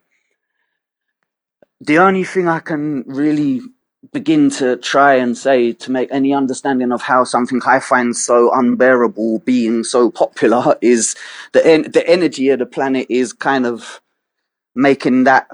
the 1.80 1.98
only 1.98 2.24
thing 2.24 2.46
I 2.48 2.60
can 2.60 3.02
really 3.06 3.60
begin 4.12 4.50
to 4.50 4.76
try 4.76 5.14
and 5.14 5.36
say 5.36 5.72
to 5.72 5.90
make 5.90 6.08
any 6.12 6.32
understanding 6.32 6.92
of 6.92 7.02
how 7.02 7.24
something 7.24 7.60
I 7.66 7.80
find 7.80 8.16
so 8.16 8.52
unbearable 8.54 9.40
being 9.40 9.82
so 9.82 10.10
popular 10.10 10.76
is 10.80 11.16
the 11.52 11.66
en- 11.66 11.90
the 11.90 12.08
energy 12.08 12.50
of 12.50 12.60
the 12.60 12.66
planet 12.66 13.06
is 13.10 13.32
kind 13.32 13.66
of 13.66 14.00
making 14.76 15.24
that 15.24 15.48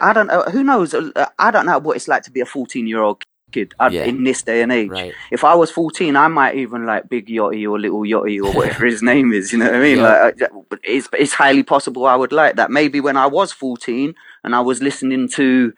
I 0.00 0.12
don't 0.12 0.26
know 0.28 0.42
who 0.42 0.62
knows 0.64 0.94
I 1.38 1.50
don't 1.50 1.66
know 1.66 1.78
what 1.78 1.96
it's 1.96 2.08
like 2.08 2.22
to 2.24 2.30
be 2.30 2.40
a 2.40 2.46
14 2.46 2.86
year 2.86 3.00
old 3.00 3.22
kid 3.50 3.74
uh, 3.78 3.90
Yeah. 3.92 4.04
in 4.04 4.24
this 4.24 4.42
day 4.42 4.62
and 4.62 4.72
age 4.72 4.90
Right. 4.90 5.12
if 5.30 5.44
I 5.44 5.54
was 5.54 5.70
14 5.70 6.16
I 6.16 6.28
might 6.28 6.54
even 6.56 6.86
like 6.86 7.08
Big 7.08 7.26
Yachty 7.28 7.68
or 7.70 7.78
Little 7.78 8.00
Yachty 8.02 8.42
or 8.42 8.52
whatever 8.52 8.86
his 8.86 9.02
name 9.12 9.32
is 9.32 9.52
you 9.52 9.58
know 9.58 9.66
what 9.66 9.74
I 9.74 9.80
mean 9.80 9.98
Yeah. 9.98 10.24
like 10.24 10.42
uh, 10.42 10.76
it's 10.82 11.08
it's 11.18 11.34
highly 11.34 11.62
possible 11.62 12.06
I 12.06 12.16
would 12.16 12.32
like 12.32 12.56
that 12.56 12.70
maybe 12.70 13.00
when 13.00 13.16
I 13.16 13.26
was 13.26 13.52
14 13.52 14.14
and 14.44 14.54
I 14.54 14.60
was 14.60 14.80
listening 14.82 15.28
to 15.30 15.72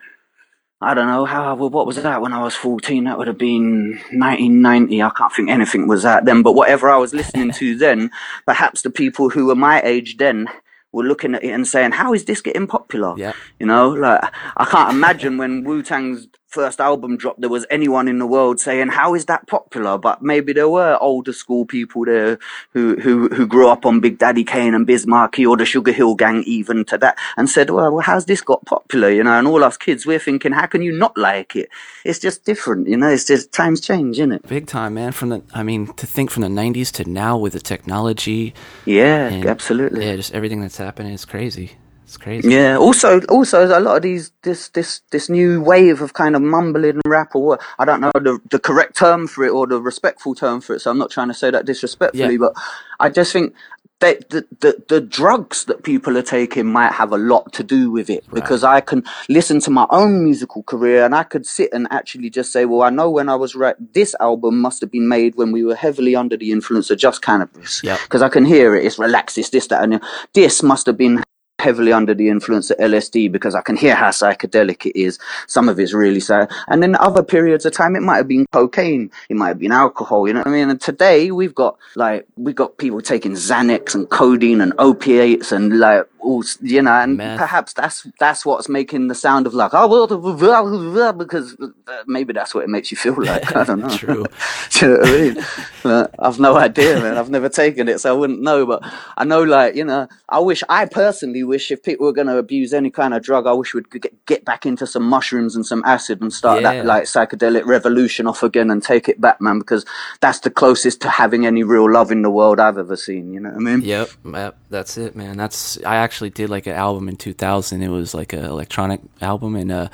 I 0.81 0.93
don't 0.93 1.07
know 1.07 1.25
how. 1.25 1.55
What 1.55 1.87
was 1.87 1.97
that 2.03 2.21
when 2.21 2.35
I 2.35 2.43
was 2.43 2.55
fourteen? 2.55 3.05
That 3.05 3.17
would 3.17 3.29
have 3.29 3.39
been 3.39 3.99
nineteen 4.13 4.61
ninety. 4.61 5.01
I 5.03 5.09
can't 5.09 5.33
think 5.33 5.49
anything 5.49 5.87
was 5.89 6.03
that 6.03 6.27
then. 6.27 6.43
But 6.43 6.53
whatever 6.53 6.91
I 6.91 6.99
was 6.99 7.15
listening 7.15 7.53
to 7.53 7.79
then, 7.79 8.11
perhaps 8.45 8.83
the 8.83 8.91
people 8.91 9.31
who 9.31 9.47
were 9.47 9.55
my 9.55 9.81
age 9.81 10.19
then 10.19 10.47
were 10.95 11.05
looking 11.05 11.35
at 11.35 11.45
it 11.45 11.51
and 11.51 11.67
saying, 11.67 11.93
"How 11.93 12.15
is 12.15 12.25
this 12.25 12.41
getting 12.41 12.67
popular?" 12.67 13.15
Yeah. 13.17 13.33
You 13.59 13.67
know, 13.67 13.89
like 13.91 14.21
I 14.57 14.65
can't 14.65 14.93
imagine 14.93 15.39
when 15.39 15.65
Wu 15.65 15.83
Tang's 15.83 16.29
first 16.55 16.81
album 16.81 17.17
dropped, 17.17 17.41
there 17.41 17.51
was 17.51 17.67
anyone 17.71 18.07
in 18.09 18.19
the 18.19 18.27
world 18.27 18.61
saying, 18.61 18.89
"How 18.89 19.15
is 19.15 19.25
that 19.27 19.47
popular?" 19.47 19.99
But 19.99 20.23
maybe 20.23 20.53
there 20.53 20.69
were 20.69 20.97
older 21.01 21.33
school 21.33 21.65
people 21.67 22.05
there 22.05 22.39
who 22.73 22.85
who 23.05 23.29
who 23.29 23.45
grew 23.47 23.69
up 23.69 23.85
on 23.85 24.01
Big 24.01 24.17
Daddy 24.19 24.45
Kane 24.45 24.75
and 24.75 24.87
Biz 24.87 25.07
Markie 25.07 25.47
or 25.47 25.57
the 25.57 25.67
Sugar 25.67 25.93
Hill 25.93 26.15
Gang, 26.15 26.43
even 26.47 26.85
to 26.87 26.97
that, 26.99 27.19
and 27.37 27.51
said, 27.51 27.71
"Well, 27.71 27.91
well 27.93 28.07
how's 28.11 28.27
this 28.27 28.41
got 28.41 28.65
popular?" 28.65 29.11
You 29.11 29.25
know, 29.25 29.37
and 29.39 29.49
all 29.49 29.65
us 29.65 29.77
kids, 29.77 30.07
we're 30.07 30.19
thinking, 30.29 30.53
"How 30.53 30.67
can 30.67 30.83
you 30.83 30.93
not 30.93 31.19
like 31.19 31.57
it?" 31.57 31.69
It's 32.05 32.21
just 32.21 32.45
different, 32.45 32.89
you 32.89 32.97
know. 32.97 33.09
It's 33.09 33.27
just 33.27 33.53
times 33.53 33.81
change, 33.81 34.19
isn't 34.19 34.33
it? 34.33 34.49
Big 34.49 34.67
time, 34.67 34.95
man. 34.95 35.13
From 35.13 35.31
the, 35.31 35.43
I 35.53 35.63
mean, 35.63 35.93
to 35.95 36.07
think 36.07 36.31
from 36.31 36.43
the 36.43 36.49
'90s 36.63 36.93
to 36.93 37.11
now 37.11 37.37
with 37.37 37.53
the 37.53 37.61
technology, 37.61 38.55
Yeah, 38.85 39.43
absolutely. 39.47 40.07
yeah, 40.07 40.17
just 40.17 40.33
everything 40.33 40.61
that's 40.61 40.77
happening 40.77 41.13
is 41.13 41.25
crazy. 41.25 41.73
It's 42.05 42.17
crazy. 42.19 42.51
Yeah. 42.51 42.77
Also, 42.77 43.21
also 43.23 43.67
a 43.67 43.81
lot 43.81 43.97
of 43.97 44.03
these 44.03 44.31
this 44.43 44.69
this 44.69 45.01
this 45.11 45.29
new 45.29 45.61
wave 45.63 46.01
of 46.03 46.13
kind 46.13 46.37
of 46.37 46.43
mumbling 46.43 47.01
rap 47.07 47.35
or 47.35 47.43
what 47.47 47.63
I 47.79 47.85
don't 47.85 48.01
know 48.01 48.13
the 48.15 48.39
the 48.51 48.59
correct 48.59 48.97
term 48.97 49.27
for 49.27 49.45
it 49.45 49.51
or 49.51 49.67
the 49.67 49.81
respectful 49.81 50.35
term 50.35 50.61
for 50.61 50.75
it. 50.75 50.81
So 50.81 50.91
I'm 50.91 50.99
not 50.99 51.11
trying 51.11 51.29
to 51.29 51.35
say 51.35 51.51
that 51.51 51.65
disrespectfully, 51.65 52.35
Yeah. 52.35 52.39
but 52.39 52.53
I 53.01 53.09
just 53.09 53.33
think 53.33 53.55
that 54.01 54.29
the, 54.29 54.45
the 54.61 54.83
the 54.89 55.01
drugs 55.01 55.65
that 55.65 55.83
people 55.83 56.19
are 56.19 56.23
taking 56.23 56.67
might 56.67 56.93
have 56.93 57.13
a 57.13 57.17
lot 57.17 57.53
to 57.55 57.63
do 57.63 57.91
with 57.91 58.11
it 58.11 58.25
because 58.35 58.63
I 58.65 58.81
can 58.83 59.03
listen 59.31 59.61
to 59.61 59.71
my 59.71 59.87
own 59.91 60.23
musical 60.25 60.63
career 60.65 61.05
and 61.07 61.15
I 61.15 61.23
could 61.23 61.47
sit 61.47 61.73
and 61.73 61.87
actually 61.91 62.29
just 62.29 62.53
say, 62.53 62.67
well, 62.67 62.83
I 62.83 62.91
know 62.91 63.09
when 63.11 63.29
I 63.31 63.37
was 63.37 63.55
right, 63.55 63.77
this 63.95 64.15
album 64.21 64.61
must 64.61 64.81
have 64.83 64.91
been 64.91 65.09
made 65.09 65.37
when 65.37 65.53
we 65.53 65.65
were 65.65 65.77
heavily 65.77 66.15
under 66.17 66.37
the 66.37 66.51
influence 66.53 66.91
of 66.91 66.99
just 66.99 67.23
cannabis 67.23 67.83
Yep. 67.83 67.99
because 68.03 68.21
I 68.21 68.29
can 68.29 68.45
hear 68.45 68.77
it. 68.77 68.85
It's 68.85 68.99
relaxed. 68.99 69.39
It's 69.39 69.51
this, 69.51 69.69
that, 69.69 69.83
and 69.85 70.03
this 70.35 70.63
must 70.63 70.87
have 70.87 70.99
been 70.99 71.23
heavily 71.65 71.93
under 71.93 72.15
the 72.15 72.29
influence 72.29 72.71
of 72.71 72.77
LSD 72.77 73.33
because 73.33 73.55
I 73.55 73.63
can 73.63 73.77
hear 73.77 73.95
how 73.95 74.11
psychedelic 74.11 74.85
it 74.85 74.99
is. 75.01 75.19
Some 75.47 75.69
of 75.71 75.81
it's 75.81 75.95
really 75.95 76.21
sad. 76.21 76.51
And 76.69 76.83
then 76.83 76.95
other 76.97 77.23
periods 77.23 77.65
of 77.65 77.73
time, 77.73 77.97
it 77.97 78.03
might 78.03 78.19
have 78.19 78.29
been 78.29 78.47
cocaine. 78.53 79.11
It 79.31 79.37
might 79.37 79.49
have 79.49 79.59
been 79.59 79.73
alcohol. 79.73 80.29
You 80.29 80.35
know 80.35 80.41
what 80.41 80.49
I 80.49 80.53
mean? 80.53 80.69
And 80.69 80.81
today 80.81 81.31
we've 81.31 81.55
got 81.55 81.79
like, 81.97 82.27
we've 82.37 82.55
got 82.55 82.77
people 82.77 83.01
taking 83.01 83.33
Xanax 83.33 83.95
and 83.95 84.09
codeine 84.11 84.61
and 84.61 84.75
opiates 84.79 85.53
and 85.53 85.79
like, 85.81 86.07
all, 86.25 86.43
you 86.63 86.81
know, 86.83 86.93
and 86.93 87.19
Meth. 87.19 87.39
perhaps 87.39 87.73
that's, 87.75 88.07
that's 88.19 88.47
what's 88.47 88.69
making 88.69 89.09
the 89.09 89.15
sound 89.15 89.47
of 89.47 89.53
like, 89.55 89.73
oh, 89.75 89.87
well, 89.87 91.13
because 91.13 91.57
uh, 91.61 92.03
maybe 92.07 92.33
that's 92.33 92.55
what 92.55 92.65
it 92.65 92.71
makes 92.71 92.91
you 92.91 92.97
feel 92.97 93.15
like. 93.23 93.55
I 93.55 93.65
don't 93.65 93.81
know. 93.87 93.97
True. 93.97 94.25
Do 94.71 94.87
you 94.87 94.93
know 94.93 94.99
what 94.99 95.09
I 95.09 95.93
mean? 95.93 96.09
I've 96.19 96.41
no 96.41 96.57
idea, 96.57 97.01
man. 97.01 97.19
I've 97.19 97.31
never 97.31 97.49
taken 97.51 97.89
it, 97.89 98.01
so 98.01 98.15
I 98.15 98.19
wouldn't 98.19 98.41
know. 98.41 98.65
But 98.65 98.83
I 99.17 99.25
know, 99.25 99.43
like, 99.43 99.75
you 99.75 99.85
know, 99.85 100.09
I 100.29 100.39
wish, 100.41 100.63
I 100.69 100.87
personally 100.87 101.43
wish 101.55 101.71
if 101.71 101.83
people 101.83 102.05
were 102.07 102.13
going 102.21 102.27
to 102.27 102.37
abuse 102.37 102.75
any 102.75 102.91
kind 102.91 103.15
of 103.15 103.23
drug, 103.23 103.47
I 103.47 103.53
wish 103.53 103.75
we'd 103.75 103.89
get, 103.91 104.13
get 104.27 104.45
back 104.45 104.67
into 104.67 104.87
some 104.87 105.05
mushrooms 105.05 105.55
and 105.55 105.65
some 105.65 105.83
acid 105.85 106.21
and 106.21 106.33
start 106.33 106.63
Yeah. 106.63 106.73
that, 106.73 106.87
like, 106.87 107.05
psychedelic 107.05 107.65
revolution 107.65 108.27
off 108.27 108.43
again 108.43 108.71
and 108.73 108.83
take 108.83 109.09
it 109.09 109.21
back, 109.21 109.41
man, 109.41 109.59
because 109.61 109.85
that's 110.21 110.41
the 110.41 110.51
closest 110.51 111.01
to 111.03 111.09
having 111.09 111.47
any 111.47 111.63
real 111.63 111.89
love 111.99 112.11
in 112.11 112.23
the 112.23 112.31
world 112.31 112.59
I've 112.59 112.79
ever 112.79 112.97
seen. 112.97 113.33
You 113.35 113.41
know 113.41 113.51
what 113.51 113.59
I 113.59 113.61
mean? 113.69 113.81
Yep, 113.83 114.09
yep, 114.35 114.57
that's 114.71 114.97
it, 114.99 115.15
man. 115.15 115.37
That's 115.37 115.79
I 115.85 115.97
actually 115.97 116.31
did 116.31 116.51
like 116.51 116.67
an 116.67 116.75
album 116.75 117.09
in 117.09 117.17
2000. 117.17 117.83
It 117.83 117.89
was 117.89 118.15
like 118.15 118.33
an 118.33 118.45
electronic 118.45 119.01
album, 119.21 119.55
and 119.55 119.71
uh, 119.71 119.89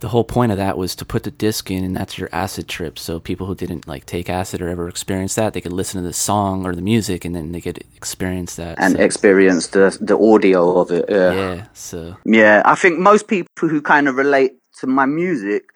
the 0.00 0.08
whole 0.08 0.24
point 0.24 0.52
of 0.52 0.58
that 0.58 0.76
was 0.76 0.94
to 0.96 1.04
put 1.04 1.22
the 1.22 1.30
disc 1.30 1.70
in, 1.70 1.82
and 1.84 1.96
that's 1.96 2.18
your 2.18 2.28
acid 2.32 2.68
trip. 2.68 2.98
So 2.98 3.18
people 3.20 3.46
who 3.46 3.54
didn't 3.54 3.88
like 3.88 4.04
take 4.04 4.28
acid 4.28 4.60
or 4.60 4.68
ever 4.68 4.88
experience 4.88 5.34
that, 5.36 5.54
they 5.54 5.62
could 5.62 5.72
listen 5.72 6.02
to 6.02 6.06
the 6.06 6.12
song 6.12 6.66
or 6.66 6.74
the 6.74 6.82
music, 6.82 7.24
and 7.24 7.34
then 7.34 7.52
they 7.52 7.62
could 7.62 7.78
experience 7.96 8.56
that. 8.56 8.76
And 8.78 8.96
so, 8.96 9.02
experience 9.02 9.68
the 9.68 9.96
the 10.00 10.18
audio 10.18 10.78
of 10.78 10.90
it. 10.90 11.05
Yeah. 11.08 11.32
yeah, 11.32 11.66
so 11.72 12.16
Yeah, 12.24 12.62
I 12.64 12.74
think 12.74 12.98
most 12.98 13.28
people 13.28 13.68
who 13.68 13.80
kind 13.80 14.08
of 14.08 14.16
relate 14.16 14.52
to 14.80 14.86
my 14.86 15.06
music 15.06 15.70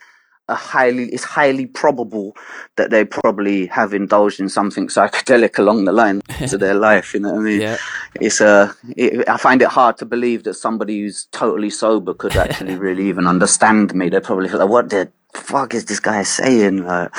are 0.50 0.56
highly 0.56 1.04
it's 1.10 1.24
highly 1.24 1.66
probable 1.66 2.36
that 2.76 2.90
they 2.90 3.04
probably 3.04 3.66
have 3.66 3.94
indulged 3.94 4.40
in 4.40 4.48
something 4.48 4.88
psychedelic 4.88 5.58
along 5.58 5.84
the 5.84 5.92
line 5.92 6.20
to 6.48 6.58
their 6.64 6.74
life. 6.74 7.14
You 7.14 7.20
know 7.20 7.32
what 7.32 7.40
I 7.40 7.44
mean? 7.44 7.60
Yeah. 7.60 7.76
It's 8.20 8.40
uh, 8.40 8.72
it, 8.96 9.26
I 9.28 9.36
find 9.36 9.62
it 9.62 9.68
hard 9.68 9.96
to 9.98 10.04
believe 10.06 10.44
that 10.44 10.54
somebody 10.54 11.00
who's 11.00 11.26
totally 11.30 11.70
sober 11.70 12.12
could 12.14 12.36
actually 12.36 12.74
really 12.86 13.08
even 13.08 13.26
understand 13.26 13.94
me. 13.94 14.08
They're 14.08 14.20
probably 14.20 14.48
like, 14.48 14.68
"What 14.68 14.90
the 14.90 15.10
fuck 15.34 15.74
is 15.74 15.84
this 15.84 16.00
guy 16.00 16.24
saying?" 16.24 16.84
Like, 16.84 17.14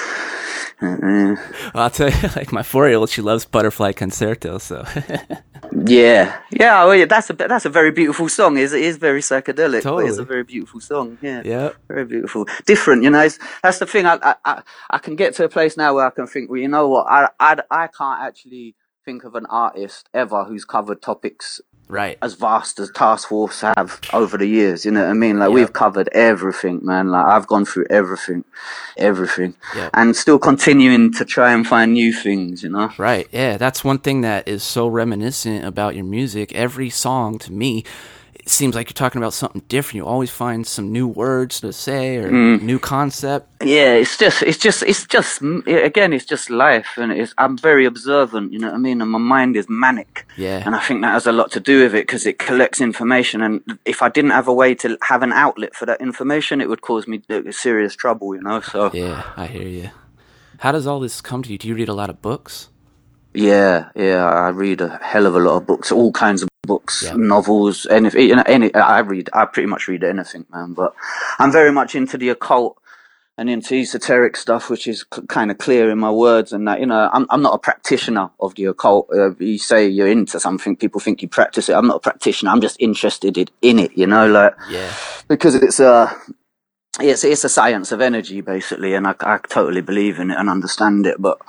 I'll 0.81 1.89
tell 1.91 2.09
you, 2.09 2.29
like 2.35 2.51
my 2.51 2.63
four-year-old, 2.63 3.09
she 3.09 3.21
loves 3.21 3.45
Butterfly 3.45 3.93
Concerto. 3.93 4.57
So 4.59 4.85
yeah, 5.85 6.41
yeah, 6.51 6.85
well, 6.85 6.95
yeah. 6.95 7.05
That's 7.05 7.29
a 7.29 7.33
that's 7.33 7.65
a 7.65 7.69
very 7.69 7.91
beautiful 7.91 8.29
song. 8.29 8.57
Is 8.57 8.73
it 8.73 8.81
is 8.83 8.97
very 8.97 9.21
psychedelic, 9.21 9.83
but 9.83 10.05
it's 10.05 10.17
a 10.17 10.25
very 10.25 10.43
beautiful 10.43 10.79
song. 10.79 11.17
Yeah. 11.21 11.43
yeah, 11.45 11.69
Very 11.87 12.05
beautiful, 12.05 12.47
different. 12.65 13.03
You 13.03 13.11
know, 13.11 13.21
it's, 13.21 13.39
that's 13.63 13.79
the 13.79 13.85
thing. 13.85 14.05
I, 14.07 14.19
I 14.23 14.35
I 14.45 14.63
I 14.91 14.97
can 14.99 15.15
get 15.15 15.35
to 15.35 15.45
a 15.45 15.49
place 15.49 15.77
now 15.77 15.95
where 15.95 16.07
I 16.07 16.11
can 16.11 16.27
think. 16.27 16.49
Well, 16.49 16.59
you 16.59 16.67
know 16.67 16.87
what? 16.89 17.07
I 17.09 17.29
I 17.39 17.57
I 17.71 17.87
can't 17.87 18.21
actually 18.21 18.75
think 19.05 19.23
of 19.23 19.35
an 19.35 19.45
artist 19.47 20.09
ever 20.13 20.43
who's 20.45 20.65
covered 20.65 21.01
topics 21.01 21.61
right. 21.91 22.17
as 22.21 22.33
vast 22.35 22.79
as 22.79 22.89
Task 22.91 23.29
Force 23.29 23.61
have 23.61 23.99
over 24.13 24.37
the 24.37 24.45
years. 24.47 24.85
You 24.85 24.91
know 24.91 25.01
what 25.03 25.09
I 25.09 25.13
mean? 25.13 25.37
Like 25.39 25.49
Yeah. 25.49 25.55
we've 25.55 25.73
covered 25.73 26.09
everything, 26.13 26.79
man. 26.83 27.09
Like 27.09 27.25
I've 27.25 27.47
gone 27.47 27.65
through 27.65 27.85
everything, 27.89 28.43
everything, 28.97 29.53
Yeah. 29.75 29.89
and 29.93 30.15
still 30.15 30.39
continuing 30.39 31.11
to 31.13 31.25
try 31.25 31.53
and 31.53 31.67
find 31.67 31.93
new 31.93 32.13
things. 32.13 32.63
You 32.63 32.69
know? 32.69 32.89
Right. 32.97 33.27
Yeah, 33.31 33.57
that's 33.57 33.83
one 33.83 33.99
thing 33.99 34.21
that 34.21 34.47
is 34.47 34.63
so 34.63 34.87
reminiscent 34.87 35.65
about 35.65 35.95
your 35.95 36.05
music. 36.05 36.53
Every 36.53 36.89
song 36.89 37.37
to 37.39 37.51
me 37.51 37.83
it 38.43 38.49
seems 38.49 38.73
like 38.73 38.89
you're 38.89 38.95
talking 39.05 39.21
about 39.21 39.33
something 39.33 39.61
different. 39.67 39.97
You 39.97 40.05
always 40.05 40.31
find 40.31 40.65
some 40.65 40.91
new 40.91 41.07
words 41.07 41.59
to 41.61 41.71
say 41.71 42.17
or 42.17 42.31
Mm. 42.31 42.63
new 42.63 42.79
concept. 42.79 43.45
Yeah, 43.63 43.93
it's 43.93 44.17
just, 44.17 44.41
it's 44.41 44.57
just, 44.57 44.81
it's 44.81 45.05
just, 45.05 45.41
again, 45.67 46.11
it's 46.11 46.25
just 46.25 46.49
life, 46.49 46.87
and 46.97 47.11
it's. 47.11 47.33
I'm 47.37 47.55
very 47.55 47.85
observant, 47.85 48.51
you 48.51 48.57
know 48.57 48.67
what 48.69 48.75
I 48.75 48.79
mean, 48.79 48.99
and 49.01 49.11
my 49.11 49.19
mind 49.19 49.55
is 49.55 49.67
manic. 49.69 50.25
Yeah. 50.37 50.63
And 50.65 50.75
I 50.75 50.79
think 50.79 51.01
that 51.03 51.13
has 51.13 51.27
a 51.27 51.31
lot 51.31 51.51
to 51.51 51.59
do 51.59 51.83
with 51.83 51.93
it 51.93 52.07
because 52.07 52.25
it 52.25 52.39
collects 52.39 52.81
information, 52.81 53.41
and 53.43 53.61
if 53.85 54.01
I 54.01 54.09
didn't 54.09 54.31
have 54.31 54.47
a 54.47 54.53
way 54.53 54.73
to 54.75 54.97
have 55.03 55.21
an 55.21 55.33
outlet 55.33 55.75
for 55.75 55.85
that 55.85 56.01
information, 56.01 56.61
it 56.61 56.67
would 56.69 56.81
cause 56.81 57.07
me 57.07 57.21
uh, 57.29 57.51
serious 57.51 57.95
trouble, 57.95 58.33
you 58.35 58.41
know. 58.41 58.59
So 58.61 58.89
Yeah, 58.91 59.21
I 59.37 59.45
hear 59.45 59.67
you. 59.67 59.89
How 60.59 60.71
does 60.71 60.87
all 60.87 60.99
this 60.99 61.21
come 61.21 61.43
to 61.43 61.51
you? 61.51 61.57
Do 61.59 61.67
you 61.67 61.75
read 61.75 61.89
a 61.89 61.93
lot 62.01 62.09
of 62.09 62.21
books? 62.23 62.69
yeah, 63.33 63.89
yeah, 63.95 64.25
I 64.25 64.49
read 64.49 64.81
a 64.81 64.99
hell 65.01 65.25
of 65.25 65.35
a 65.35 65.39
lot 65.39 65.57
of 65.57 65.65
books, 65.67 65.91
all 65.91 66.11
kinds 66.11 66.41
of 66.43 66.49
books, 66.65 67.03
Yeah. 67.03 67.13
novels, 67.15 67.87
anything. 67.89 68.29
You 68.29 68.35
know, 68.35 68.43
any. 68.45 68.73
I 68.73 68.99
read, 68.99 69.29
I 69.33 69.45
pretty 69.45 69.67
much 69.67 69.87
read 69.87 70.03
anything, 70.03 70.45
man. 70.51 70.73
But 70.73 70.93
I'm 71.39 71.51
very 71.51 71.71
much 71.71 71.95
into 71.95 72.17
the 72.17 72.29
occult. 72.29 72.77
and 73.37 73.49
into 73.49 73.73
esoteric 73.73 74.35
stuff, 74.37 74.69
which 74.69 74.85
is 74.87 75.03
c- 75.11 75.21
kind 75.27 75.49
of 75.49 75.57
clear 75.57 75.89
in 75.89 75.97
my 75.97 76.11
words. 76.11 76.51
And 76.53 76.67
that, 76.67 76.79
you 76.79 76.85
know, 76.85 77.09
I'm, 77.11 77.25
I'm 77.31 77.41
not 77.41 77.55
a 77.55 77.57
practitioner 77.57 78.29
of 78.39 78.53
the 78.53 78.65
occult. 78.65 79.09
Uh, 79.11 79.33
you 79.39 79.57
say 79.57 79.87
you're 79.87 80.09
into 80.09 80.39
something, 80.39 80.75
people 80.75 80.99
think 81.01 81.23
you 81.23 81.27
practice 81.29 81.67
it. 81.67 81.73
I'm 81.73 81.87
not 81.87 81.95
a 81.95 81.99
practitioner. 82.01 82.51
I'm 82.51 82.61
just 82.61 82.75
interested 82.79 83.37
in, 83.39 83.47
in 83.63 83.79
it, 83.79 83.97
you 83.97 84.05
know, 84.05 84.27
like, 84.27 84.53
Yeah. 84.69 84.91
because 85.27 85.55
it's 85.55 85.79
a, 85.79 86.15
it's, 86.99 87.23
it's 87.23 87.43
a 87.43 87.49
science 87.49 87.91
of 87.91 88.01
energy, 88.01 88.41
basically, 88.41 88.93
and 88.95 89.07
I, 89.07 89.15
I 89.21 89.37
totally 89.37 89.81
believe 89.81 90.19
in 90.19 90.31
it 90.31 90.37
and 90.37 90.49
understand 90.49 91.05
it. 91.05 91.21
But, 91.21 91.39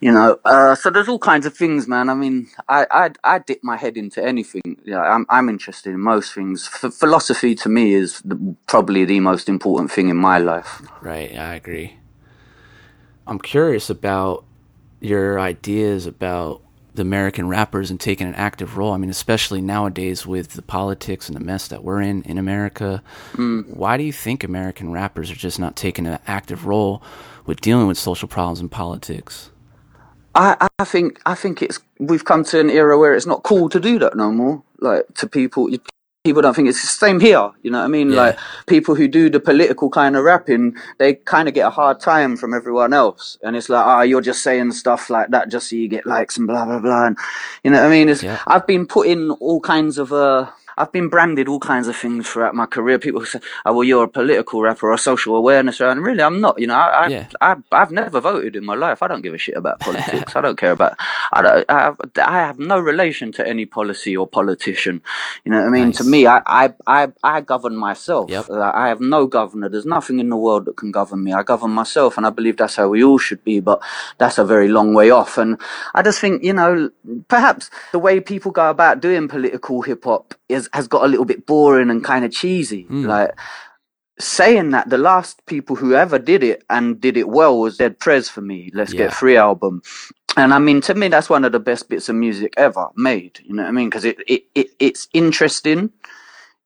you 0.00 0.12
know, 0.12 0.38
uh, 0.44 0.74
so 0.74 0.90
there's 0.90 1.08
all 1.08 1.18
kinds 1.18 1.46
of 1.46 1.56
things, 1.56 1.88
man. 1.88 2.10
I 2.10 2.14
mean, 2.14 2.48
I, 2.68 2.86
I, 2.90 3.10
I 3.24 3.38
dip 3.38 3.60
my 3.62 3.76
head 3.76 3.96
into 3.96 4.22
anything. 4.22 4.76
Yeah, 4.84 5.00
I'm, 5.00 5.24
I'm 5.28 5.48
interested 5.48 5.90
in 5.90 6.00
most 6.00 6.34
things. 6.34 6.68
F- 6.82 6.92
philosophy 6.92 7.54
to 7.56 7.68
me 7.68 7.94
is 7.94 8.20
the, 8.22 8.54
probably 8.66 9.04
the 9.04 9.20
most 9.20 9.48
important 9.48 9.90
thing 9.90 10.08
in 10.08 10.16
my 10.16 10.38
life. 10.38 10.82
Right, 11.00 11.36
I 11.36 11.54
agree. 11.54 11.96
I'm 13.26 13.38
curious 13.38 13.88
about 13.88 14.44
your 15.00 15.40
ideas 15.40 16.06
about 16.06 16.61
the 16.94 17.02
American 17.02 17.48
rappers 17.48 17.90
and 17.90 17.98
taking 17.98 18.26
an 18.26 18.34
active 18.34 18.76
role. 18.76 18.92
I 18.92 18.98
mean, 18.98 19.10
especially 19.10 19.60
nowadays 19.60 20.26
with 20.26 20.50
the 20.50 20.62
politics 20.62 21.28
and 21.28 21.36
the 21.36 21.44
mess 21.44 21.68
that 21.68 21.82
we're 21.82 22.00
in 22.00 22.22
in 22.22 22.38
America. 22.38 23.02
Mm. 23.32 23.74
Why 23.74 23.96
do 23.96 24.04
you 24.04 24.12
think 24.12 24.44
American 24.44 24.92
rappers 24.92 25.30
are 25.30 25.34
just 25.36 25.58
not 25.58 25.76
taking 25.76 26.06
an 26.06 26.18
active 26.26 26.66
role 26.66 27.02
with 27.46 27.60
dealing 27.60 27.86
with 27.86 27.98
social 27.98 28.28
problems 28.28 28.60
and 28.60 28.70
politics? 28.70 29.50
I, 30.34 30.68
I 30.78 30.84
think 30.84 31.20
I 31.26 31.34
think 31.34 31.62
it's 31.62 31.80
we've 31.98 32.24
come 32.24 32.44
to 32.44 32.60
an 32.60 32.70
era 32.70 32.98
where 32.98 33.14
it's 33.14 33.26
not 33.26 33.42
cool 33.42 33.68
to 33.68 33.80
do 33.80 33.98
that 33.98 34.16
no 34.16 34.30
more. 34.32 34.62
Like 34.80 35.04
to 35.14 35.26
people, 35.26 35.70
you- 35.70 35.80
people 36.24 36.40
don't 36.40 36.54
think 36.54 36.68
it's 36.68 36.80
the 36.80 36.86
same 36.86 37.18
here. 37.18 37.50
You 37.62 37.70
know 37.70 37.78
what 37.78 37.84
I 37.84 37.88
mean? 37.88 38.10
Yeah. 38.10 38.16
Like 38.20 38.38
people 38.66 38.94
who 38.94 39.08
do 39.08 39.28
the 39.28 39.40
political 39.40 39.90
kind 39.90 40.16
of 40.16 40.24
rapping, 40.24 40.76
they 40.98 41.14
kind 41.14 41.48
of 41.48 41.54
get 41.54 41.66
a 41.66 41.70
hard 41.70 42.00
time 42.00 42.36
from 42.36 42.54
everyone 42.54 42.92
else, 42.92 43.38
and 43.42 43.56
it's 43.56 43.68
like, 43.68 43.84
ah, 43.84 44.02
you're 44.02 44.20
just 44.20 44.42
saying 44.42 44.72
stuff 44.72 45.10
like 45.10 45.30
that 45.30 45.48
just 45.50 45.68
so 45.70 45.76
you 45.76 45.88
get 45.88 46.06
likes 46.06 46.36
and 46.36 46.46
blah 46.46 46.64
blah 46.64 46.78
blah. 46.78 47.06
And 47.06 47.18
you 47.64 47.70
know 47.70 47.80
what 47.80 47.86
I 47.86 47.90
mean? 47.90 48.08
It's, 48.08 48.22
Yeah. 48.22 48.38
I've 48.46 48.66
been 48.66 48.86
put 48.86 49.08
in 49.08 49.30
all 49.32 49.60
kinds 49.60 49.98
of 49.98 50.12
uh. 50.12 50.50
I've 50.82 50.92
been 50.92 51.08
branded 51.08 51.48
all 51.48 51.60
kinds 51.60 51.86
of 51.86 51.96
things 51.96 52.28
throughout 52.28 52.54
my 52.54 52.66
career. 52.66 52.98
People 52.98 53.24
say, 53.24 53.40
"Oh, 53.64 53.72
well, 53.72 53.84
you're 53.84 54.04
a 54.04 54.08
political 54.08 54.60
rapper 54.62 54.88
or 54.88 54.94
a 54.94 54.98
social 54.98 55.36
awareness 55.36 55.78
rapper." 55.80 55.92
And 55.92 56.04
really, 56.04 56.22
I'm 56.22 56.40
not. 56.40 56.58
You 56.58 56.66
know, 56.66 56.74
I, 56.74 57.04
I, 57.04 57.06
Yeah. 57.08 57.26
I, 57.40 57.56
I've 57.70 57.92
never 57.92 58.20
voted 58.20 58.56
in 58.56 58.64
my 58.64 58.74
life. 58.74 59.02
I 59.02 59.08
don't 59.08 59.22
give 59.22 59.34
a 59.34 59.38
shit 59.38 59.56
about 59.56 59.78
politics. 59.86 60.34
I 60.34 60.40
don't 60.40 60.58
care 60.58 60.72
about. 60.72 60.96
I 61.32 61.42
don't. 61.42 61.64
I 61.68 61.80
have, 61.80 62.00
I 62.16 62.38
have 62.38 62.58
no 62.58 62.78
relation 62.80 63.30
to 63.32 63.46
any 63.46 63.64
policy 63.64 64.16
or 64.16 64.26
politician. 64.26 65.02
You 65.44 65.52
know 65.52 65.60
what 65.60 65.68
I 65.68 65.70
mean? 65.70 65.92
To 65.92 66.04
me, 66.04 66.26
I, 66.26 66.42
I, 66.46 66.74
I, 66.86 67.08
I 67.22 67.40
govern 67.40 67.76
myself. 67.76 68.30
Yep. 68.30 68.50
Uh, 68.50 68.72
I 68.74 68.88
have 68.88 69.00
no 69.00 69.26
governor. 69.26 69.68
There's 69.68 69.86
nothing 69.86 70.18
in 70.18 70.28
the 70.30 70.36
world 70.36 70.64
that 70.64 70.76
can 70.76 70.90
govern 70.90 71.22
me. 71.22 71.32
I 71.32 71.42
govern 71.42 71.70
myself, 71.70 72.16
and 72.16 72.26
I 72.26 72.30
believe 72.30 72.56
that's 72.56 72.76
how 72.76 72.88
we 72.88 73.04
all 73.04 73.18
should 73.18 73.44
be. 73.44 73.60
But 73.60 73.80
that's 74.18 74.38
a 74.38 74.44
very 74.44 74.68
long 74.68 74.94
way 74.94 75.10
off. 75.10 75.38
And 75.38 75.60
I 75.94 76.02
just 76.02 76.20
think, 76.20 76.42
you 76.42 76.52
know, 76.52 76.90
perhaps 77.28 77.70
the 77.92 77.98
way 77.98 78.20
people 78.20 78.50
go 78.50 78.68
about 78.68 79.00
doing 79.00 79.28
political 79.28 79.82
hip 79.82 80.04
hop 80.04 80.34
is 80.48 80.68
has 80.72 80.88
got 80.88 81.04
a 81.04 81.08
little 81.08 81.24
bit 81.24 81.46
boring 81.46 81.90
and 81.90 82.04
kind 82.04 82.24
of 82.24 82.32
cheesy. 82.32 82.84
Hmm. 82.84 83.04
Like 83.04 83.38
saying 84.18 84.70
that 84.70 84.88
the 84.88 84.98
last 84.98 85.44
people 85.46 85.76
who 85.76 85.94
ever 85.94 86.18
did 86.18 86.42
it 86.42 86.64
and 86.70 87.00
did 87.00 87.16
it 87.16 87.28
well 87.28 87.58
was 87.58 87.76
Dead 87.76 87.98
Prez 87.98 88.28
for 88.28 88.40
me. 88.40 88.70
Let's 88.74 88.92
Yeah. 88.92 89.04
Get 89.04 89.14
Free 89.14 89.36
album. 89.36 89.82
And 90.36 90.54
I 90.54 90.58
mean, 90.58 90.80
to 90.82 90.94
me, 90.94 91.08
that's 91.08 91.28
one 91.28 91.44
of 91.44 91.52
the 91.52 91.60
best 91.60 91.88
bits 91.88 92.08
of 92.08 92.16
music 92.16 92.54
ever 92.56 92.88
made. 92.96 93.40
You 93.44 93.54
know 93.54 93.62
what 93.62 93.68
I 93.68 93.72
mean? 93.72 93.90
Because 93.90 94.04
it, 94.04 94.18
it, 94.26 94.44
it, 94.54 94.68
it's 94.78 95.08
interesting, 95.12 95.90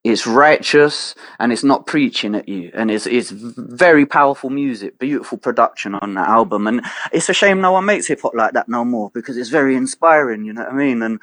it's 0.05 0.25
righteous, 0.25 1.17
and 1.41 1.53
it's 1.53 1.65
not 1.65 1.87
preaching 1.87 2.37
at 2.37 2.49
you. 2.49 2.71
And 2.75 2.93
it's, 2.93 3.07
it's 3.07 3.31
very 3.31 4.07
powerful 4.07 4.51
music, 4.51 5.01
beautiful 5.01 5.39
production 5.39 5.97
on 5.97 6.15
that 6.15 6.29
album. 6.29 6.69
And 6.69 6.81
it's 7.13 7.29
a 7.29 7.35
shame 7.35 7.61
no 7.61 7.73
one 7.73 7.87
makes 7.87 8.07
hip 8.07 8.21
hop 8.23 8.35
like 8.35 8.53
that 8.53 8.69
no 8.69 8.85
more 8.85 9.11
because 9.13 9.37
it's 9.37 9.51
very 9.51 9.75
inspiring. 9.75 10.45
You 10.45 10.53
know 10.53 10.63
what 10.63 10.73
I 10.73 10.77
mean? 10.77 11.03
And 11.03 11.21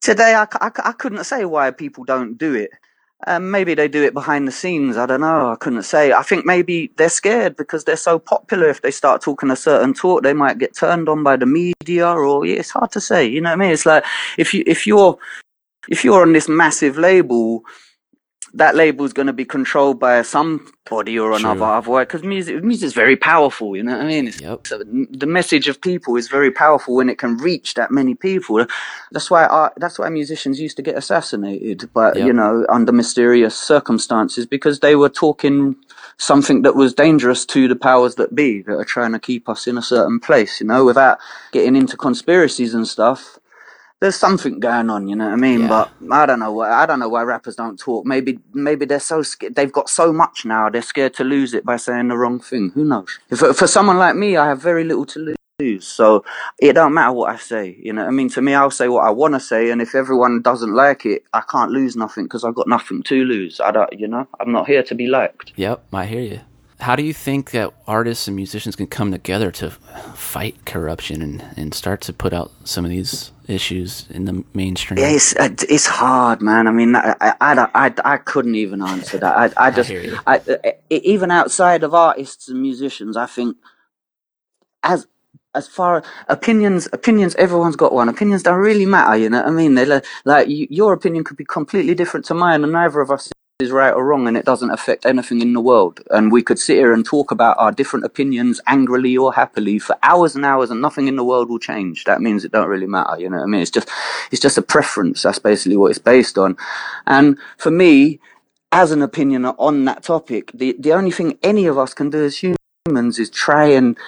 today, 0.00 0.34
I 0.34 0.46
I 0.62 0.92
couldn't 0.92 1.24
say 1.24 1.44
why 1.44 1.70
people 1.70 2.04
don't 2.04 2.36
do 2.36 2.54
it. 2.54 2.70
Um, 3.26 3.50
maybe 3.50 3.74
they 3.74 3.88
do 3.88 4.04
it 4.04 4.14
behind 4.14 4.46
the 4.46 4.52
scenes. 4.52 4.96
I 4.96 5.04
don't 5.04 5.22
know. 5.22 5.50
I 5.50 5.56
couldn't 5.56 5.82
say. 5.82 6.12
I 6.12 6.22
think 6.22 6.46
maybe 6.46 6.92
they're 6.96 7.08
scared 7.08 7.56
because 7.56 7.84
they're 7.84 7.96
so 7.96 8.18
popular. 8.18 8.68
If 8.68 8.82
they 8.82 8.92
start 8.92 9.22
talking 9.22 9.50
a 9.50 9.56
certain 9.56 9.92
talk, 9.92 10.22
they 10.22 10.34
might 10.34 10.58
get 10.58 10.76
turned 10.76 11.08
on 11.08 11.24
by 11.24 11.36
the 11.36 11.46
media, 11.46 12.08
or 12.08 12.46
yeah, 12.46 12.60
it's 12.60 12.70
hard 12.70 12.92
to 12.92 13.00
say. 13.00 13.26
You 13.26 13.40
know 13.40 13.50
what 13.50 13.54
I 13.54 13.64
mean? 13.64 13.72
It's 13.72 13.86
like 13.86 14.04
if 14.38 14.54
you 14.54 14.62
if 14.66 14.86
you're 14.86 15.18
if 15.88 16.04
you're 16.04 16.22
on 16.22 16.32
this 16.32 16.48
massive 16.48 16.96
label, 16.96 17.62
that 18.54 18.74
label 18.74 19.04
is 19.04 19.12
going 19.12 19.26
to 19.26 19.32
be 19.32 19.44
controlled 19.44 20.00
by 20.00 20.22
somebody 20.22 21.18
or 21.18 21.32
another. 21.32 21.58
True. 21.60 21.64
Otherwise, 21.66 22.06
because 22.06 22.22
music, 22.22 22.62
music 22.64 22.86
is 22.86 22.94
very 22.94 23.16
powerful. 23.16 23.76
You 23.76 23.82
know 23.82 23.92
what 23.96 24.04
I 24.04 24.08
mean? 24.08 24.32
Yep. 24.40 24.66
so 24.66 24.78
the 24.78 25.26
message 25.26 25.68
of 25.68 25.80
people 25.80 26.16
is 26.16 26.28
very 26.28 26.50
powerful 26.50 26.94
when 26.96 27.08
it 27.08 27.18
can 27.18 27.36
reach 27.36 27.74
that 27.74 27.90
many 27.90 28.14
people. 28.14 28.64
That's 29.12 29.30
why 29.30 29.44
art, 29.46 29.74
that's 29.76 29.98
why 29.98 30.08
musicians 30.08 30.60
used 30.60 30.76
to 30.76 30.82
get 30.82 30.96
assassinated, 30.96 31.90
but 31.92 32.16
Yep. 32.16 32.26
you 32.26 32.32
know, 32.32 32.64
under 32.68 32.92
mysterious 32.92 33.56
circumstances 33.56 34.46
because 34.46 34.80
they 34.80 34.96
were 34.96 35.08
talking 35.10 35.76
something 36.16 36.62
that 36.62 36.74
was 36.74 36.94
dangerous 36.94 37.44
to 37.46 37.68
the 37.68 37.76
powers 37.76 38.16
that 38.16 38.34
be 38.34 38.62
that 38.62 38.76
are 38.76 38.84
trying 38.84 39.12
to 39.12 39.18
keep 39.18 39.48
us 39.48 39.66
in 39.66 39.78
a 39.78 39.82
certain 39.82 40.18
place. 40.20 40.60
You 40.60 40.66
know, 40.66 40.84
without 40.84 41.18
getting 41.52 41.76
into 41.76 41.96
conspiracies 41.96 42.74
and 42.74 42.88
stuff 42.88 43.38
there's 44.00 44.16
something 44.16 44.60
going 44.60 44.90
on, 44.90 45.08
you 45.08 45.16
know 45.16 45.26
what 45.26 45.32
I 45.32 45.36
mean? 45.36 45.62
Yeah. 45.62 45.68
But 45.68 45.90
I 46.12 46.26
don't 46.26 46.38
know 46.38 46.52
why 46.52 46.70
I 46.70 46.86
don't 46.86 47.00
know 47.00 47.08
why 47.08 47.22
rappers 47.22 47.56
don't 47.56 47.78
talk. 47.78 48.06
Maybe 48.06 48.38
maybe 48.52 48.84
they're 48.84 49.00
so 49.00 49.22
scared. 49.22 49.56
They've 49.56 49.72
got 49.72 49.88
so 49.88 50.12
much 50.12 50.44
now. 50.44 50.68
They're 50.68 50.82
scared 50.82 51.14
to 51.14 51.24
lose 51.24 51.54
it 51.54 51.64
by 51.64 51.76
saying 51.76 52.08
the 52.08 52.16
wrong 52.16 52.38
thing. 52.38 52.70
Who 52.70 52.84
knows? 52.84 53.18
For, 53.34 53.52
for 53.52 53.66
someone 53.66 53.98
like 53.98 54.14
me, 54.14 54.36
I 54.36 54.46
have 54.46 54.62
very 54.62 54.84
little 54.84 55.06
to 55.06 55.18
lose. 55.18 55.36
So 55.84 56.24
it 56.60 56.74
don't 56.74 56.94
matter 56.94 57.12
what 57.12 57.34
I 57.34 57.36
say. 57.36 57.76
You 57.82 57.92
know 57.92 58.02
what 58.02 58.08
I 58.08 58.12
mean? 58.12 58.28
To 58.30 58.40
me, 58.40 58.54
I'll 58.54 58.70
say 58.70 58.86
what 58.86 59.04
I 59.04 59.10
want 59.10 59.34
to 59.34 59.40
say, 59.40 59.72
and 59.72 59.82
if 59.82 59.96
everyone 59.96 60.40
doesn't 60.40 60.72
like 60.72 61.04
it, 61.04 61.24
I 61.32 61.42
can't 61.50 61.72
lose 61.72 61.96
nothing 61.96 62.24
because 62.24 62.44
I've 62.44 62.54
got 62.54 62.68
nothing 62.68 63.02
to 63.02 63.24
lose. 63.24 63.60
I 63.60 63.72
don't. 63.72 63.92
You 63.92 64.06
know, 64.06 64.28
I'm 64.38 64.52
not 64.52 64.68
here 64.68 64.84
to 64.84 64.94
be 64.94 65.08
liked. 65.08 65.52
Yep, 65.56 65.84
I 65.92 66.06
hear 66.06 66.20
you. 66.20 66.40
How 66.80 66.94
do 66.94 67.02
you 67.02 67.12
think 67.12 67.50
that 67.50 67.74
artists 67.88 68.28
and 68.28 68.36
musicians 68.36 68.76
can 68.76 68.86
come 68.86 69.10
together 69.10 69.50
to 69.50 69.70
fight 70.14 70.64
corruption 70.64 71.22
and, 71.22 71.44
and 71.56 71.74
start 71.74 72.00
to 72.02 72.12
put 72.12 72.32
out 72.32 72.52
some 72.62 72.84
of 72.84 72.92
these 72.92 73.32
issues 73.48 74.06
in 74.10 74.24
the 74.24 74.44
mainstream? 74.54 74.98
Yeah, 74.98 75.08
it's 75.08 75.34
uh, 75.36 75.48
it's 75.68 75.86
hard, 75.86 76.40
man. 76.40 76.66
I 76.66 76.70
mean, 76.70 76.94
I 76.94 77.14
I, 77.20 77.68
I, 77.74 77.94
I, 78.04 78.16
couldn't 78.18 78.54
even 78.54 78.82
answer 78.82 79.18
that. 79.18 79.54
I 79.56 79.66
I 79.66 79.70
just. 79.70 79.90
I, 80.26 80.40
I, 80.64 80.74
even 80.90 81.30
outside 81.30 81.82
of 81.82 81.94
artists 81.94 82.48
and 82.48 82.60
musicians, 82.60 83.16
I 83.16 83.26
think 83.26 83.56
as 84.82 85.06
as 85.54 85.66
far 85.66 86.02
opinions 86.28 86.88
opinions 86.92 87.34
everyone's 87.36 87.76
got 87.76 87.92
one 87.92 88.08
opinions 88.08 88.42
don't 88.42 88.58
really 88.58 88.86
matter 88.86 89.16
you 89.16 89.28
know 89.28 89.38
what 89.38 89.48
i 89.48 89.50
mean 89.50 89.74
they 89.74 89.84
like, 89.84 90.04
like 90.24 90.48
you, 90.48 90.66
your 90.70 90.92
opinion 90.92 91.24
could 91.24 91.36
be 91.36 91.44
completely 91.44 91.94
different 91.94 92.24
to 92.26 92.34
mine 92.34 92.62
and 92.62 92.72
neither 92.72 93.00
of 93.00 93.10
us 93.10 93.30
is 93.60 93.72
right 93.72 93.92
or 93.92 94.04
wrong 94.04 94.28
and 94.28 94.36
it 94.36 94.44
doesn't 94.44 94.70
affect 94.70 95.04
anything 95.04 95.42
in 95.42 95.52
the 95.52 95.60
world. 95.60 96.00
And 96.10 96.30
we 96.30 96.42
could 96.42 96.60
sit 96.60 96.76
here 96.76 96.92
and 96.92 97.04
talk 97.04 97.32
about 97.32 97.58
our 97.58 97.72
different 97.72 98.04
opinions 98.04 98.60
angrily 98.68 99.16
or 99.16 99.34
happily 99.34 99.80
for 99.80 99.96
hours 100.04 100.36
and 100.36 100.44
hours 100.44 100.70
and 100.70 100.80
nothing 100.80 101.08
in 101.08 101.16
the 101.16 101.24
world 101.24 101.48
will 101.48 101.58
change. 101.58 102.04
That 102.04 102.20
means 102.20 102.44
it 102.44 102.52
don't 102.52 102.68
really 102.68 102.86
matter 102.86 103.18
you 103.18 103.28
know 103.28 103.38
what 103.38 103.42
i 103.42 103.46
mean? 103.46 103.60
It's 103.60 103.72
just 103.72 103.90
it's 104.30 104.40
just 104.40 104.58
a 104.58 104.62
preference. 104.62 105.22
That's 105.22 105.40
basically 105.40 105.76
what 105.76 105.90
it's 105.90 105.98
based 105.98 106.38
on. 106.38 106.56
And 107.08 107.36
for 107.56 107.72
me 107.72 108.20
as 108.70 108.92
an 108.92 109.02
opinion 109.02 109.44
on 109.44 109.86
that 109.86 110.04
topic 110.04 110.52
the 110.54 110.76
the 110.78 110.92
only 110.92 111.10
thing 111.10 111.36
any 111.42 111.66
of 111.66 111.78
us 111.78 111.94
can 111.94 112.10
do 112.10 112.24
as 112.24 112.40
humans 112.86 113.18
is 113.18 113.28
try 113.28 113.64
and 113.66 113.98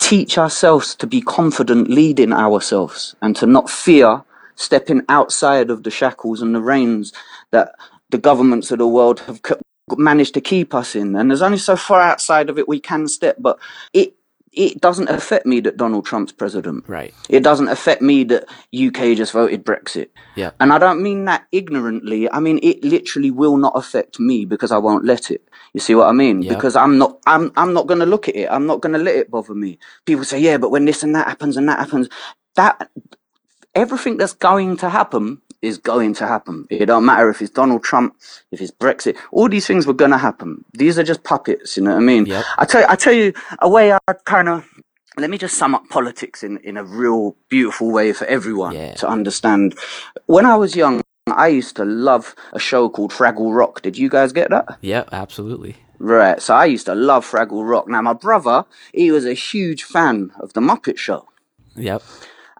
teach 0.00 0.38
ourselves 0.38 0.96
to 0.96 1.06
be 1.06 1.20
confident 1.20 1.88
leading 1.88 2.32
ourselves 2.32 3.14
and 3.22 3.36
to 3.36 3.46
not 3.46 3.70
fear 3.70 4.24
stepping 4.56 5.02
outside 5.08 5.70
of 5.70 5.84
the 5.84 5.90
shackles 5.90 6.42
and 6.42 6.52
the 6.52 6.60
reins 6.60 7.12
that 7.52 7.70
the 8.10 8.18
governments 8.18 8.70
of 8.70 8.78
the 8.78 8.86
world 8.86 9.20
have 9.20 9.40
managed 9.96 10.34
to 10.34 10.40
keep 10.40 10.74
us 10.74 10.94
in. 10.94 11.16
And 11.16 11.30
there's 11.30 11.42
only 11.42 11.58
so 11.58 11.76
far 11.76 12.00
outside 12.00 12.50
of 12.50 12.58
it 12.58 12.68
we 12.68 12.80
can 12.80 13.08
step, 13.08 13.36
but 13.38 13.58
it 13.92 14.14
it 14.52 14.80
doesn't 14.80 15.08
affect 15.10 15.46
me 15.46 15.60
that 15.60 15.76
Donald 15.76 16.06
Trump's 16.06 16.32
president. 16.32 16.84
Right. 16.88 17.14
It 17.28 17.44
doesn't 17.44 17.68
affect 17.68 18.00
me 18.00 18.24
that 18.24 18.48
UK 18.74 19.16
just 19.16 19.32
voted 19.32 19.64
Brexit. 19.64 20.08
Yeah. 20.36 20.52
And 20.58 20.72
I 20.72 20.78
don't 20.78 21.02
mean 21.02 21.26
that 21.26 21.46
ignorantly. 21.52 22.30
I 22.32 22.40
mean 22.40 22.58
it 22.62 22.82
literally 22.82 23.30
will 23.30 23.56
not 23.58 23.74
affect 23.76 24.18
me 24.18 24.46
because 24.46 24.72
I 24.72 24.78
won't 24.78 25.04
let 25.04 25.30
it. 25.30 25.46
You 25.74 25.80
see 25.80 25.94
what 25.94 26.08
I 26.08 26.12
mean? 26.12 26.42
Yep. 26.42 26.56
Because 26.56 26.76
I'm 26.76 26.98
not 26.98 27.18
I'm 27.26 27.52
I'm 27.56 27.72
not 27.72 27.86
gonna 27.86 28.06
look 28.06 28.28
at 28.28 28.36
it. 28.36 28.48
I'm 28.50 28.66
not 28.66 28.80
gonna 28.80 28.98
let 28.98 29.16
it 29.16 29.30
bother 29.30 29.54
me. 29.54 29.78
People 30.06 30.24
say, 30.24 30.40
Yeah, 30.40 30.56
but 30.56 30.70
when 30.70 30.86
this 30.86 31.02
and 31.02 31.14
that 31.14 31.28
happens 31.28 31.56
and 31.56 31.68
that 31.68 31.78
happens, 31.78 32.08
that 32.56 32.90
everything 33.74 34.16
that's 34.16 34.34
going 34.34 34.76
to 34.78 34.88
happen 34.88 35.40
is 35.62 35.78
going 35.78 36.14
to 36.14 36.26
happen. 36.26 36.66
It 36.70 36.86
don't 36.86 37.04
matter 37.04 37.28
if 37.30 37.42
it's 37.42 37.50
Donald 37.50 37.82
Trump, 37.82 38.14
if 38.52 38.60
it's 38.60 38.70
Brexit. 38.70 39.16
All 39.32 39.48
these 39.48 39.66
things 39.66 39.86
were 39.86 39.92
going 39.94 40.12
to 40.12 40.18
happen. 40.18 40.64
These 40.74 40.98
are 40.98 41.02
just 41.02 41.24
puppets. 41.24 41.76
You 41.76 41.82
know 41.84 41.90
what 41.90 41.96
I 42.02 42.04
mean? 42.04 42.26
Yep. 42.26 42.44
I 42.58 42.64
tell 42.64 42.80
you, 42.82 42.86
I 42.88 42.96
tell 42.96 43.12
you 43.12 43.32
a 43.60 43.68
way 43.68 43.92
I 43.92 43.98
kind 44.24 44.48
of. 44.48 44.66
Let 45.16 45.30
me 45.30 45.38
just 45.38 45.56
sum 45.58 45.74
up 45.74 45.88
politics 45.88 46.44
in, 46.44 46.58
in 46.58 46.76
a 46.76 46.84
real 46.84 47.34
beautiful 47.48 47.90
way 47.90 48.12
for 48.12 48.24
everyone 48.26 48.72
Yeah. 48.74 48.94
to 48.94 49.08
understand. 49.08 49.74
When 50.26 50.46
I 50.46 50.54
was 50.54 50.76
young, 50.76 51.02
I 51.26 51.48
used 51.48 51.74
to 51.76 51.84
love 51.84 52.36
a 52.52 52.60
show 52.60 52.88
called 52.88 53.10
Fraggle 53.10 53.52
Rock. 53.52 53.82
Did 53.82 53.98
you 53.98 54.08
guys 54.08 54.32
get 54.32 54.50
that? 54.50 54.78
Yeah, 54.80 55.04
absolutely. 55.10 55.74
Right. 55.98 56.40
So 56.40 56.54
I 56.54 56.66
used 56.66 56.86
to 56.86 56.94
love 56.94 57.28
Fraggle 57.28 57.68
Rock. 57.68 57.88
Now 57.88 58.00
my 58.00 58.12
brother, 58.12 58.64
he 58.94 59.10
was 59.10 59.26
a 59.26 59.34
huge 59.34 59.82
fan 59.82 60.30
of 60.38 60.52
the 60.52 60.60
Muppet 60.60 60.98
Show. 60.98 61.26
Yep. 61.74 62.02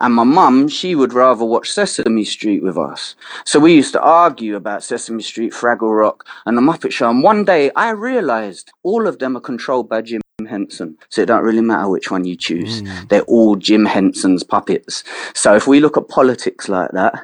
And 0.00 0.14
my 0.14 0.24
mum, 0.24 0.68
she 0.68 0.94
would 0.94 1.12
rather 1.12 1.44
watch 1.44 1.70
Sesame 1.70 2.24
Street 2.24 2.62
with 2.62 2.78
us. 2.78 3.16
So 3.44 3.58
we 3.58 3.74
used 3.74 3.92
to 3.92 4.00
argue 4.00 4.56
about 4.56 4.82
Sesame 4.82 5.22
Street, 5.22 5.52
Fraggle 5.52 5.96
Rock, 5.98 6.26
and 6.46 6.56
the 6.56 6.62
Muppet 6.62 6.92
Show. 6.92 7.10
And 7.10 7.22
one 7.22 7.44
day 7.44 7.70
I 7.74 7.90
realized 7.90 8.70
all 8.82 9.06
of 9.06 9.18
them 9.18 9.36
are 9.36 9.40
controlled 9.40 9.88
by 9.88 10.02
Jim 10.02 10.20
Henson. 10.48 10.96
So 11.08 11.22
it 11.22 11.26
don't 11.26 11.44
really 11.44 11.60
matter 11.60 11.88
which 11.88 12.10
one 12.10 12.24
you 12.24 12.36
choose. 12.36 12.80
Hmm. 12.80 13.06
They're 13.08 13.22
all 13.22 13.56
Jim 13.56 13.84
Henson's 13.84 14.44
puppets. 14.44 15.02
So 15.34 15.54
if 15.54 15.66
we 15.66 15.80
look 15.80 15.96
at 15.96 16.08
politics 16.08 16.68
like 16.68 16.90
that, 16.92 17.14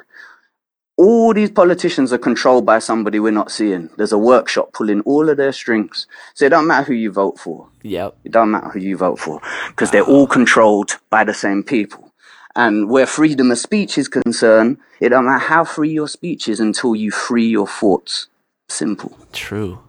all 0.97 1.33
these 1.33 1.51
politicians 1.51 2.13
are 2.13 2.17
controlled 2.17 2.65
by 2.65 2.79
somebody 2.79 3.19
we're 3.19 3.31
not 3.31 3.51
seeing. 3.51 3.89
There's 3.97 4.13
a 4.13 4.17
workshop 4.17 4.71
pulling 4.73 5.01
all 5.01 5.29
of 5.29 5.37
their 5.37 5.51
strings. 5.51 6.07
So 6.33 6.45
it 6.45 6.49
don't 6.49 6.67
matter 6.67 6.85
who 6.85 6.93
you 6.93 7.11
vote 7.11 7.37
for. 7.37 7.67
Yep. 7.83 8.17
It 8.23 8.31
don't 8.31 8.51
matter 8.51 8.69
who 8.69 8.79
you 8.79 8.95
vote 8.97 9.19
for 9.19 9.41
because 9.67 9.91
they're 9.91 10.03
all 10.03 10.27
controlled 10.27 10.97
by 11.09 11.23
the 11.23 11.33
same 11.33 11.63
people. 11.63 12.04
And 12.55 12.89
where 12.89 13.05
freedom 13.05 13.51
of 13.51 13.57
speech 13.57 13.97
is 13.97 14.07
concerned, 14.07 14.77
it 15.01 15.09
don't 15.09 15.25
matter 15.25 15.39
how 15.45 15.65
free 15.65 15.91
your 15.91 16.07
speech 16.07 16.47
is 16.47 16.59
until 16.59 16.95
you 16.95 17.11
free 17.11 17.47
your 17.47 17.67
thoughts. 17.67 18.27
Simple. 18.69 19.17
True. 19.33 19.79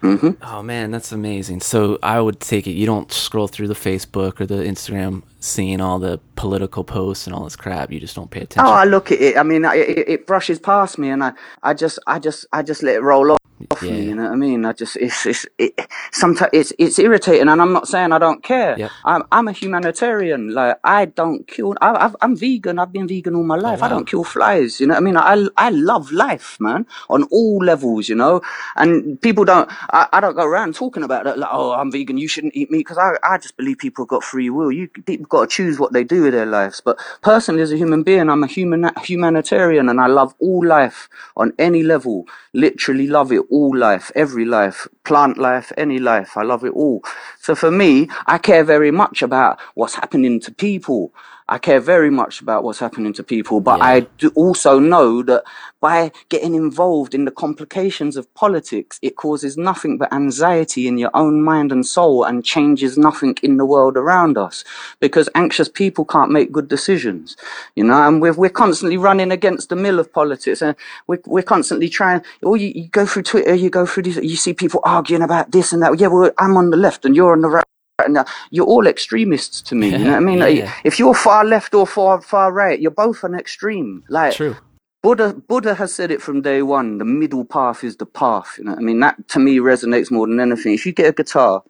hmm 0.00 0.30
Oh 0.42 0.62
man, 0.62 0.90
that's 0.90 1.12
amazing. 1.12 1.60
So 1.60 1.98
I 2.02 2.20
would 2.20 2.40
take 2.40 2.66
it 2.66 2.72
you 2.72 2.86
don't 2.86 3.12
scroll 3.12 3.48
through 3.48 3.68
the 3.68 3.74
Facebook 3.74 4.40
or 4.40 4.46
the 4.46 4.56
Instagram 4.56 5.22
seeing 5.44 5.80
all 5.80 5.98
the 5.98 6.18
political 6.36 6.84
posts 6.84 7.26
and 7.26 7.36
all 7.36 7.44
this 7.44 7.56
crap. 7.56 7.92
You 7.92 8.00
just 8.00 8.16
don't 8.16 8.30
pay 8.30 8.40
attention. 8.40 8.66
Oh, 8.66 8.72
I 8.72 8.84
look 8.84 9.12
at 9.12 9.20
it. 9.20 9.36
I 9.36 9.42
mean, 9.42 9.64
it, 9.64 10.08
it 10.08 10.26
brushes 10.26 10.58
past 10.58 10.98
me, 10.98 11.10
and 11.10 11.22
I, 11.22 11.32
I 11.62 11.74
just, 11.74 11.98
I 12.06 12.18
just, 12.18 12.46
I 12.52 12.62
just 12.62 12.82
let 12.82 12.96
it 12.96 13.00
roll 13.00 13.32
off. 13.32 13.38
Yeah. 13.82 13.92
me, 13.92 14.06
you 14.06 14.14
know 14.14 14.24
what 14.24 14.32
I 14.32 14.36
mean? 14.36 14.64
I 14.64 14.72
just, 14.72 14.96
it's, 14.96 15.24
it's, 15.26 15.46
it, 15.58 15.88
sometimes 16.12 16.50
it's, 16.52 16.72
it's 16.78 16.98
irritating, 16.98 17.48
and 17.48 17.62
I'm 17.62 17.72
not 17.72 17.86
saying 17.88 18.12
I 18.12 18.18
don't 18.18 18.42
care. 18.42 18.76
Yep. 18.78 18.90
I'm, 19.04 19.22
I'm 19.30 19.48
a 19.48 19.52
humanitarian. 19.52 20.52
Like 20.52 20.78
I 20.82 21.06
don't 21.06 21.46
kill. 21.46 21.74
I, 21.80 22.06
I've, 22.06 22.16
I'm 22.20 22.36
vegan. 22.36 22.78
I've 22.78 22.92
been 22.92 23.06
vegan 23.06 23.34
all 23.34 23.44
my 23.44 23.56
life. 23.56 23.80
Oh, 23.80 23.84
I 23.84 23.88
wow. 23.88 23.96
don't 23.96 24.08
kill 24.08 24.24
flies. 24.24 24.80
You 24.80 24.88
know 24.88 24.94
what 24.94 25.00
I 25.00 25.04
mean? 25.04 25.16
I, 25.16 25.46
I 25.56 25.70
love 25.70 26.10
life, 26.12 26.58
man, 26.60 26.86
on 27.08 27.22
all 27.24 27.58
levels. 27.58 28.08
You 28.08 28.16
know, 28.16 28.42
and 28.76 29.20
people 29.20 29.44
don't. 29.44 29.70
I, 29.92 30.08
I 30.12 30.20
don't 30.20 30.34
go 30.34 30.44
around 30.44 30.74
talking 30.74 31.04
about 31.04 31.24
that. 31.24 31.38
Like, 31.38 31.50
oh, 31.52 31.72
I'm 31.72 31.92
vegan. 31.92 32.18
You 32.18 32.28
shouldn't 32.28 32.56
eat 32.56 32.70
meat 32.70 32.78
because 32.78 32.98
I, 32.98 33.12
I 33.22 33.38
just 33.38 33.56
believe 33.56 33.78
people 33.78 34.04
have 34.04 34.10
got 34.10 34.24
free 34.24 34.50
will. 34.50 34.72
You 34.72 34.88
people 34.88 35.26
got 35.34 35.50
to 35.50 35.56
choose 35.56 35.78
what 35.78 35.92
they 35.92 36.04
do 36.04 36.22
with 36.22 36.32
their 36.32 36.46
lives. 36.46 36.80
But 36.80 36.98
personally, 37.22 37.62
as 37.62 37.72
a 37.72 37.76
human 37.76 38.02
being, 38.02 38.30
I'm 38.30 38.44
a 38.44 38.46
human 38.46 38.90
humanitarian, 39.02 39.88
and 39.88 40.00
I 40.00 40.06
love 40.06 40.34
all 40.38 40.64
life 40.64 41.08
on 41.36 41.52
any 41.58 41.82
level. 41.82 42.26
Literally 42.52 43.06
love 43.06 43.32
it. 43.32 43.42
All 43.50 43.76
life, 43.76 44.12
every 44.14 44.44
life, 44.44 44.86
plant 45.04 45.38
life, 45.38 45.72
any 45.76 45.98
life. 45.98 46.36
I 46.36 46.42
love 46.42 46.64
it 46.64 46.72
all. 46.72 47.02
So 47.40 47.54
for 47.54 47.70
me, 47.70 48.08
I 48.26 48.38
care 48.38 48.64
very 48.64 48.90
much 48.90 49.22
about 49.22 49.60
what's 49.74 49.96
happening 49.96 50.40
to 50.40 50.52
people. 50.52 51.12
I 51.46 51.58
care 51.58 51.80
very 51.80 52.10
much 52.10 52.40
about 52.40 52.64
what's 52.64 52.78
happening 52.78 53.12
to 53.14 53.22
people, 53.22 53.60
but 53.60 53.78
Yeah. 53.78 53.84
I 53.84 54.00
do 54.18 54.30
also 54.34 54.78
know 54.78 55.22
that 55.24 55.44
by 55.78 56.10
getting 56.30 56.54
involved 56.54 57.14
in 57.14 57.26
the 57.26 57.30
complications 57.30 58.16
of 58.16 58.32
politics, 58.32 58.98
it 59.02 59.16
causes 59.16 59.58
nothing 59.58 59.98
but 59.98 60.10
anxiety 60.10 60.88
in 60.88 60.96
your 60.96 61.10
own 61.12 61.42
mind 61.42 61.70
and 61.70 61.84
soul 61.84 62.24
and 62.24 62.42
changes 62.42 62.96
nothing 62.96 63.36
in 63.42 63.58
the 63.58 63.66
world 63.66 63.98
around 63.98 64.38
us. 64.38 64.64
Because 65.00 65.28
anxious 65.34 65.68
people 65.68 66.06
can't 66.06 66.30
make 66.30 66.50
good 66.50 66.68
decisions, 66.68 67.36
you 67.76 67.84
know, 67.84 68.08
and 68.08 68.22
we're, 68.22 68.32
we're 68.32 68.48
constantly 68.48 68.96
running 68.96 69.30
against 69.30 69.68
the 69.68 69.76
mill 69.76 69.98
of 69.98 70.10
politics 70.10 70.62
and 70.62 70.74
we're, 71.06 71.20
we're 71.26 71.42
constantly 71.42 71.90
trying, 71.90 72.22
or 72.42 72.56
you, 72.56 72.72
you 72.74 72.88
go 72.88 73.04
through 73.04 73.24
Twitter, 73.24 73.54
you 73.54 73.68
go 73.68 73.84
through 73.84 74.04
this, 74.04 74.16
you 74.16 74.36
see 74.36 74.54
people 74.54 74.80
arguing 74.84 75.22
about 75.22 75.52
this 75.52 75.74
and 75.74 75.82
that. 75.82 76.00
Yeah, 76.00 76.06
well, 76.06 76.30
I'm 76.38 76.56
on 76.56 76.70
the 76.70 76.78
left 76.78 77.04
and 77.04 77.14
you're 77.14 77.32
on 77.32 77.42
the 77.42 77.48
right. 77.48 77.64
Uh, 77.98 78.24
you're 78.50 78.66
all 78.66 78.86
extremists 78.86 79.62
to 79.62 79.74
me. 79.74 79.90
You 79.90 79.98
know 79.98 80.10
what 80.10 80.16
I 80.16 80.20
mean? 80.20 80.38
Like, 80.44 80.56
Yeah. 80.56 80.72
if 80.84 80.98
you're 80.98 81.14
far 81.14 81.44
left 81.44 81.74
or 81.74 81.86
far 81.86 82.20
far 82.20 82.52
right, 82.52 82.80
you're 82.80 82.90
both 82.90 83.22
an 83.24 83.34
extreme. 83.34 84.02
Like 84.08 84.34
True. 84.34 84.56
Buddha, 85.02 85.34
Buddha 85.34 85.74
has 85.74 85.94
said 85.94 86.10
it 86.10 86.20
from 86.22 86.42
day 86.42 86.62
one. 86.62 86.98
The 86.98 87.04
middle 87.04 87.44
path 87.44 87.84
is 87.84 87.96
the 87.96 88.06
path. 88.06 88.54
You 88.58 88.64
know, 88.64 88.72
what 88.72 88.80
I 88.80 88.82
mean 88.82 89.00
that 89.00 89.28
to 89.28 89.38
me 89.38 89.58
resonates 89.58 90.10
more 90.10 90.26
than 90.26 90.40
anything. 90.40 90.74
If 90.74 90.86
you 90.86 90.92
get 90.92 91.08
a 91.08 91.12
guitar 91.12 91.62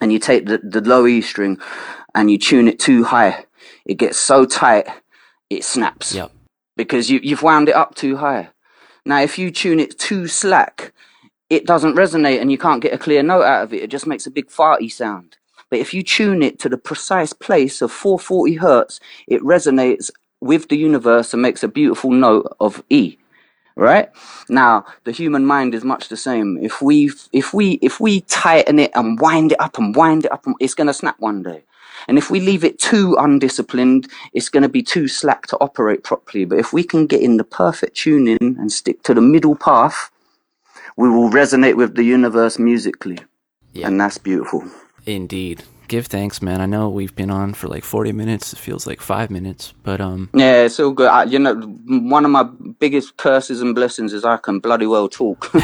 and 0.00 0.12
you 0.12 0.18
take 0.18 0.46
the, 0.46 0.58
the 0.58 0.80
low 0.80 1.06
E 1.06 1.20
string 1.20 1.58
and 2.14 2.30
you 2.30 2.38
tune 2.38 2.66
it 2.68 2.78
too 2.78 3.04
high, 3.04 3.44
it 3.84 3.94
gets 3.94 4.18
so 4.18 4.46
tight, 4.46 4.88
it 5.50 5.64
snaps. 5.64 6.14
Yep. 6.14 6.30
because 6.76 7.10
you, 7.10 7.20
you've 7.22 7.42
wound 7.42 7.68
it 7.68 7.74
up 7.74 7.94
too 7.96 8.16
high. 8.16 8.48
Now, 9.04 9.20
if 9.20 9.38
you 9.38 9.50
tune 9.50 9.80
it 9.80 9.98
too 9.98 10.26
slack, 10.26 10.92
it 11.50 11.66
doesn't 11.66 11.96
resonate 11.96 12.40
and 12.40 12.50
you 12.52 12.56
can't 12.58 12.80
get 12.82 12.94
a 12.94 12.98
clear 12.98 13.22
note 13.22 13.42
out 13.42 13.64
of 13.64 13.74
it. 13.74 13.82
It 13.82 13.90
just 13.90 14.06
makes 14.06 14.26
a 14.26 14.30
big 14.30 14.48
farty 14.48 14.90
sound. 14.90 15.36
But 15.70 15.78
if 15.78 15.94
you 15.94 16.02
tune 16.02 16.42
it 16.42 16.58
to 16.60 16.68
the 16.68 16.76
precise 16.76 17.32
place 17.32 17.80
of 17.80 17.92
440 17.92 18.54
hertz, 18.54 19.00
it 19.26 19.40
resonates 19.42 20.10
with 20.40 20.68
the 20.68 20.76
universe 20.76 21.32
and 21.32 21.42
makes 21.42 21.62
a 21.62 21.68
beautiful 21.68 22.10
note 22.10 22.56
of 22.60 22.82
E. 22.90 23.16
Right 23.76 24.10
now, 24.48 24.84
the 25.04 25.12
human 25.12 25.46
mind 25.46 25.74
is 25.74 25.84
much 25.84 26.08
the 26.08 26.16
same. 26.16 26.58
If 26.60 26.82
we 26.82 27.12
if 27.32 27.54
we 27.54 27.78
if 27.80 28.00
we 28.00 28.22
tighten 28.22 28.78
it 28.78 28.90
and 28.94 29.18
wind 29.18 29.52
it 29.52 29.60
up 29.60 29.78
and 29.78 29.94
wind 29.94 30.26
it 30.26 30.32
up, 30.32 30.44
it's 30.58 30.74
gonna 30.74 30.92
snap 30.92 31.18
one 31.18 31.42
day. 31.42 31.62
And 32.08 32.18
if 32.18 32.30
we 32.30 32.40
leave 32.40 32.64
it 32.64 32.78
too 32.78 33.16
undisciplined, 33.18 34.08
it's 34.32 34.48
going 34.48 34.62
to 34.62 34.68
be 34.68 34.82
too 34.82 35.08
slack 35.08 35.46
to 35.48 35.58
operate 35.58 36.02
properly. 36.02 36.44
But 36.44 36.58
if 36.58 36.72
we 36.72 36.82
can 36.82 37.06
get 37.06 37.20
in 37.20 37.36
the 37.36 37.44
perfect 37.44 37.96
tuning 37.96 38.38
and 38.40 38.72
stick 38.72 39.02
to 39.02 39.14
the 39.14 39.20
middle 39.20 39.54
path, 39.54 40.10
we 40.96 41.08
will 41.08 41.30
resonate 41.30 41.76
with 41.76 41.96
the 41.96 42.04
universe 42.04 42.58
musically. 42.58 43.18
Yeah. 43.72 43.88
And 43.88 44.00
that's 44.00 44.18
beautiful. 44.18 44.64
Indeed. 45.06 45.64
Give 45.88 46.06
thanks, 46.06 46.40
man. 46.40 46.60
I 46.60 46.66
know 46.66 46.88
we've 46.88 47.16
been 47.16 47.30
on 47.32 47.52
for 47.52 47.66
like 47.66 47.82
40 47.82 48.12
minutes. 48.12 48.52
It 48.52 48.60
feels 48.60 48.86
like 48.86 49.00
five 49.00 49.28
minutes, 49.28 49.74
but 49.82 50.00
um, 50.00 50.30
Yeah, 50.32 50.62
it's 50.62 50.78
all 50.78 50.92
good. 50.92 51.08
I, 51.08 51.24
you 51.24 51.40
know, 51.40 51.56
one 51.56 52.24
of 52.24 52.30
my 52.30 52.44
biggest 52.44 53.16
curses 53.16 53.60
and 53.60 53.74
blessings 53.74 54.12
is 54.12 54.24
I 54.24 54.36
can 54.36 54.60
bloody 54.60 54.86
well 54.86 55.08
talk. 55.08 55.50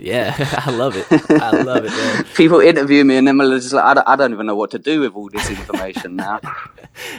yeah, 0.00 0.34
I 0.66 0.70
love 0.70 0.96
it. 0.96 1.06
I 1.30 1.50
love 1.50 1.84
it, 1.84 1.90
man. 1.90 2.24
People 2.34 2.60
interview 2.60 3.04
me 3.04 3.16
and 3.18 3.28
then 3.28 3.36
they're 3.36 3.58
just 3.58 3.74
like, 3.74 3.84
I 3.84 3.92
don't, 3.92 4.08
I 4.08 4.16
don't 4.16 4.32
even 4.32 4.46
know 4.46 4.56
what 4.56 4.70
to 4.70 4.78
do 4.78 5.00
with 5.00 5.12
all 5.12 5.28
this 5.28 5.50
information 5.50 6.16
now. 6.16 6.40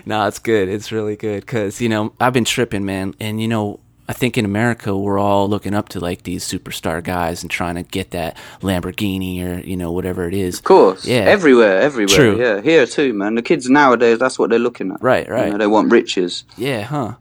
No, 0.08 0.26
it's 0.28 0.40
good. 0.40 0.68
It's 0.68 0.92
really 0.92 1.16
good 1.18 1.42
because 1.42 1.80
you 1.82 1.90
know 1.90 2.14
I've 2.20 2.34
been 2.34 2.46
tripping, 2.46 2.86
man, 2.86 3.14
and 3.20 3.40
you 3.40 3.48
know 3.48 3.80
I 4.08 4.14
think 4.14 4.38
in 4.38 4.46
America 4.46 4.96
we're 4.96 5.18
all 5.18 5.50
looking 5.50 5.74
up 5.74 5.90
to 5.90 6.00
like 6.00 6.24
these 6.24 6.46
superstar 6.46 7.04
guys 7.04 7.42
and 7.42 7.50
trying 7.50 7.76
to 7.76 7.84
get 7.84 8.12
that 8.12 8.38
Lamborghini 8.62 9.44
or 9.44 9.60
you 9.66 9.76
know 9.76 9.92
whatever 9.92 10.28
it 10.28 10.34
is. 10.34 10.60
Of 10.60 10.64
course. 10.64 11.06
Yeah. 11.06 11.22
Everywhere, 11.22 11.82
everywhere. 11.82 12.16
True. 12.16 12.40
Yeah. 12.40 12.62
Here 12.62 12.86
too, 12.86 13.14
man. 13.14 13.36
The 13.36 13.42
kids 13.42 13.70
nowadays, 13.70 14.20
that's 14.20 14.38
what 14.38 14.50
they're 14.52 14.60
looking 14.60 14.92
at. 14.92 15.02
Right, 15.02 15.26
You 15.28 15.34
right. 15.34 15.52
know, 15.52 15.58
they 15.58 15.68
want 15.68 15.92
riches. 15.92 16.44
Yeah, 16.58 16.84
huh. 16.84 17.16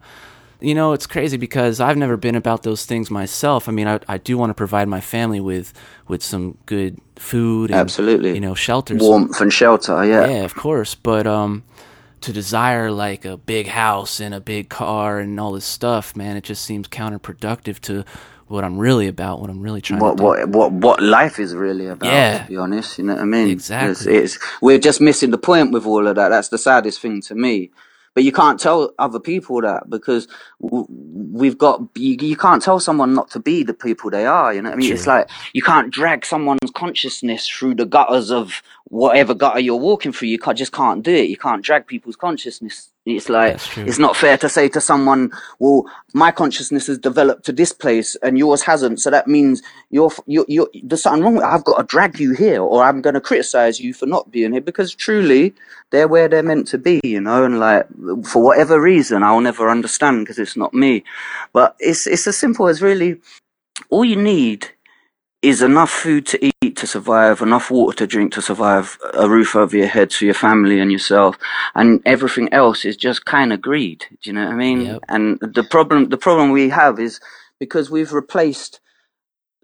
You 0.61 0.75
know, 0.75 0.93
it's 0.93 1.07
crazy 1.07 1.37
because 1.37 1.79
I've 1.81 1.97
never 1.97 2.17
been 2.17 2.37
about 2.37 2.63
those 2.63 2.87
things 2.87 3.11
myself. 3.11 3.69
I 3.69 3.73
mean, 3.73 3.87
I, 3.87 4.01
I 4.09 4.17
do 4.19 4.39
want 4.39 4.51
to 4.51 4.55
provide 4.55 4.89
my 4.89 5.01
family 5.01 5.41
with 5.41 5.73
with 6.09 6.23
some 6.23 6.57
good 6.67 6.99
food 7.17 7.71
and 7.71 7.81
Absolutely. 7.81 8.35
you 8.35 8.41
know, 8.41 8.55
shelters. 8.55 9.01
Warmth 9.01 9.41
and 9.41 9.53
shelter, 9.53 10.05
yeah. 10.05 10.27
Yeah, 10.27 10.45
of 10.45 10.55
course. 10.55 10.95
But 10.95 11.27
um, 11.27 11.65
to 12.25 12.33
desire 12.33 12.91
like 12.91 13.25
a 13.25 13.37
big 13.37 13.69
house 13.69 14.21
and 14.21 14.35
a 14.35 14.41
big 14.41 14.69
car 14.69 15.19
and 15.21 15.39
all 15.41 15.53
this 15.53 15.65
stuff, 15.65 16.17
man, 16.17 16.37
it 16.37 16.45
just 16.45 16.65
seems 16.65 16.89
counterproductive 16.89 17.81
to 17.83 18.05
what 18.47 18.65
I'm 18.65 18.79
really 18.79 19.09
about. 19.09 19.41
What 19.41 19.51
I'm 19.51 19.61
really 19.63 19.81
trying 19.83 20.01
What 20.01 20.13
to 20.13 20.17
do. 20.19 20.25
what 20.25 20.49
what 20.49 20.73
what 20.73 21.03
life 21.03 21.39
is 21.39 21.55
really 21.55 21.87
about? 21.87 22.13
Yeah. 22.13 22.43
To 22.43 22.49
be 22.49 22.57
honest, 22.57 22.99
you 22.99 23.05
know 23.05 23.15
what 23.15 23.23
I 23.23 23.27
mean. 23.27 23.49
Exactly. 23.49 23.91
It's, 23.91 24.37
it's 24.37 24.39
we're 24.61 24.79
just 24.79 25.01
missing 25.01 25.31
the 25.31 25.39
point 25.39 25.73
with 25.73 25.87
all 25.87 26.07
of 26.07 26.17
that. 26.17 26.29
That's 26.31 26.49
the 26.49 26.59
saddest 26.59 27.01
thing 27.01 27.21
to 27.23 27.35
me. 27.35 27.71
But 28.15 28.23
you 28.23 28.33
can't 28.33 28.61
tell 28.61 28.93
other 28.99 29.19
people 29.19 29.61
that 29.63 29.91
because 29.91 30.29
we've 30.61 31.59
got 31.59 31.83
you, 31.97 32.17
you 32.21 32.37
can't 32.37 32.63
tell 32.63 32.79
someone 32.79 33.13
not 33.13 33.29
to 33.31 33.41
be 33.41 33.65
the 33.65 33.75
people 33.75 34.09
they 34.09 34.25
are. 34.25 34.55
You 34.55 34.63
know 34.63 34.71
what 34.71 34.77
I 34.77 34.79
mean? 34.79 34.93
It's 34.93 35.07
like 35.07 35.29
you 35.53 35.63
can't 35.63 35.91
drag 35.93 36.25
someone's 36.25 36.71
consciousness 36.75 37.49
through 37.49 37.75
the 37.75 37.87
gutters 37.87 38.31
of 38.31 38.63
whatever 38.85 39.35
gutter 39.35 39.59
you're 39.59 39.77
walking 39.77 40.13
through. 40.13 40.29
You 40.29 40.39
can't, 40.39 40.57
just 40.57 40.73
can't 40.73 41.03
do 41.03 41.13
it. 41.13 41.29
You 41.29 41.37
can't 41.37 41.63
drag 41.65 41.87
people's 41.89 42.17
consciousness. 42.17 42.91
It's 43.07 43.29
like 43.29 43.59
it's 43.77 43.99
not 43.99 44.17
fair 44.17 44.39
to 44.39 44.49
say 44.49 44.67
to 44.71 44.81
someone, 44.81 45.31
"Well, 45.59 45.85
my 46.15 46.31
consciousness 46.31 46.87
has 46.87 46.97
developed 46.97 47.45
to 47.45 47.53
this 47.53 47.71
place 47.71 48.17
and 48.23 48.39
yours 48.39 48.63
hasn't." 48.63 48.99
So 48.99 49.11
that 49.11 49.29
means 49.29 49.63
you're 49.91 50.11
you're, 50.27 50.47
you're 50.49 50.69
there's 50.83 51.03
something 51.03 51.23
wrong. 51.23 51.35
With. 51.35 51.45
I've 51.45 51.65
got 51.65 51.77
to 51.77 51.85
drag 51.85 52.19
you 52.19 52.33
here, 52.33 52.63
or 52.63 52.83
I'm 52.83 53.03
going 53.03 53.13
to 53.13 53.21
criticize 53.21 53.79
you 53.79 53.93
for 53.93 54.07
not 54.07 54.31
being 54.31 54.53
here 54.53 54.63
because 54.63 54.95
truly 54.95 55.55
they're 55.91 56.09
where 56.09 56.29
they're 56.29 56.43
meant 56.43 56.67
to 56.69 56.79
be, 56.79 57.03
you 57.05 57.21
know. 57.21 57.45
And 57.45 57.61
like 57.61 57.87
for 58.25 58.43
whatever 58.43 58.81
reason, 58.81 59.23
I'll 59.23 59.43
never 59.43 59.69
understand 59.69 60.25
because 60.25 60.39
it's 60.39 60.57
not 60.57 60.73
me. 60.73 61.05
But 61.53 61.77
it's 61.81 62.07
it's 62.07 62.27
as 62.27 62.39
simple 62.39 62.69
as 62.69 62.81
really 62.81 63.21
all 63.91 64.07
you 64.07 64.17
need 64.17 64.71
is 65.45 65.61
enough 65.63 65.91
food 65.91 66.27
to 66.27 66.39
eat 66.63 66.77
to 66.79 66.87
survive, 66.87 67.43
enough 67.43 67.71
water 67.71 67.97
to 67.99 68.07
drink 68.07 68.33
to 68.33 68.41
survive, 68.43 68.99
a 69.13 69.29
roof 69.29 69.55
over 69.55 69.77
your 69.77 69.87
head 69.87 70.13
for 70.13 70.25
your 70.25 70.35
family 70.35 70.81
and 70.81 70.91
yourself, 70.91 71.37
and 71.75 72.01
everything 72.07 72.51
else 72.53 72.85
is 72.85 72.97
just 72.97 73.27
kind 73.27 73.53
of 73.53 73.61
greed. 73.61 74.07
Do 74.23 74.31
you 74.31 74.33
know 74.33 74.45
what 74.47 74.55
I 74.55 74.57
mean? 74.57 74.81
Yep. 74.81 75.03
And 75.09 75.39
the 75.41 75.65
problem, 75.65 76.09
the 76.09 76.17
problem 76.17 76.51
we 76.51 76.71
have 76.71 76.99
is 76.99 77.21
because 77.61 77.91
we've 77.91 78.13
replaced. 78.13 78.81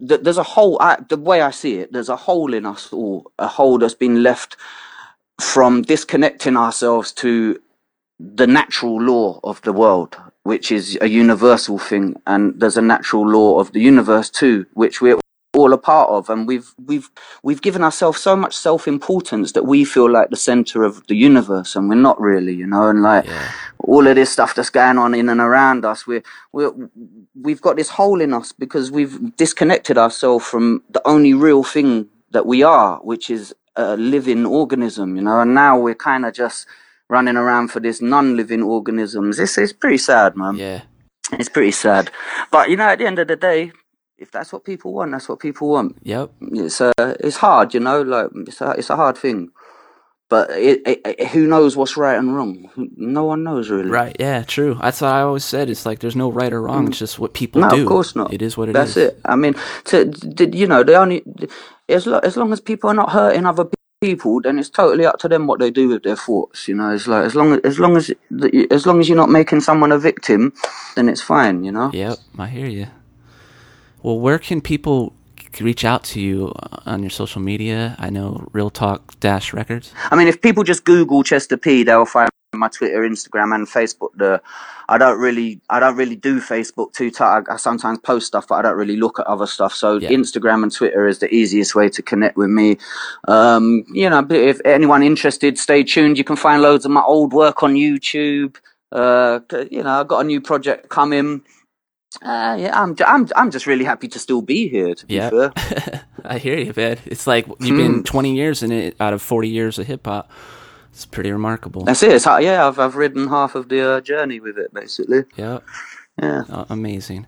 th- 0.06 0.20
There's 0.20 0.38
a 0.38 0.42
hole. 0.42 0.76
I, 0.80 0.98
the 1.08 1.16
way 1.16 1.40
I 1.40 1.50
see 1.50 1.76
it, 1.78 1.92
there's 1.92 2.10
a 2.10 2.16
hole 2.16 2.52
in 2.52 2.66
us 2.66 2.92
all, 2.92 3.32
a 3.38 3.48
hole 3.48 3.78
that's 3.78 3.94
been 3.94 4.22
left 4.22 4.56
from 5.40 5.82
disconnecting 5.82 6.56
ourselves 6.56 7.10
to 7.12 7.58
the 8.18 8.46
natural 8.46 9.00
law 9.00 9.40
of 9.44 9.62
the 9.62 9.72
world, 9.72 10.14
which 10.42 10.70
is 10.70 10.98
a 11.00 11.08
universal 11.08 11.78
thing, 11.78 12.20
and 12.26 12.60
there's 12.60 12.76
a 12.76 12.82
natural 12.82 13.26
law 13.26 13.58
of 13.58 13.72
the 13.72 13.80
universe 13.80 14.28
too, 14.28 14.66
which 14.74 15.00
we're 15.00 15.18
all 15.54 15.72
a 15.72 15.78
part 15.78 16.08
of, 16.10 16.30
and 16.30 16.46
we've 16.46 16.72
we've 16.86 17.10
we've 17.42 17.60
given 17.62 17.82
ourselves 17.82 18.20
so 18.20 18.36
much 18.36 18.56
self-importance 18.56 19.52
that 19.52 19.64
we 19.66 19.84
feel 19.84 20.08
like 20.10 20.30
the 20.30 20.36
center 20.36 20.84
of 20.84 21.04
the 21.08 21.16
universe, 21.16 21.74
and 21.74 21.88
we're 21.88 21.96
not 21.96 22.20
really, 22.20 22.54
you 22.54 22.66
know, 22.66 22.88
and 22.88 23.02
like 23.02 23.26
Yeah. 23.26 23.48
all 23.80 24.06
of 24.06 24.14
this 24.14 24.30
stuff 24.30 24.54
that's 24.54 24.70
going 24.70 24.98
on 24.98 25.14
in 25.14 25.28
and 25.28 25.40
around 25.40 25.84
us, 25.84 26.06
we're 26.06 26.22
we're 26.52 26.72
we've 27.40 27.60
got 27.60 27.76
this 27.76 27.88
hole 27.90 28.20
in 28.20 28.32
us 28.32 28.52
because 28.52 28.90
we've 28.92 29.36
disconnected 29.36 29.98
ourselves 29.98 30.46
from 30.46 30.82
the 30.90 31.02
only 31.06 31.34
real 31.34 31.64
thing 31.64 32.08
that 32.30 32.46
we 32.46 32.62
are, 32.62 32.98
which 32.98 33.28
is 33.28 33.52
a 33.76 33.96
living 33.96 34.46
organism, 34.46 35.16
you 35.16 35.22
know, 35.22 35.40
and 35.40 35.52
now 35.54 35.78
we're 35.78 35.94
kind 35.96 36.24
of 36.24 36.32
just 36.32 36.66
running 37.08 37.36
around 37.36 37.68
for 37.68 37.80
this 37.80 38.00
non-living 38.00 38.62
organisms. 38.62 39.40
It's 39.40 39.58
it's 39.58 39.72
pretty 39.72 39.98
sad, 39.98 40.36
man. 40.36 40.54
Yeah. 40.56 40.82
It's 41.32 41.48
pretty 41.48 41.72
sad. 41.72 42.10
But 42.52 42.70
you 42.70 42.76
know, 42.76 42.84
at 42.88 42.98
the 42.98 43.06
end 43.06 43.18
of 43.18 43.26
the 43.28 43.36
day, 43.36 43.72
if 44.20 44.30
that's 44.30 44.52
what 44.52 44.64
people 44.64 44.92
want, 44.92 45.10
that's 45.12 45.28
what 45.28 45.40
people 45.40 45.70
want. 45.70 45.96
Yep. 46.02 46.30
It's 46.52 46.80
uh, 46.80 46.92
it's 46.98 47.36
hard, 47.38 47.74
you 47.74 47.80
know, 47.80 48.02
like 48.02 48.28
it's 48.46 48.60
a 48.60 48.70
it's 48.78 48.90
a 48.90 48.96
hard 48.96 49.16
thing. 49.18 49.50
But 50.28 50.50
it, 50.52 50.80
it, 50.86 51.00
it, 51.04 51.28
who 51.30 51.48
knows 51.48 51.76
what's 51.76 51.96
right 51.96 52.16
and 52.16 52.32
wrong? 52.36 52.70
No 52.96 53.24
one 53.24 53.42
knows 53.42 53.68
really. 53.68 53.90
Right. 53.90 54.14
Yeah. 54.20 54.44
True. 54.44 54.78
That's 54.80 55.00
what 55.00 55.10
I 55.12 55.22
always 55.22 55.44
said. 55.44 55.68
It's 55.68 55.84
like 55.84 55.98
there's 55.98 56.14
no 56.14 56.30
right 56.30 56.52
or 56.52 56.62
wrong. 56.62 56.86
It's 56.86 57.00
just 57.00 57.18
what 57.18 57.34
people 57.34 57.60
Mm. 57.62 57.68
No, 57.70 57.76
do. 57.76 57.82
of 57.82 57.88
course 57.88 58.14
not. 58.14 58.32
It 58.32 58.40
is 58.40 58.56
what 58.56 58.68
it 58.68 58.72
That's 58.74 58.96
is. 58.96 59.08
it. 59.08 59.20
I 59.24 59.34
mean, 59.34 59.54
to, 59.86 60.12
you 60.52 60.68
know, 60.68 60.84
they 60.84 60.94
only 60.94 61.24
as 61.88 62.06
lo- 62.06 62.20
as 62.22 62.36
long 62.36 62.52
as 62.52 62.60
people 62.60 62.88
are 62.90 62.94
not 62.94 63.10
hurting 63.10 63.44
other 63.44 63.64
pe- 63.64 63.74
people, 64.00 64.40
then 64.40 64.60
it's 64.60 64.70
totally 64.70 65.04
up 65.04 65.18
to 65.18 65.28
them 65.28 65.48
what 65.48 65.58
they 65.58 65.70
do 65.72 65.88
with 65.88 66.04
their 66.04 66.14
thoughts. 66.14 66.68
You 66.68 66.76
know, 66.76 66.90
it's 66.94 67.08
like 67.08 67.24
as 67.24 67.34
long 67.34 67.54
as 67.54 67.60
as 67.64 67.80
long 67.80 67.96
as 67.96 68.12
as 68.70 68.86
long 68.86 69.00
as 69.00 69.08
you're 69.08 69.16
not 69.16 69.30
making 69.30 69.62
someone 69.62 69.90
a 69.90 69.98
victim, 69.98 70.52
then 70.94 71.08
it's 71.08 71.22
fine. 71.22 71.64
You 71.64 71.72
know. 71.72 71.90
Yep, 71.92 72.18
I 72.38 72.46
hear 72.46 72.66
you. 72.68 72.86
Well, 74.02 74.18
where 74.18 74.38
can 74.38 74.60
people 74.60 75.12
reach 75.60 75.84
out 75.84 76.04
to 76.04 76.20
you 76.20 76.54
on 76.86 77.02
your 77.02 77.10
social 77.10 77.40
media? 77.40 77.96
I 77.98 78.10
know 78.10 78.48
Real 78.52 78.70
Talk 78.70 79.18
Dash 79.20 79.52
Records. 79.52 79.92
I 80.10 80.16
mean, 80.16 80.28
if 80.28 80.40
people 80.40 80.64
just 80.64 80.84
Google 80.84 81.22
Chester 81.22 81.56
P, 81.56 81.82
they'll 81.82 82.06
find 82.06 82.30
my 82.54 82.68
Twitter, 82.68 83.00
Instagram, 83.02 83.54
and 83.54 83.66
Facebook. 83.66 84.10
The 84.16 84.40
I 84.88 84.98
don't 84.98 85.20
really, 85.20 85.60
I 85.70 85.78
don't 85.78 85.96
really 85.96 86.16
do 86.16 86.40
Facebook 86.40 86.92
too 86.92 87.10
tight. 87.12 87.44
I, 87.48 87.54
I 87.54 87.56
sometimes 87.56 87.98
post 88.00 88.26
stuff, 88.26 88.48
but 88.48 88.56
I 88.56 88.62
don't 88.62 88.76
really 88.76 88.96
look 88.96 89.20
at 89.20 89.26
other 89.26 89.46
stuff. 89.46 89.72
So 89.72 89.98
Yeah. 89.98 90.10
Instagram 90.10 90.64
and 90.64 90.72
Twitter 90.74 91.06
is 91.06 91.20
the 91.20 91.32
easiest 91.32 91.74
way 91.76 91.88
to 91.90 92.02
connect 92.02 92.36
with 92.36 92.50
me. 92.50 92.76
Um, 93.28 93.84
you 93.92 94.10
know, 94.10 94.26
if 94.30 94.60
anyone 94.64 95.02
interested, 95.02 95.58
stay 95.58 95.84
tuned. 95.84 96.18
You 96.18 96.24
can 96.24 96.36
find 96.36 96.60
loads 96.60 96.84
of 96.84 96.90
my 96.90 97.02
old 97.02 97.32
work 97.32 97.62
on 97.62 97.74
YouTube. 97.74 98.56
Uh, 98.90 99.38
you 99.70 99.84
know, 99.84 100.00
I've 100.00 100.08
got 100.08 100.20
a 100.20 100.24
new 100.24 100.40
project 100.40 100.88
coming. 100.88 101.42
Uh, 102.22 102.56
yeah, 102.58 102.80
I'm, 102.80 102.96
I'm, 103.06 103.28
I'm 103.36 103.50
just 103.50 103.66
really 103.66 103.84
happy 103.84 104.08
to 104.08 104.18
still 104.18 104.42
be 104.42 104.68
here. 104.68 104.94
To 104.94 105.06
be 105.06 105.14
Yeah. 105.14 105.30
fair. 105.30 105.52
I 106.24 106.38
hear 106.38 106.58
you, 106.58 106.72
man. 106.76 106.98
It's 107.06 107.26
like 107.26 107.46
you've 107.46 107.70
Hmm. 107.70 107.76
been 107.76 108.04
20 108.04 108.34
years 108.34 108.62
in 108.62 108.72
it 108.72 108.96
out 109.00 109.12
of 109.12 109.22
40 109.22 109.48
years 109.48 109.78
of 109.78 109.86
hip 109.86 110.06
hop. 110.06 110.30
It's 110.92 111.06
pretty 111.06 111.30
remarkable. 111.30 111.84
That's 111.84 112.02
it. 112.02 112.12
It's, 112.12 112.26
yeah, 112.26 112.66
I've, 112.66 112.78
I've 112.78 112.96
ridden 112.96 113.28
half 113.28 113.54
of 113.54 113.68
the 113.68 113.88
uh, 113.88 114.00
journey 114.00 114.40
with 114.40 114.58
it, 114.58 114.74
basically. 114.74 115.22
Yep. 115.36 115.62
Yeah. 116.20 116.42
Uh, 116.50 116.64
amazing. 116.68 117.26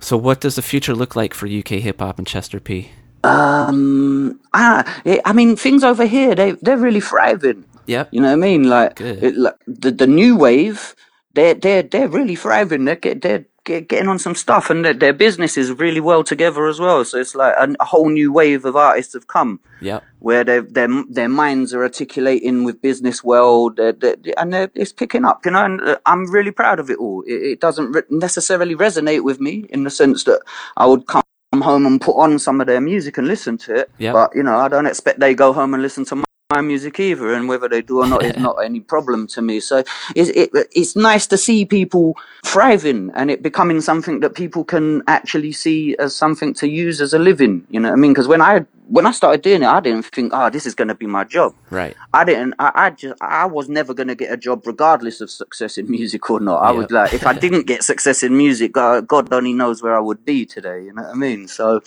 So, 0.00 0.16
what 0.16 0.40
does 0.40 0.56
the 0.56 0.62
future 0.62 0.94
look 0.94 1.14
like 1.16 1.32
for 1.32 1.46
UK 1.46 1.80
hip 1.80 2.00
hop 2.00 2.18
and 2.18 2.26
Chester 2.26 2.58
P? 2.60 2.90
Um, 3.24 4.38
I, 4.52 5.20
I 5.24 5.32
mean, 5.32 5.56
things 5.56 5.82
over 5.84 6.06
here 6.06 6.34
they 6.34 6.52
they're 6.52 6.76
really 6.76 7.00
thriving. 7.00 7.64
Yep. 7.86 8.08
You 8.12 8.20
know 8.20 8.28
what 8.28 8.32
I 8.34 8.36
mean? 8.36 8.64
Like, 8.68 9.00
it, 9.00 9.36
like 9.36 9.56
the 9.66 9.90
the 9.90 10.06
new 10.06 10.36
wave, 10.36 10.94
they're 11.34 11.54
they're 11.54 11.82
they're 11.82 12.08
really 12.08 12.36
thriving. 12.36 12.84
They're 12.84 12.96
get, 12.96 13.22
they're 13.22 13.44
get, 13.68 13.88
getting 13.88 14.08
on 14.08 14.18
some 14.18 14.34
stuff, 14.34 14.70
and 14.70 14.84
their, 14.84 14.94
their 14.94 15.12
business 15.12 15.56
is 15.56 15.70
really 15.72 16.00
well 16.00 16.24
together 16.24 16.66
as 16.66 16.80
well. 16.80 17.04
So 17.04 17.18
it's 17.18 17.34
like 17.34 17.54
a, 17.56 17.74
a 17.78 17.84
whole 17.84 18.08
new 18.08 18.32
wave 18.32 18.64
of 18.64 18.74
artists 18.74 19.14
have 19.14 19.28
come 19.28 19.60
Yep. 19.80 20.02
where 20.18 20.42
their 20.42 20.62
their 20.62 20.88
their 21.08 21.28
minds 21.28 21.72
are 21.74 21.82
articulating 21.84 22.64
with 22.64 22.82
business 22.82 23.22
well, 23.22 23.70
they're, 23.70 23.92
they're, 23.92 24.16
and 24.36 24.52
they're, 24.52 24.70
it's 24.74 24.92
picking 24.92 25.24
up, 25.24 25.44
you 25.44 25.52
know. 25.52 25.64
And 25.64 25.80
uh, 25.80 25.98
I'm 26.06 26.28
really 26.32 26.50
proud 26.50 26.80
of 26.80 26.90
it 26.90 26.98
all. 26.98 27.22
It, 27.26 27.40
it 27.52 27.60
doesn't 27.60 27.92
re- 27.92 28.02
necessarily 28.10 28.74
resonate 28.74 29.22
with 29.22 29.38
me 29.40 29.66
in 29.70 29.84
the 29.84 29.90
sense 29.90 30.24
that 30.24 30.40
I 30.76 30.86
would 30.86 31.06
come 31.06 31.22
home 31.54 31.86
and 31.86 32.00
put 32.00 32.16
on 32.16 32.38
some 32.38 32.60
of 32.60 32.66
their 32.66 32.80
music 32.80 33.18
and 33.18 33.28
listen 33.28 33.58
to 33.58 33.74
it. 33.74 33.90
Yep. 33.98 34.12
But 34.14 34.30
you 34.34 34.42
know, 34.42 34.56
I 34.58 34.68
don't 34.68 34.86
expect 34.86 35.20
they 35.20 35.34
go 35.34 35.52
home 35.52 35.74
and 35.74 35.82
listen 35.82 36.04
to 36.06 36.16
my, 36.50 36.62
music 36.62 36.98
either, 36.98 37.34
and 37.34 37.46
whether 37.46 37.68
they 37.68 37.82
do 37.82 37.98
or 37.98 38.06
not 38.06 38.24
is 38.24 38.34
not 38.38 38.54
any 38.64 38.80
problem 38.80 39.26
to 39.26 39.42
me. 39.42 39.60
So 39.60 39.84
it's 40.16 40.30
it, 40.30 40.48
it's 40.72 40.96
nice 40.96 41.26
to 41.26 41.36
see 41.36 41.66
people 41.66 42.16
thriving 42.42 43.10
and 43.14 43.30
it 43.30 43.42
becoming 43.42 43.82
something 43.82 44.20
that 44.20 44.34
people 44.34 44.64
can 44.64 45.02
actually 45.06 45.52
see 45.52 45.94
as 45.98 46.16
something 46.16 46.54
to 46.54 46.66
use 46.66 47.02
as 47.02 47.12
a 47.12 47.18
living. 47.18 47.66
You 47.68 47.80
know 47.80 47.90
what 47.90 47.98
I 47.98 48.00
mean? 48.00 48.12
Because 48.12 48.28
when 48.28 48.40
I 48.40 48.64
when 48.86 49.04
I 49.04 49.10
started 49.10 49.42
doing 49.42 49.62
it, 49.62 49.66
I 49.66 49.80
didn't 49.80 50.06
think, 50.06 50.32
oh, 50.34 50.48
this 50.48 50.64
is 50.64 50.74
going 50.74 50.88
to 50.88 50.94
be 50.94 51.06
my 51.06 51.24
job. 51.24 51.54
Right. 51.68 51.94
I 52.14 52.24
didn't. 52.24 52.54
I, 52.58 52.72
I 52.74 52.90
just. 52.90 53.20
I 53.20 53.44
was 53.44 53.68
never 53.68 53.92
going 53.92 54.08
to 54.08 54.14
get 54.14 54.32
a 54.32 54.36
job, 54.38 54.66
regardless 54.66 55.20
of 55.20 55.28
success 55.30 55.76
in 55.76 55.90
music 55.90 56.30
or 56.30 56.40
not. 56.40 56.60
I 56.62 56.72
Yeah. 56.72 56.78
was 56.78 56.90
like, 56.90 57.12
if 57.12 57.26
I 57.26 57.32
didn't 57.44 57.66
get 57.66 57.82
success 57.82 58.22
in 58.22 58.34
music, 58.34 58.72
God, 58.72 59.06
God 59.06 59.30
only 59.34 59.52
knows 59.52 59.82
where 59.82 59.94
I 59.94 60.00
would 60.00 60.24
be 60.24 60.46
today. 60.46 60.84
You 60.84 60.94
know 60.94 61.02
what 61.02 61.10
I 61.10 61.14
mean? 61.14 61.46
So, 61.46 61.82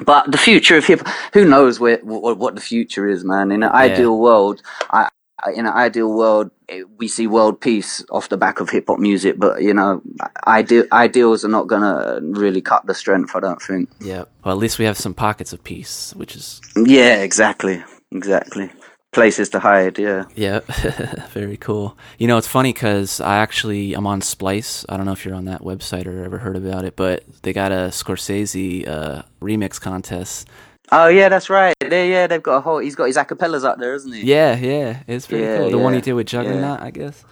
but 0.00 0.30
the 0.30 0.38
future 0.38 0.76
of 0.76 0.86
hip, 0.86 1.06
who 1.32 1.44
knows 1.44 1.78
where 1.78 1.98
what, 1.98 2.38
what 2.38 2.54
the 2.54 2.60
future 2.60 3.06
is, 3.06 3.24
man? 3.24 3.52
In 3.52 3.62
an 3.62 3.70
ideal 3.72 4.18
world, 4.18 4.62
I. 4.90 5.08
In 5.56 5.66
an 5.66 5.72
ideal 5.72 6.12
world, 6.12 6.52
eh, 6.68 6.84
we 6.98 7.08
see 7.08 7.26
world 7.26 7.60
peace 7.60 8.04
off 8.10 8.28
the 8.28 8.36
back 8.36 8.60
of 8.60 8.70
hip 8.70 8.84
hop 8.86 9.00
music, 9.00 9.40
but 9.40 9.60
you 9.60 9.74
know, 9.74 10.00
ideal 10.46 10.84
ideals 10.92 11.44
are 11.44 11.48
not 11.48 11.66
gonna 11.66 12.20
really 12.22 12.60
cut 12.60 12.86
the 12.86 12.94
strength. 12.94 13.34
I 13.34 13.40
don't 13.40 13.60
think. 13.60 13.90
yeah 14.00 14.22
Well, 14.44 14.54
at 14.54 14.58
least 14.58 14.78
we 14.78 14.84
have 14.84 14.96
some 14.96 15.14
pockets 15.14 15.52
of 15.52 15.64
peace, 15.64 16.14
which 16.14 16.36
is 16.36 16.60
Yeah, 16.76 17.22
exactly, 17.22 17.82
exactly. 18.12 18.70
Places 19.12 19.50
to 19.50 19.58
hide. 19.58 19.98
Yeah. 19.98 20.24
yeah, 20.34 20.60
very 21.32 21.58
cool. 21.58 21.98
You 22.18 22.26
know, 22.26 22.38
it's 22.38 22.46
funny 22.46 22.72
because 22.72 23.20
I 23.20 23.36
actually 23.36 23.92
I'm 23.92 24.06
on 24.06 24.22
Splice. 24.22 24.86
I 24.88 24.96
don't 24.96 25.04
know 25.04 25.12
if 25.12 25.26
you're 25.26 25.34
on 25.34 25.44
that 25.44 25.60
website 25.60 26.06
or 26.06 26.24
ever 26.24 26.38
heard 26.38 26.56
about 26.56 26.86
it, 26.86 26.96
but 26.96 27.22
they 27.42 27.52
got 27.52 27.72
a 27.72 27.90
Scorzayzee 27.92 28.88
uh, 28.88 29.22
remix 29.42 29.78
contest. 29.78 30.48
Oh 30.90 31.08
yeah, 31.08 31.28
that's 31.28 31.50
right. 31.50 31.74
They, 31.80 32.10
yeah, 32.10 32.26
they've 32.26 32.42
got 32.42 32.56
a 32.56 32.60
whole. 32.62 32.78
He's 32.78 32.94
got 32.94 33.04
his 33.04 33.18
acapellas 33.18 33.64
up 33.64 33.78
there, 33.78 33.92
isn't 33.94 34.12
he? 34.12 34.22
Yeah, 34.22 34.56
yeah, 34.56 35.02
it's 35.06 35.26
pretty 35.26 35.44
Yeah, 35.44 35.58
cool. 35.58 35.70
The 35.70 35.78
one 35.78 35.92
he 35.92 36.00
did 36.00 36.14
with 36.14 36.26
Juggernaut, 36.26 36.80
I 36.80 36.90
guess. 36.90 37.22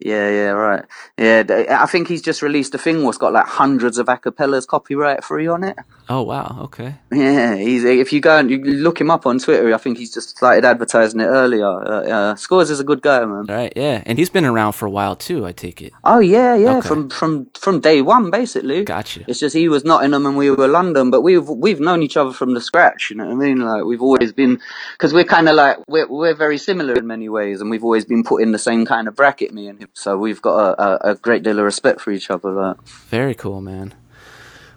Yeah, 0.00 0.28
yeah, 0.30 0.50
right. 0.50 0.84
Yeah, 1.18 1.42
they- 1.42 1.68
I 1.68 1.86
think 1.86 2.08
he's 2.08 2.22
just 2.22 2.42
released 2.42 2.74
a 2.74 2.78
thing 2.78 3.04
what's 3.04 3.18
got 3.18 3.32
like 3.32 3.46
hundreds 3.46 3.98
of 3.98 4.06
acapellas 4.06 4.66
copyright 4.66 5.24
free 5.24 5.46
on 5.46 5.64
it. 5.64 5.76
Oh 6.08 6.22
wow, 6.22 6.58
okay. 6.62 6.96
Yeah, 7.12 7.56
he's 7.56 7.84
if 7.84 8.12
you 8.12 8.20
go 8.20 8.38
and 8.38 8.50
you 8.50 8.58
look 8.62 9.00
him 9.00 9.10
up 9.10 9.26
on 9.26 9.38
Twitter, 9.38 9.72
I 9.74 9.78
think 9.78 9.98
he's 9.98 10.12
just 10.12 10.30
started 10.36 10.64
advertising 10.64 11.20
it 11.20 11.26
earlier. 11.26 11.66
Uh, 11.66 12.08
uh, 12.08 12.34
Scores 12.36 12.70
is 12.70 12.80
a 12.80 12.84
good 12.84 13.02
guy, 13.02 13.20
man. 13.24 13.46
All 13.48 13.54
right, 13.56 13.72
yeah, 13.76 14.02
and 14.06 14.18
he's 14.18 14.30
been 14.30 14.44
around 14.44 14.72
for 14.72 14.86
a 14.86 14.90
while 14.90 15.16
too. 15.16 15.46
I 15.46 15.52
take 15.52 15.80
it. 15.82 15.92
Oh 16.04 16.18
yeah, 16.18 16.54
yeah, 16.54 16.78
Okay. 16.78 16.88
from 16.88 17.10
from 17.10 17.46
from 17.58 17.80
day 17.80 18.02
one 18.02 18.30
basically. 18.30 18.84
Gotcha. 18.84 19.24
It's 19.26 19.38
just 19.40 19.54
he 19.56 19.68
was 19.68 19.84
Nottingham 19.84 20.26
and 20.26 20.36
we 20.36 20.50
were 20.50 20.68
London, 20.68 21.10
but 21.10 21.22
we've 21.22 21.48
we've 21.48 21.80
known 21.80 22.02
each 22.02 22.16
other 22.16 22.32
from 22.32 22.54
the 22.54 22.60
scratch. 22.60 23.10
You 23.10 23.16
know 23.16 23.26
what 23.26 23.32
I 23.32 23.36
mean? 23.36 23.58
Like 23.60 23.84
we've 23.84 24.02
always 24.02 24.32
been 24.32 24.60
because 24.92 25.14
we're 25.14 25.24
kind 25.24 25.48
of 25.48 25.54
like 25.54 25.78
we're 25.88 26.08
we're 26.08 26.34
very 26.34 26.58
similar 26.58 26.94
in 26.94 27.06
many 27.06 27.28
ways, 27.28 27.60
and 27.60 27.70
we've 27.70 27.84
always 27.84 28.04
been 28.04 28.22
put 28.24 28.42
in 28.42 28.52
the 28.52 28.58
same 28.58 28.84
kind 28.86 29.08
of 29.08 29.14
bracket, 29.16 29.52
me 29.54 29.61
and 29.68 29.78
him. 29.78 29.88
So 29.92 30.16
we've 30.16 30.42
got 30.42 30.78
a, 30.78 30.82
a, 30.82 31.10
a 31.12 31.14
great 31.14 31.42
deal 31.42 31.58
of 31.58 31.64
respect 31.64 32.00
for 32.00 32.10
each 32.10 32.30
other. 32.30 32.50
Like. 32.50 32.82
Very 32.86 33.34
cool, 33.34 33.60
man. 33.60 33.94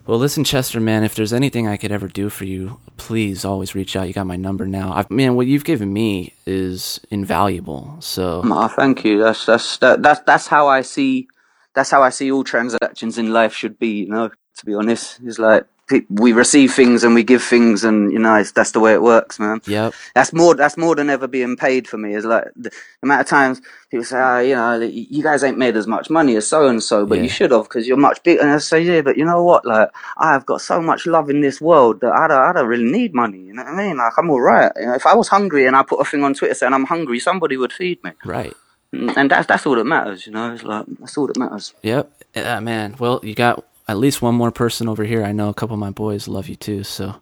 Well, 0.08 0.20
listen, 0.20 0.44
Chester, 0.44 0.80
man. 0.80 1.04
If 1.04 1.16
there's 1.16 1.34
anything 1.34 1.68
I 1.68 1.78
could 1.78 1.92
ever 1.92 2.08
do 2.08 2.30
for 2.30 2.46
you, 2.46 2.80
please 2.98 3.44
always 3.44 3.74
reach 3.74 3.96
out. 3.96 4.08
You 4.08 4.14
got 4.14 4.28
my 4.28 4.36
number 4.36 4.68
now. 4.68 4.92
I, 4.94 5.06
man, 5.10 5.36
what 5.36 5.48
you've 5.48 5.66
given 5.66 5.92
me 5.92 6.34
is 6.46 7.00
invaluable. 7.10 7.98
So 8.02 8.42
Oh, 8.46 8.68
thank 8.68 9.04
you. 9.04 9.18
That's 9.18 9.46
that's 9.48 9.78
that, 9.78 10.04
that's 10.04 10.20
that's 10.22 10.48
how 10.48 10.68
I 10.68 10.82
see. 10.82 11.28
That's 11.74 11.90
how 11.90 12.04
I 12.04 12.10
see 12.10 12.32
all 12.32 12.44
transactions 12.44 13.18
in 13.18 13.34
life 13.34 13.54
should 13.54 13.80
be. 13.80 14.04
You 14.04 14.10
know, 14.10 14.30
to 14.30 14.66
be 14.66 14.76
honest, 14.76 15.20
it's 15.24 15.40
like 15.40 15.66
we 16.10 16.34
receive 16.34 16.74
things 16.74 17.04
and 17.04 17.14
we 17.14 17.24
give 17.24 17.44
things, 17.44 17.84
and 17.84 18.12
you 18.12 18.18
know, 18.18 18.34
it's, 18.36 18.52
that's 18.52 18.72
the 18.72 18.80
way 18.80 18.94
it 18.94 19.04
works, 19.04 19.40
man. 19.40 19.62
yeah 19.68 19.92
That's 20.16 20.34
more. 20.34 20.56
That's 20.56 20.78
more 20.78 20.96
than 20.96 21.12
ever 21.12 21.28
being 21.28 21.56
paid 21.56 21.88
for 21.88 21.98
me. 21.98 22.16
Is 22.16 22.26
like 22.26 22.46
the 22.56 22.72
amount 23.04 23.22
of 23.22 23.28
times 23.28 23.62
people 23.92 24.04
say, 24.04 24.18
"Ah, 24.18 24.40
you 24.40 24.56
know, 24.56 24.80
you 24.80 25.22
guys 25.22 25.44
ain't 25.44 25.60
made 25.60 25.78
as 25.78 25.86
much 25.86 26.10
money 26.10 26.36
as 26.38 26.48
so 26.48 26.68
and 26.68 26.82
so, 26.82 27.06
but 27.06 27.18
Yeah. 27.20 27.24
you 27.26 27.30
should 27.30 27.52
have 27.52 27.64
because 27.66 27.88
you're 27.88 27.98
much 27.98 28.24
bigger." 28.24 28.42
And 28.42 28.50
I 28.50 28.58
say, 28.58 28.82
"Yeah, 28.82 29.02
but 29.02 29.16
you 29.16 29.26
know 29.26 29.44
what? 29.44 29.64
Like, 29.64 29.90
I've 30.18 30.46
got 30.48 30.62
so 30.62 30.82
much 30.82 31.06
love 31.06 31.30
in 31.30 31.42
this 31.42 31.62
world 31.62 32.02
that 32.02 32.14
I 32.14 32.28
don't, 32.28 32.42
I 32.42 32.52
don't 32.54 32.68
really 32.68 32.92
need 32.92 33.14
money. 33.14 33.42
You 33.42 33.54
know 33.54 33.64
what 33.64 33.74
I 33.74 33.78
mean? 33.78 33.98
Like, 33.98 34.14
I'm 34.18 34.30
all 34.32 34.42
right. 34.42 34.72
You 34.78 34.88
know, 34.88 34.96
if 34.96 35.06
I 35.06 35.14
was 35.14 35.28
hungry 35.28 35.68
and 35.68 35.76
I 35.76 35.84
put 35.84 36.00
a 36.02 36.06
thing 36.06 36.24
on 36.24 36.34
Twitter 36.34 36.56
saying 36.56 36.74
I'm 36.74 36.86
hungry, 36.86 37.20
somebody 37.20 37.58
would 37.58 37.72
feed 37.72 38.04
me, 38.04 38.12
Right. 38.26 38.56
and 38.92 39.30
that's 39.30 39.46
that's 39.46 39.68
all 39.68 39.76
that 39.76 39.86
matters. 39.86 40.26
You 40.26 40.34
know, 40.34 40.52
it's 40.52 40.64
like 40.64 40.86
that's 41.00 41.16
all 41.16 41.28
that 41.28 41.38
matters. 41.38 41.74
Yep. 41.84 42.12
Yeah, 42.36 42.60
man. 42.60 42.96
Well, 42.98 43.20
you 43.22 43.36
got 43.36 43.64
at 43.88 43.98
least 43.98 44.22
one 44.22 44.36
more 44.36 44.52
person 44.52 44.88
over 44.88 45.04
here. 45.04 45.24
I 45.24 45.32
know 45.32 45.50
a 45.50 45.54
couple 45.54 45.74
of 45.74 45.80
my 45.80 45.92
boys 45.92 46.28
love 46.28 46.48
you 46.48 46.56
too. 46.56 46.84
So, 46.84 47.16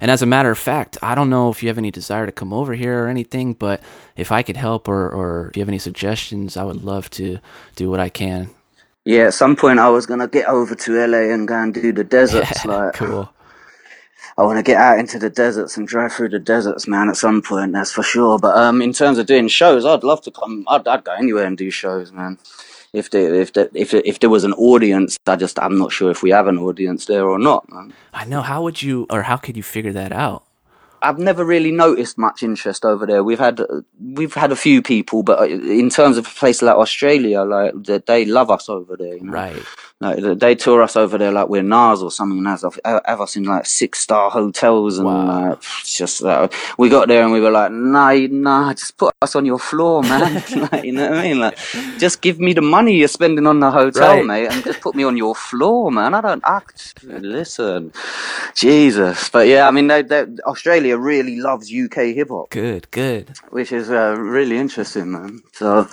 and 0.00 0.10
as 0.10 0.22
a 0.22 0.26
matter 0.26 0.50
of 0.50 0.58
fact, 0.58 0.98
I 1.02 1.14
don't 1.14 1.30
know 1.30 1.50
if 1.50 1.62
you 1.62 1.68
have 1.68 1.78
any 1.78 1.90
desire 1.90 2.26
to 2.26 2.32
come 2.32 2.52
over 2.52 2.74
here 2.74 3.04
or 3.04 3.08
anything, 3.08 3.54
but 3.54 3.80
if 4.16 4.30
I 4.30 4.42
could 4.42 4.56
help 4.56 4.88
or 4.88 5.08
or 5.08 5.48
if 5.48 5.56
you 5.56 5.62
have 5.62 5.68
any 5.68 5.78
suggestions, 5.78 6.56
I 6.56 6.64
would 6.64 6.84
love 6.84 7.10
to 7.10 7.38
do 7.74 7.90
what 7.90 8.00
I 8.00 8.08
can. 8.08 8.50
Yeah, 9.04 9.26
at 9.26 9.34
some 9.34 9.56
point 9.56 9.78
I 9.78 9.88
was 9.88 10.06
gonna 10.06 10.28
get 10.28 10.46
over 10.48 10.74
to 10.74 11.06
LA 11.06 11.32
and 11.32 11.48
go 11.48 11.54
and 11.54 11.74
do 11.74 11.92
the 11.92 12.04
deserts. 12.04 12.64
like, 12.64 12.94
cool. 12.94 13.32
I 14.38 14.42
want 14.42 14.58
to 14.58 14.62
get 14.62 14.76
out 14.76 14.98
into 14.98 15.18
the 15.18 15.30
deserts 15.30 15.78
and 15.78 15.88
drive 15.88 16.12
through 16.12 16.28
the 16.28 16.38
deserts, 16.38 16.86
man. 16.86 17.08
At 17.08 17.16
some 17.16 17.40
point, 17.40 17.72
that's 17.72 17.92
for 17.92 18.02
sure. 18.02 18.38
But 18.38 18.54
um, 18.54 18.82
in 18.82 18.92
terms 18.92 19.16
of 19.16 19.24
doing 19.24 19.48
shows, 19.48 19.86
I'd 19.86 20.04
love 20.04 20.20
to 20.22 20.30
come. 20.30 20.64
I'd, 20.68 20.86
I'd 20.86 21.04
go 21.04 21.12
anywhere 21.12 21.46
and 21.46 21.56
do 21.56 21.70
shows, 21.70 22.12
man. 22.12 22.38
If 22.92 23.10
there, 23.10 23.34
if 23.34 23.52
there, 23.52 23.68
if 23.74 23.92
if 23.94 24.20
there 24.20 24.30
was 24.30 24.44
an 24.44 24.54
audience, 24.54 25.18
I 25.26 25.36
just 25.36 25.58
I'm 25.58 25.76
not 25.78 25.92
sure 25.92 26.10
if 26.10 26.22
we 26.22 26.30
have 26.30 26.46
an 26.46 26.58
audience 26.58 27.06
there 27.06 27.26
or 27.26 27.38
not, 27.38 27.70
man. 27.70 27.92
I 28.14 28.24
know. 28.24 28.42
How 28.42 28.62
would 28.62 28.82
you 28.82 29.06
or 29.10 29.22
how 29.22 29.36
could 29.36 29.56
you 29.56 29.62
figure 29.62 29.92
that 29.92 30.12
out? 30.12 30.45
I've 31.02 31.18
never 31.18 31.44
really 31.44 31.72
noticed 31.72 32.18
much 32.18 32.42
interest 32.42 32.84
over 32.84 33.06
there. 33.06 33.22
We've 33.24 33.38
had 33.38 33.60
we've 34.00 34.34
had 34.34 34.52
a 34.52 34.56
few 34.56 34.82
people, 34.82 35.22
but 35.22 35.50
in 35.50 35.90
terms 35.90 36.16
of 36.18 36.26
a 36.26 36.30
place 36.30 36.62
like 36.62 36.76
Australia, 36.76 37.42
like 37.42 37.72
they, 37.84 37.98
they 37.98 38.24
love 38.24 38.50
us 38.50 38.68
over 38.68 38.96
there. 38.96 39.16
You 39.16 39.24
know? 39.24 39.32
Right. 39.32 39.62
Like 40.00 40.38
they- 40.38 40.54
tour 40.56 40.82
us 40.82 40.96
over 40.96 41.16
there 41.18 41.32
like 41.32 41.48
we're 41.48 41.62
Nas 41.62 42.02
or 42.02 42.10
something, 42.10 42.38
and 42.38 42.46
have, 43.06 43.20
us 43.20 43.36
in 43.36 43.44
like 43.44 43.66
six 43.66 43.98
star 44.00 44.30
hotels, 44.30 44.98
and 44.98 45.06
Wow. 45.06 45.48
like, 45.50 45.62
just 45.84 46.22
we 46.78 46.88
got 46.88 47.08
there 47.08 47.22
and 47.22 47.32
we 47.32 47.40
were 47.40 47.50
like, 47.50 47.72
nah, 47.72 48.12
nah, 48.30 48.72
just 48.74 48.96
put 48.96 49.14
us 49.22 49.34
on 49.36 49.46
your 49.46 49.58
floor, 49.58 50.02
man. 50.02 50.42
like, 50.72 50.84
you 50.84 50.92
know 50.92 51.08
what 51.10 51.18
I 51.18 51.22
mean? 51.22 51.38
Like, 51.40 51.58
just 51.98 52.20
give 52.20 52.38
me 52.38 52.52
the 52.52 52.62
money 52.62 52.94
you're 52.96 53.08
spending 53.08 53.46
on 53.46 53.60
the 53.60 53.70
hotel, 53.70 54.16
Right. 54.16 54.24
mate, 54.26 54.46
and 54.50 54.62
just 54.64 54.80
put 54.80 54.94
me 54.94 55.04
on 55.04 55.16
your 55.16 55.34
floor, 55.48 55.90
man. 55.90 56.12
I 56.14 56.20
don't, 56.20 56.42
act. 56.44 56.94
listen, 57.04 57.92
Jesus, 58.54 59.28
but 59.30 59.48
yeah, 59.48 59.66
I 59.66 59.70
mean, 59.70 59.86
they, 59.86 60.02
they, 60.02 60.26
Australia 60.44 60.85
really 60.92 61.36
loves 61.36 61.72
UK 61.72 62.14
hip 62.14 62.28
hop 62.28 62.50
Good. 62.50 62.90
Good. 62.90 63.32
which 63.50 63.72
is 63.72 63.90
uh, 63.90 64.16
really 64.18 64.56
interesting, 64.56 65.12
man. 65.12 65.42
So, 65.52 65.88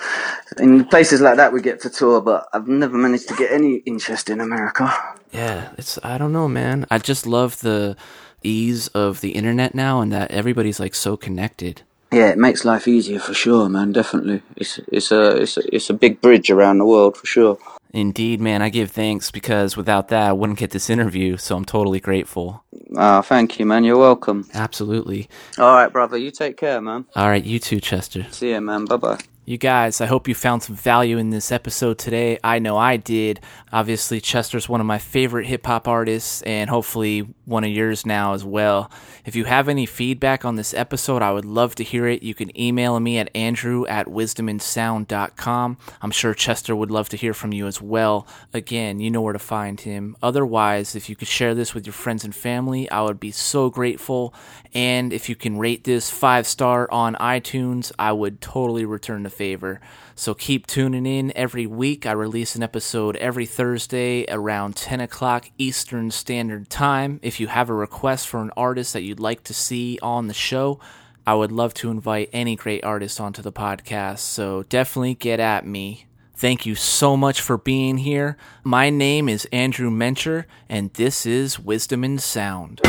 in 0.57 0.85
places 0.85 1.21
like 1.21 1.37
that, 1.37 1.53
we 1.53 1.61
get 1.61 1.81
to 1.81 1.89
tour, 1.89 2.21
but 2.21 2.47
I've 2.53 2.67
never 2.67 2.97
managed 2.97 3.27
to 3.29 3.35
get 3.35 3.51
any 3.51 3.77
interest 3.85 4.29
in 4.29 4.39
America. 4.41 4.91
Yeah, 5.31 5.71
it's 5.77 5.97
I 6.03 6.17
don't 6.17 6.31
know, 6.31 6.47
man. 6.47 6.85
I 6.91 6.99
just 6.99 7.25
love 7.25 7.61
the 7.61 7.95
ease 8.43 8.87
of 8.89 9.21
the 9.21 9.31
internet 9.31 9.73
now 9.73 10.01
and 10.01 10.11
that 10.11 10.31
everybody's 10.31 10.79
like 10.79 10.93
so 10.95 11.17
connected. 11.17 11.81
Yeah, 12.13 12.29
it 12.29 12.37
makes 12.37 12.63
life 12.65 12.87
easier 12.87 13.19
for 13.19 13.33
sure, 13.33 13.69
man. 13.69 13.91
Definitely, 13.91 14.41
it's 14.55 14.79
it's 14.91 15.11
a 15.11 15.41
it's 15.41 15.57
a, 15.57 15.75
it's 15.75 15.89
a 15.89 15.93
big 15.93 16.21
bridge 16.21 16.49
around 16.49 16.77
the 16.77 16.85
world 16.85 17.17
for 17.17 17.25
sure. 17.25 17.57
Indeed, 17.93 18.41
man. 18.41 18.61
I 18.61 18.69
give 18.69 18.89
thanks 18.91 19.29
because 19.29 19.77
without 19.77 20.07
that, 20.07 20.29
I 20.29 20.33
wouldn't 20.33 20.57
get 20.57 20.71
this 20.71 20.89
interview. 20.89 21.37
So 21.37 21.55
I'm 21.55 21.65
totally 21.65 21.99
grateful. 21.99 22.63
Ah, 22.97 23.21
thank 23.21 23.59
you, 23.59 23.65
man. 23.65 23.83
You're 23.83 23.97
welcome. 23.97 24.47
Absolutely. 24.53 25.29
All 25.59 25.73
right, 25.73 25.91
brother. 25.91 26.17
You 26.17 26.31
take 26.31 26.57
care, 26.57 26.81
man. 26.81 27.05
All 27.15 27.27
right, 27.27 27.43
you 27.43 27.59
too, 27.59 27.79
Chester. 27.79 28.25
See 28.31 28.51
ya, 28.51 28.59
man. 28.59 28.85
Bye 28.85 28.97
bye. 28.97 29.19
You 29.45 29.57
guys, 29.57 29.99
I 29.99 30.05
hope 30.05 30.29
you 30.29 30.35
found 30.35 30.63
some 30.63 30.77
value 30.77 31.17
in 31.17 31.29
this 31.29 31.51
episode 31.51 31.97
today. 31.97 32.39
I 32.45 32.59
know 32.59 32.77
I 32.77 32.95
did. 32.95 33.41
Obviously, 33.73 34.21
Chester's 34.21 34.69
one 34.69 34.79
of 34.79 34.87
my 34.87 34.99
favorite 34.99 35.47
hip 35.47 35.65
hop 35.65 35.85
artists, 35.85 36.41
and 36.43 36.69
hopefully 36.69 37.27
one 37.43 37.65
of 37.65 37.69
yours 37.69 38.05
now 38.05 38.35
as 38.35 38.45
well. 38.45 38.89
If 39.25 39.35
you 39.35 39.43
have 39.43 39.67
any 39.67 39.85
feedback 39.85 40.45
on 40.45 40.55
this 40.55 40.73
episode, 40.73 41.21
I 41.21 41.33
would 41.33 41.43
love 41.43 41.75
to 41.75 41.83
hear 41.83 42.07
it. 42.07 42.23
You 42.23 42.33
can 42.33 42.57
email 42.57 42.97
me 43.01 43.17
at 43.17 43.35
andrew 43.35 43.85
at 43.87 44.07
wisdominsound.com. 44.07 45.77
I'm 46.01 46.11
sure 46.11 46.33
Chester 46.33 46.73
would 46.73 46.91
love 46.91 47.09
to 47.09 47.17
hear 47.17 47.33
from 47.33 47.51
you 47.51 47.67
as 47.67 47.81
well. 47.81 48.25
Again, 48.53 49.01
you 49.01 49.11
know 49.11 49.21
where 49.21 49.33
to 49.33 49.39
find 49.39 49.81
him. 49.81 50.15
Otherwise, 50.23 50.95
if 50.95 51.09
you 51.09 51.17
could 51.17 51.27
share 51.27 51.53
this 51.53 51.73
with 51.73 51.85
your 51.85 51.93
friends 51.93 52.23
and 52.23 52.33
family, 52.33 52.89
I 52.89 53.01
would 53.01 53.19
be 53.19 53.31
so 53.31 53.69
grateful. 53.69 54.33
And 54.73 55.11
if 55.11 55.27
you 55.27 55.35
can 55.35 55.57
rate 55.57 55.83
this 55.83 56.09
five 56.09 56.47
star 56.47 56.89
on 56.89 57.15
iTunes, 57.15 57.91
I 57.99 58.13
would 58.13 58.39
totally 58.39 58.85
return 58.85 59.23
the 59.23 59.32
favor. 59.33 59.81
So 60.15 60.33
keep 60.33 60.67
tuning 60.67 61.05
in 61.05 61.35
every 61.35 61.65
week. 61.65 62.05
I 62.05 62.11
release 62.11 62.55
an 62.55 62.63
episode 62.63 63.15
every 63.17 63.45
Thursday 63.45 64.25
around 64.29 64.75
10 64.75 64.99
o'clock 65.01 65.49
Eastern 65.57 66.11
Standard 66.11 66.69
Time. 66.69 67.19
If 67.21 67.39
you 67.39 67.47
have 67.47 67.69
a 67.69 67.73
request 67.73 68.27
for 68.27 68.41
an 68.41 68.51
artist 68.55 68.93
that 68.93 69.03
you'd 69.03 69.19
like 69.19 69.43
to 69.45 69.53
see 69.53 69.99
on 70.01 70.27
the 70.27 70.33
show, 70.33 70.79
I 71.25 71.33
would 71.35 71.51
love 71.51 71.73
to 71.75 71.89
invite 71.89 72.29
any 72.33 72.55
great 72.55 72.83
artist 72.83 73.19
onto 73.19 73.41
the 73.41 73.51
podcast. 73.51 74.19
So 74.19 74.63
definitely 74.63 75.15
get 75.15 75.39
at 75.39 75.65
me. 75.65 76.07
Thank 76.35 76.65
you 76.65 76.75
so 76.75 77.15
much 77.15 77.39
for 77.39 77.57
being 77.57 77.97
here. 77.99 78.37
My 78.63 78.89
name 78.89 79.29
is 79.29 79.47
Andrew 79.53 79.89
Mencher, 79.89 80.45
and 80.67 80.91
this 80.93 81.25
is 81.25 81.59
Wisdom 81.59 82.03
in 82.03 82.19
Sound. 82.19 82.81